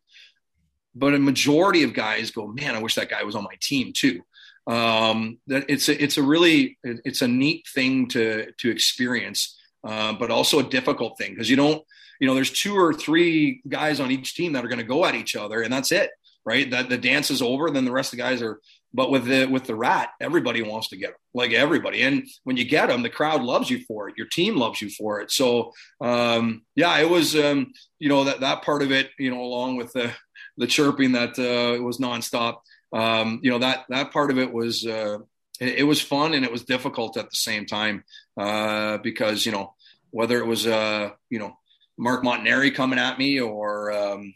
[0.94, 3.92] but a majority of guys go, man, I wish that guy was on my team
[3.94, 4.20] too.
[4.66, 9.58] Um, that it's a, it's a really it's a neat thing to to experience.
[9.82, 11.84] Uh, but also a difficult thing because you don't
[12.20, 15.04] you know, there's two or three guys on each team that are going to go
[15.04, 16.10] at each other, and that's it,
[16.44, 16.70] right?
[16.70, 18.60] That the dance is over, then the rest of the guys are.
[18.96, 22.02] But with the with the rat, everybody wants to get them, like everybody.
[22.02, 24.14] And when you get them, the crowd loves you for it.
[24.16, 25.32] Your team loves you for it.
[25.32, 29.40] So um, yeah, it was um, you know that that part of it, you know,
[29.40, 30.12] along with the
[30.56, 32.58] the chirping that uh, was nonstop.
[32.92, 35.18] Um, you know that that part of it was uh,
[35.60, 38.04] it, it, was fun and it was difficult at the same time
[38.36, 39.74] uh, because you know
[40.10, 41.58] whether it was uh, you know
[41.96, 44.34] Mark Montanari coming at me or, um,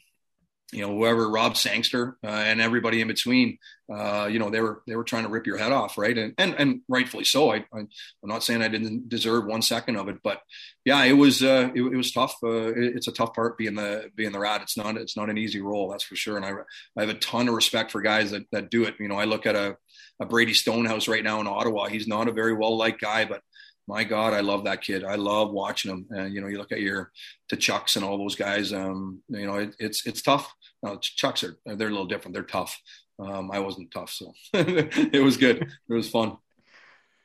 [0.70, 3.56] you know, whoever, Rob Sangster, uh, and everybody in between,
[3.90, 5.96] uh, you know, they were, they were trying to rip your head off.
[5.96, 6.16] Right.
[6.16, 7.50] And, and, and rightfully so.
[7.50, 7.88] I, I, am
[8.24, 10.42] not saying I didn't deserve one second of it, but
[10.84, 12.36] yeah, it was, uh, it, it was tough.
[12.42, 14.60] Uh, it, it's a tough part being the, being the rat.
[14.60, 15.88] It's not, it's not an easy role.
[15.88, 16.36] That's for sure.
[16.36, 16.52] And I,
[16.98, 18.96] I have a ton of respect for guys that, that do it.
[19.00, 19.78] You know, I look at a,
[20.20, 21.86] a Brady Stonehouse right now in Ottawa.
[21.86, 23.40] He's not a very well liked guy, but
[23.88, 25.02] my God, I love that kid.
[25.02, 26.06] I love watching him.
[26.10, 27.10] And you know, you look at your
[27.50, 28.72] Tkachuks and all those guys.
[28.72, 30.54] Um, you know, it, it's it's tough.
[30.82, 32.34] No, Chucks are they're a little different.
[32.34, 32.78] They're tough.
[33.18, 35.62] Um, I wasn't tough, so it was good.
[35.62, 36.36] It was fun.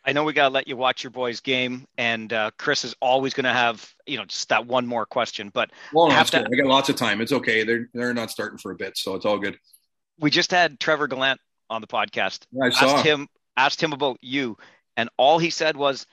[0.05, 2.95] I know we got to let you watch your boys' game, and uh, Chris is
[2.99, 5.51] always going to have, you know, just that one more question.
[5.53, 7.21] But well, no, to, I got lots of time.
[7.21, 7.63] It's okay.
[7.63, 9.57] They're they're not starting for a bit, so it's all good.
[10.17, 12.45] We just had Trevor Gallant on the podcast.
[12.51, 12.95] Yeah, I saw.
[12.95, 14.57] Asked him asked him about you,
[14.97, 16.05] and all he said was,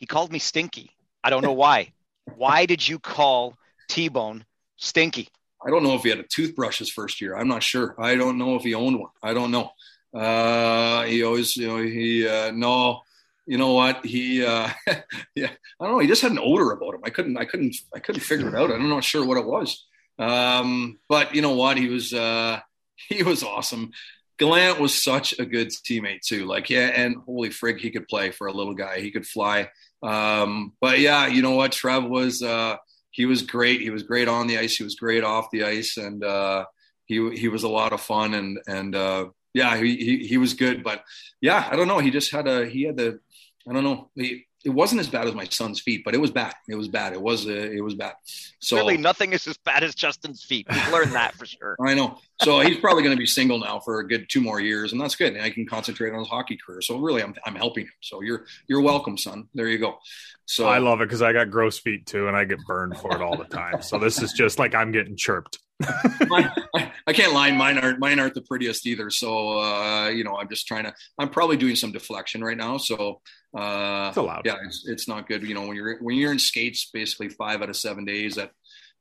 [0.00, 0.90] he called me Stinky.
[1.22, 1.92] I don't know why.
[2.36, 3.54] why did you call
[3.88, 4.44] T Bone
[4.76, 5.28] Stinky?
[5.64, 7.36] I don't know if he had a toothbrush his first year.
[7.36, 7.94] I'm not sure.
[7.98, 9.10] I don't know if he owned one.
[9.22, 9.70] I don't know.
[10.14, 13.02] Uh, he always, you know, he, uh, no,
[13.46, 14.04] you know what?
[14.04, 14.70] He, uh,
[15.34, 15.98] yeah, I don't know.
[15.98, 17.02] He just had an odor about him.
[17.04, 18.70] I couldn't, I couldn't, I couldn't figure it out.
[18.70, 19.86] I'm not sure what it was.
[20.18, 21.76] Um, but you know what?
[21.76, 22.60] He was, uh,
[23.08, 23.90] he was awesome.
[24.38, 26.46] Gallant was such a good teammate too.
[26.46, 29.00] Like, yeah, and holy frig, he could play for a little guy.
[29.00, 29.68] He could fly.
[30.02, 31.72] Um, but yeah, you know what?
[31.72, 32.76] Trev was uh,
[33.10, 33.80] he was great.
[33.80, 34.76] He was great on the ice.
[34.76, 36.64] He was great off the ice, and uh,
[37.06, 38.34] he he was a lot of fun.
[38.34, 40.82] And and uh, yeah, he, he he was good.
[40.82, 41.02] But
[41.40, 41.98] yeah, I don't know.
[41.98, 43.20] He just had a he had the
[43.68, 44.10] I don't know.
[44.14, 46.54] He it wasn't as bad as my son's feet, but it was bad.
[46.68, 47.14] It was bad.
[47.14, 48.14] It was uh, it was bad.
[48.60, 50.66] So really, nothing is as bad as Justin's feet.
[50.70, 51.76] We've learned that for sure.
[51.84, 52.18] I know.
[52.42, 55.00] So he's probably going to be single now for a good two more years, and
[55.00, 55.34] that's good.
[55.34, 56.80] And I can concentrate on his hockey career.
[56.80, 57.92] So really, I'm I'm helping him.
[58.00, 59.48] So you're you're welcome, son.
[59.54, 59.98] There you go.
[60.46, 63.14] So I love it because I got gross feet too, and I get burned for
[63.14, 63.82] it all the time.
[63.82, 65.58] So this is just like I'm getting chirped.
[65.82, 67.50] I, I, can't lie.
[67.52, 69.10] Mine aren't mine aren't the prettiest either.
[69.10, 70.94] So uh, you know, I'm just trying to.
[71.18, 72.76] I'm probably doing some deflection right now.
[72.76, 73.20] So
[73.56, 74.42] uh, it's allowed.
[74.44, 75.42] Yeah, it's, it's not good.
[75.42, 78.50] You know, when you're when you're in skates, basically five out of seven days at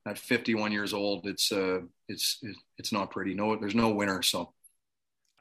[0.09, 2.39] at 51 years old, it's uh, it's
[2.77, 3.33] it's not pretty.
[3.33, 4.21] No, there's no winner.
[4.21, 4.53] So.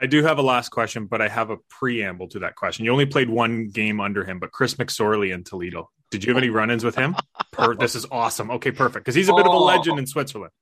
[0.01, 2.85] I do have a last question, but I have a preamble to that question.
[2.85, 5.91] You only played one game under him, but Chris McSorley in Toledo.
[6.13, 7.17] Did you have any run-ins with him?
[7.51, 8.53] Per- this is awesome.
[8.53, 9.05] Okay, perfect.
[9.05, 10.53] Because he's a bit of a legend in Switzerland.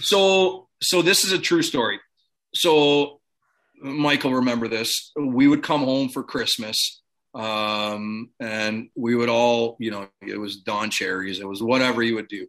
[0.00, 2.00] So, so this is a true story.
[2.54, 3.20] So,
[3.80, 5.10] Michael, remember this.
[5.18, 7.02] We would come home for Christmas,
[7.34, 12.16] um, and we would all, you know, it was Don Cherries, it was whatever you
[12.16, 12.46] would do.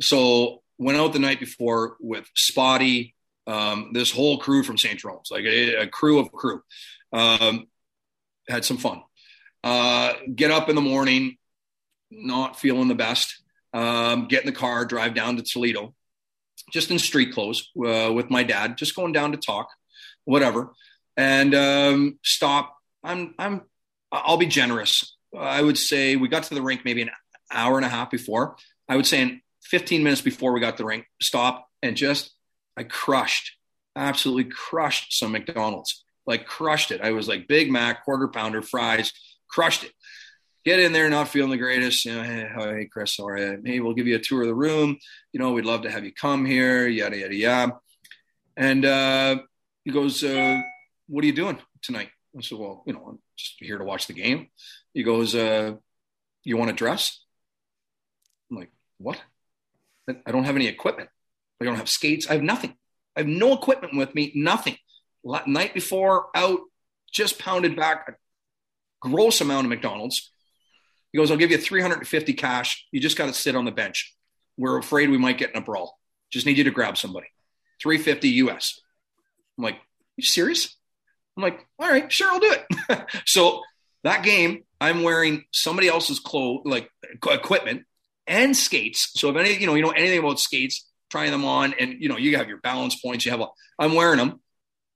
[0.00, 3.14] So, went out the night before with Spotty,
[3.46, 4.98] um, this whole crew from St.
[4.98, 6.62] Jerome's, like a, a crew of crew.
[7.12, 7.66] Um,
[8.48, 9.02] had some fun.
[9.62, 11.36] Uh, get up in the morning,
[12.10, 13.42] not feeling the best.
[13.72, 15.94] Um, get in the car, drive down to Toledo
[16.70, 19.68] just in street clothes uh, with my dad, just going down to talk,
[20.24, 20.72] whatever,
[21.16, 22.76] and um, stop.
[23.02, 23.62] I'm I'm
[24.12, 25.16] I'll be generous.
[25.36, 27.10] I would say we got to the rink maybe an
[27.52, 28.56] hour and a half before.
[28.88, 29.40] I would say in
[29.70, 32.32] 15 minutes before we got the ring, stop and just
[32.76, 33.56] I crushed,
[33.96, 37.00] absolutely crushed some McDonald's, like crushed it.
[37.00, 39.12] I was like Big Mac, quarter pounder, fries,
[39.48, 39.92] crushed it
[40.64, 42.04] get in there not feeling the greatest.
[42.04, 44.98] You know, hey, hey Chris, right, hey, we'll give you a tour of the room.
[45.32, 47.72] You know, we'd love to have you come here, yada yada yada.
[48.56, 49.38] And uh,
[49.84, 50.60] he goes, uh,
[51.08, 54.06] "What are you doing tonight?" I said, "Well, you know, I'm just here to watch
[54.06, 54.48] the game."
[54.94, 55.74] He goes, uh,
[56.44, 57.24] "You want to dress?"
[58.50, 59.20] I'm like, "What?
[60.26, 61.08] I don't have any equipment.
[61.60, 62.28] I don't have skates.
[62.28, 62.74] I have nothing.
[63.16, 64.32] I have no equipment with me.
[64.34, 64.76] Nothing.
[65.46, 66.60] Night before, out,
[67.12, 70.30] just pounded back a gross amount of McDonald's
[71.12, 72.86] he goes, I'll give you 350 cash.
[72.92, 74.14] You just got to sit on the bench.
[74.56, 75.98] We're afraid we might get in a brawl.
[76.30, 77.26] Just need you to grab somebody.
[77.82, 78.80] 350 US.
[79.58, 79.78] I'm like,
[80.16, 80.76] you serious?
[81.36, 83.04] I'm like, all right, sure, I'll do it.
[83.26, 83.62] so
[84.04, 86.90] that game, I'm wearing somebody else's clothes, like
[87.28, 87.84] equipment
[88.26, 89.12] and skates.
[89.14, 92.08] So if any, you know, you know anything about skates, trying them on, and you
[92.08, 93.24] know, you have your balance points.
[93.24, 93.48] You have a,
[93.78, 94.40] I'm wearing them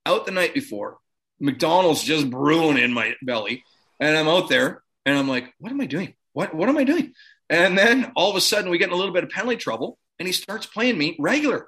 [0.05, 0.97] out the night before.
[1.39, 3.63] McDonald's just brewing in my belly,
[3.99, 6.13] and I'm out there and I'm like, what am I doing?
[6.33, 7.13] What what am I doing?
[7.49, 9.97] And then all of a sudden we get in a little bit of penalty trouble
[10.19, 11.67] and he starts playing me regular.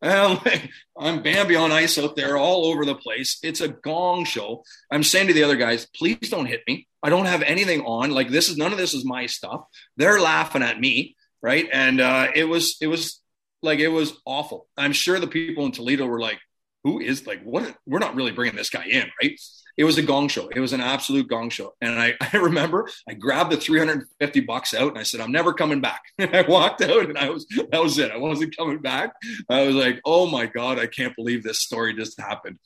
[0.00, 0.68] And I'm like,
[0.98, 3.38] I'm Bambi on ice out there all over the place.
[3.42, 4.64] It's a gong show.
[4.90, 6.88] I'm saying to the other guys, please don't hit me.
[7.02, 8.10] I don't have anything on.
[8.10, 9.64] Like this is none of this is my stuff.
[9.96, 11.68] They're laughing at me, right?
[11.72, 13.20] And uh, it was it was
[13.62, 14.66] like it was awful.
[14.76, 16.38] I'm sure the people in Toledo were like,
[16.84, 17.76] who is like what?
[17.86, 19.38] We're not really bringing this guy in, right?
[19.76, 20.48] it was a gong show.
[20.48, 21.74] It was an absolute gong show.
[21.80, 25.52] And I, I remember I grabbed the 350 bucks out and I said, I'm never
[25.52, 26.02] coming back.
[26.18, 28.10] I walked out and I was, that was it.
[28.10, 29.14] I wasn't coming back.
[29.48, 32.58] I was like, oh my God, I can't believe this story just happened.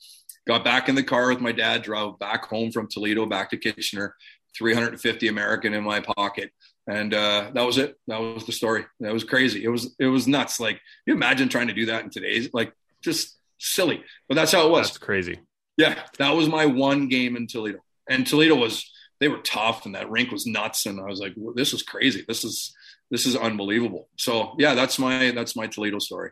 [0.47, 3.57] Got back in the car with my dad, drove back home from Toledo, back to
[3.57, 4.15] Kitchener,
[4.57, 6.51] 350 American in my pocket.
[6.87, 7.95] And uh, that was it.
[8.07, 8.85] That was the story.
[9.01, 9.63] That was crazy.
[9.63, 10.59] It was, it was nuts.
[10.59, 14.65] Like you imagine trying to do that in today's, like just silly, but that's how
[14.65, 14.87] it was.
[14.87, 15.39] That's crazy.
[15.75, 17.79] Yeah, that was my one game in Toledo,
[18.09, 21.33] and Toledo was they were tough, and that rink was nuts, and I was like,
[21.55, 22.23] this is crazy.
[22.27, 22.75] This is
[23.11, 24.09] this is unbelievable.
[24.17, 26.31] So yeah, that's my that's my Toledo story.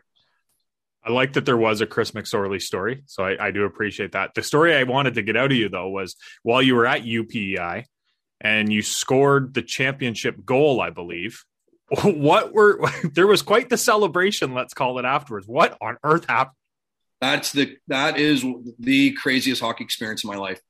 [1.06, 4.34] I like that there was a Chris McSorley story, so I, I do appreciate that.
[4.34, 7.02] The story I wanted to get out of you though was while you were at
[7.02, 7.84] UPEI
[8.40, 11.44] and you scored the championship goal, I believe.
[12.02, 12.80] What were
[13.14, 15.46] there was quite the celebration, let's call it afterwards.
[15.46, 16.56] What on earth happened?
[17.20, 18.44] That's the that is
[18.80, 20.60] the craziest hockey experience in my life.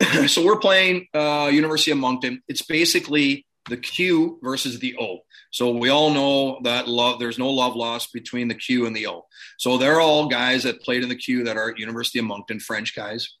[0.26, 2.42] so we're playing uh, University of Moncton.
[2.48, 5.20] It's basically the Q versus the O.
[5.52, 7.18] So we all know that love.
[7.18, 9.26] There's no love lost between the Q and the O.
[9.58, 12.58] So they're all guys that played in the Q that are at University of Moncton,
[12.58, 13.36] French guys.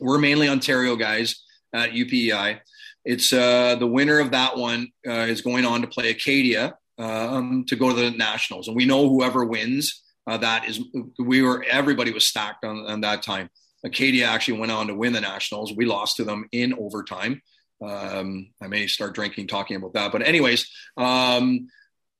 [0.00, 1.42] We're mainly Ontario guys
[1.72, 2.60] at UPEI.
[3.04, 7.64] It's uh, the winner of that one uh, is going on to play Acadia um,
[7.68, 10.80] to go to the nationals, and we know whoever wins uh, that is
[11.18, 13.50] we were everybody was stacked on, on that time.
[13.84, 15.72] Acadia actually went on to win the nationals.
[15.74, 17.42] We lost to them in overtime.
[17.84, 21.68] Um, I may start drinking talking about that, but anyways, um,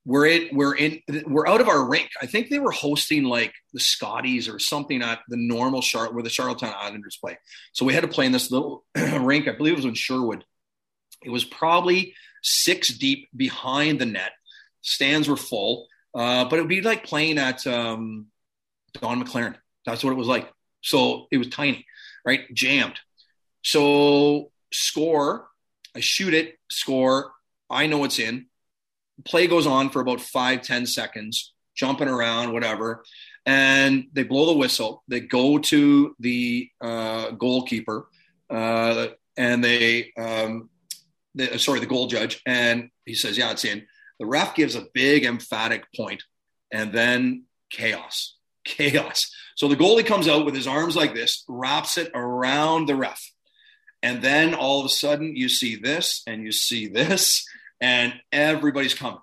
[0.04, 2.08] we're in we're in we're out of our rink.
[2.20, 6.24] I think they were hosting like the Scotties or something at the normal Charlotte where
[6.24, 7.38] the Charlottetown Islanders play.
[7.72, 9.46] So we had to play in this little rink.
[9.46, 10.44] I believe it was in Sherwood,
[11.22, 14.32] It was probably six deep behind the net.
[14.80, 18.26] Stands were full, uh, but it would be like playing at um,
[19.00, 19.54] Don McLaren.
[19.86, 20.50] That's what it was like.
[20.80, 21.86] So it was tiny,
[22.24, 22.52] right?
[22.52, 22.98] Jammed.
[23.62, 25.46] So score,
[25.94, 27.32] I shoot it, score.
[27.68, 28.46] I know it's in.
[29.24, 33.04] Play goes on for about five, ten seconds, jumping around, whatever.
[33.44, 35.02] And they blow the whistle.
[35.08, 38.06] They go to the uh, goalkeeper,
[38.48, 40.70] uh, and they, um,
[41.34, 43.86] the, sorry, the goal judge, and he says, "Yeah, it's in."
[44.20, 46.22] The ref gives a big emphatic point,
[46.70, 49.28] and then chaos, chaos.
[49.56, 53.31] So the goalie comes out with his arms like this, wraps it around the ref.
[54.02, 57.46] And then all of a sudden you see this and you see this,
[57.80, 59.20] and everybody's coming.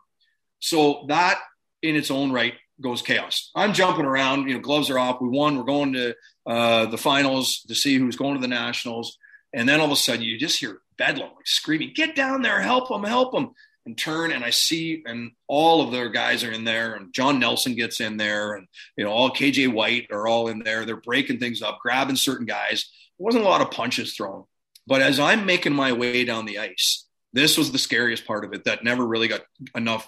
[0.60, 1.40] So that
[1.82, 3.52] in its own right goes chaos.
[3.56, 5.22] I'm jumping around, you know, gloves are off.
[5.22, 5.58] We won.
[5.58, 6.16] We're going to
[6.46, 9.18] uh, the finals to see who's going to the nationals.
[9.54, 12.62] And then all of a sudden you just hear bedlam, like screaming, get down there,
[12.62, 13.52] help them, help them
[13.86, 17.40] and turn and I see and all of their guys are in there and John
[17.40, 20.98] Nelson gets in there and you know all KJ White are all in there they're
[20.98, 24.44] breaking things up grabbing certain guys there wasn't a lot of punches thrown
[24.90, 28.54] but as I'm making my way down the ice this was the scariest part of
[28.54, 29.42] it that never really got
[29.76, 30.08] enough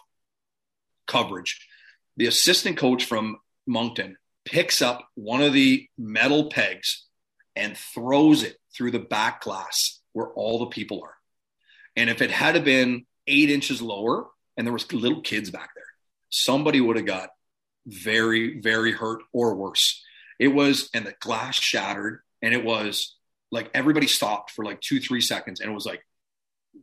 [1.08, 1.68] coverage
[2.18, 3.38] the assistant coach from
[3.68, 7.06] Moncton picks up one of the metal pegs
[7.56, 11.16] and throws it through the back glass where all the people are
[11.96, 14.28] and if it had been eight inches lower
[14.58, 15.84] and there was little kids back there,
[16.30, 17.30] somebody would have got
[17.86, 20.04] very, very hurt or worse.
[20.40, 23.16] It was, and the glass shattered, and it was
[23.52, 26.02] like everybody stopped for like two, three seconds, and it was like,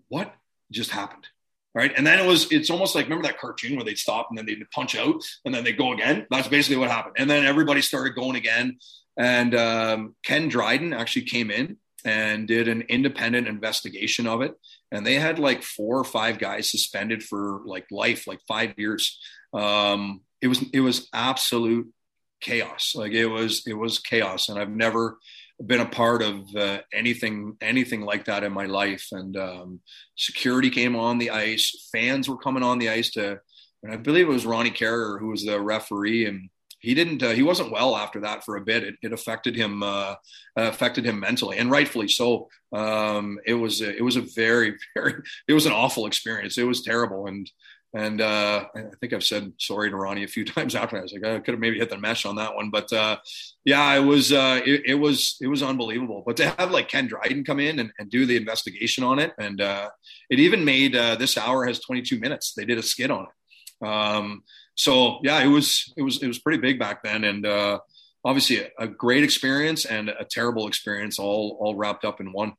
[0.09, 0.35] what
[0.71, 1.27] just happened?
[1.75, 1.93] Right.
[1.97, 4.47] And then it was, it's almost like, remember that cartoon where they'd stop and then
[4.47, 6.27] they'd punch out and then they go again?
[6.29, 7.17] That's basically what happened.
[7.19, 8.79] And then everybody started going again.
[9.17, 14.55] And um, Ken Dryden actually came in and did an independent investigation of it
[14.91, 19.19] and they had like four or five guys suspended for like life, like five years.
[19.53, 21.93] Um, it was it was absolute
[22.41, 22.93] chaos.
[22.95, 25.19] Like it was it was chaos, and I've never
[25.67, 29.09] been a part of uh, anything anything like that in my life.
[29.13, 29.81] And um,
[30.17, 33.41] security came on the ice, fans were coming on the ice to,
[33.83, 36.49] and I believe it was Ronnie Carrier who was the referee, and
[36.81, 38.85] he didn't uh, he wasn't well after that for a bit.
[38.85, 40.15] It, it affected him uh,
[40.57, 42.49] affected him mentally and rightfully so.
[42.73, 45.15] Um, it was a, it was a very very
[45.49, 46.57] it was an awful experience.
[46.57, 47.27] It was terrible.
[47.27, 47.51] And
[47.95, 50.99] and uh, I think I've said sorry to Ronnie a few times after.
[50.99, 53.17] I was like, I could have maybe hit the mesh on that one, but uh,
[53.65, 56.23] yeah, it was uh, it, it, was it was unbelievable.
[56.27, 59.33] But to have like Ken Dryden come in and, and do the investigation on it,
[59.39, 59.89] and uh,
[60.29, 62.53] it even made uh, this hour has 22 minutes.
[62.55, 63.87] They did a skit on it.
[63.87, 64.43] Um,
[64.75, 67.79] so yeah, it was it was it was pretty big back then, and uh,
[68.25, 72.53] obviously a, a great experience and a terrible experience all all wrapped up in one.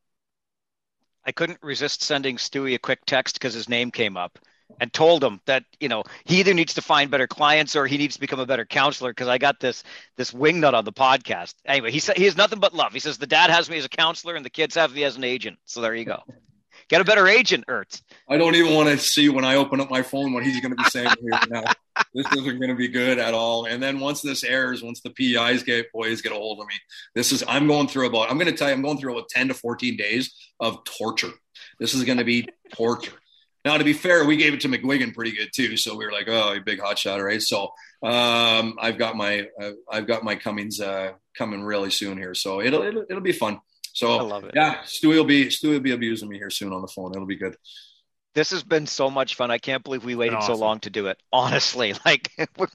[1.23, 4.39] I couldn't resist sending Stewie a quick text because his name came up
[4.79, 7.97] and told him that you know he either needs to find better clients or he
[7.97, 9.83] needs to become a better counselor because I got this
[10.17, 11.55] this wingnut on the podcast.
[11.65, 12.93] Anyway, he said he has nothing but love.
[12.93, 15.17] He says the dad has me as a counselor and the kids have me as
[15.17, 15.57] an agent.
[15.65, 16.23] So there you go.
[16.89, 18.01] Get a better agent, Ertz.
[18.27, 20.75] I don't even want to see when I open up my phone what he's going
[20.75, 21.63] to be saying here now.
[22.13, 23.65] This isn't going to be good at all.
[23.65, 26.75] And then once this airs, once the PIs get boys get a hold of me,
[27.13, 28.31] this is I'm going through about.
[28.31, 31.33] I'm going to tell you, I'm going through about 10 to 14 days of torture.
[31.77, 33.18] This is going to be torture.
[33.65, 35.75] Now, to be fair, we gave it to McGuigan pretty good too.
[35.75, 37.41] So we were like, oh, a big hot shot, right?
[37.41, 42.33] So um, I've got my uh, I've got my Cummings uh, coming really soon here.
[42.33, 43.59] So it'll, it'll it'll be fun.
[43.93, 44.51] So I love it.
[44.55, 47.11] Yeah, Stewie will be Stewie will be abusing me here soon on the phone.
[47.13, 47.57] It'll be good.
[48.33, 49.51] This has been so much fun.
[49.51, 50.55] I can't believe we waited awesome.
[50.55, 51.17] so long to do it.
[51.33, 52.67] Honestly, like we're,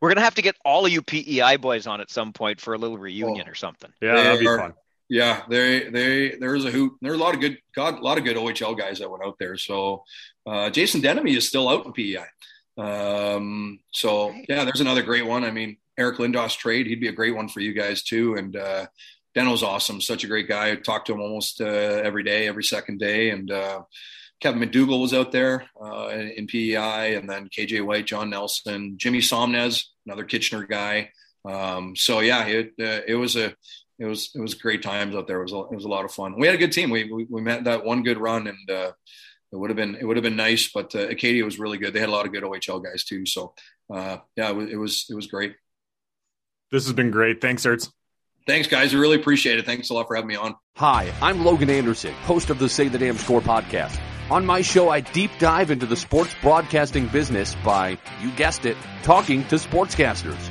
[0.00, 2.74] we're gonna have to get all of you PEI boys on at some point for
[2.74, 3.90] a little reunion oh, or something.
[4.00, 4.74] Yeah, that'd be fun.
[5.08, 6.92] Yeah, they they there's a hoot.
[7.00, 9.36] There's a lot of good God, a lot of good OHL guys that went out
[9.38, 9.56] there.
[9.56, 10.04] So
[10.46, 12.26] uh, Jason Denomme is still out in PEI.
[12.76, 15.44] Um, so yeah, there's another great one.
[15.44, 18.34] I mean, Eric Lindros trade, he'd be a great one for you guys too.
[18.34, 18.86] And uh,
[19.34, 20.70] Deno's awesome, such a great guy.
[20.70, 23.30] I talk to him almost uh, every day, every second day.
[23.30, 23.82] And uh,
[24.40, 29.18] Kevin McDougall was out there uh, in PEI, and then KJ White, John Nelson, Jimmy
[29.18, 31.10] Somnez, another Kitchener guy.
[31.44, 33.54] Um, so yeah, it uh, it was a
[33.98, 35.40] it was it was great times out there.
[35.40, 36.38] It was a, it was a lot of fun.
[36.38, 36.90] We had a good team.
[36.90, 38.92] We we, we met that one good run, and uh,
[39.52, 40.70] it would have been it would have been nice.
[40.72, 41.92] But uh, Acadia was really good.
[41.92, 43.26] They had a lot of good OHL guys too.
[43.26, 43.54] So
[43.90, 45.56] yeah, it was, it was it was great.
[46.70, 47.40] This has been great.
[47.40, 47.90] Thanks, Ertz.
[48.46, 48.94] Thanks, guys.
[48.94, 49.66] I really appreciate it.
[49.66, 50.54] Thanks a lot for having me on.
[50.76, 53.98] Hi, I'm Logan Anderson, host of the Say the Damn Score podcast.
[54.30, 58.76] On my show, I deep dive into the sports broadcasting business by, you guessed it,
[59.02, 60.50] talking to sportscasters.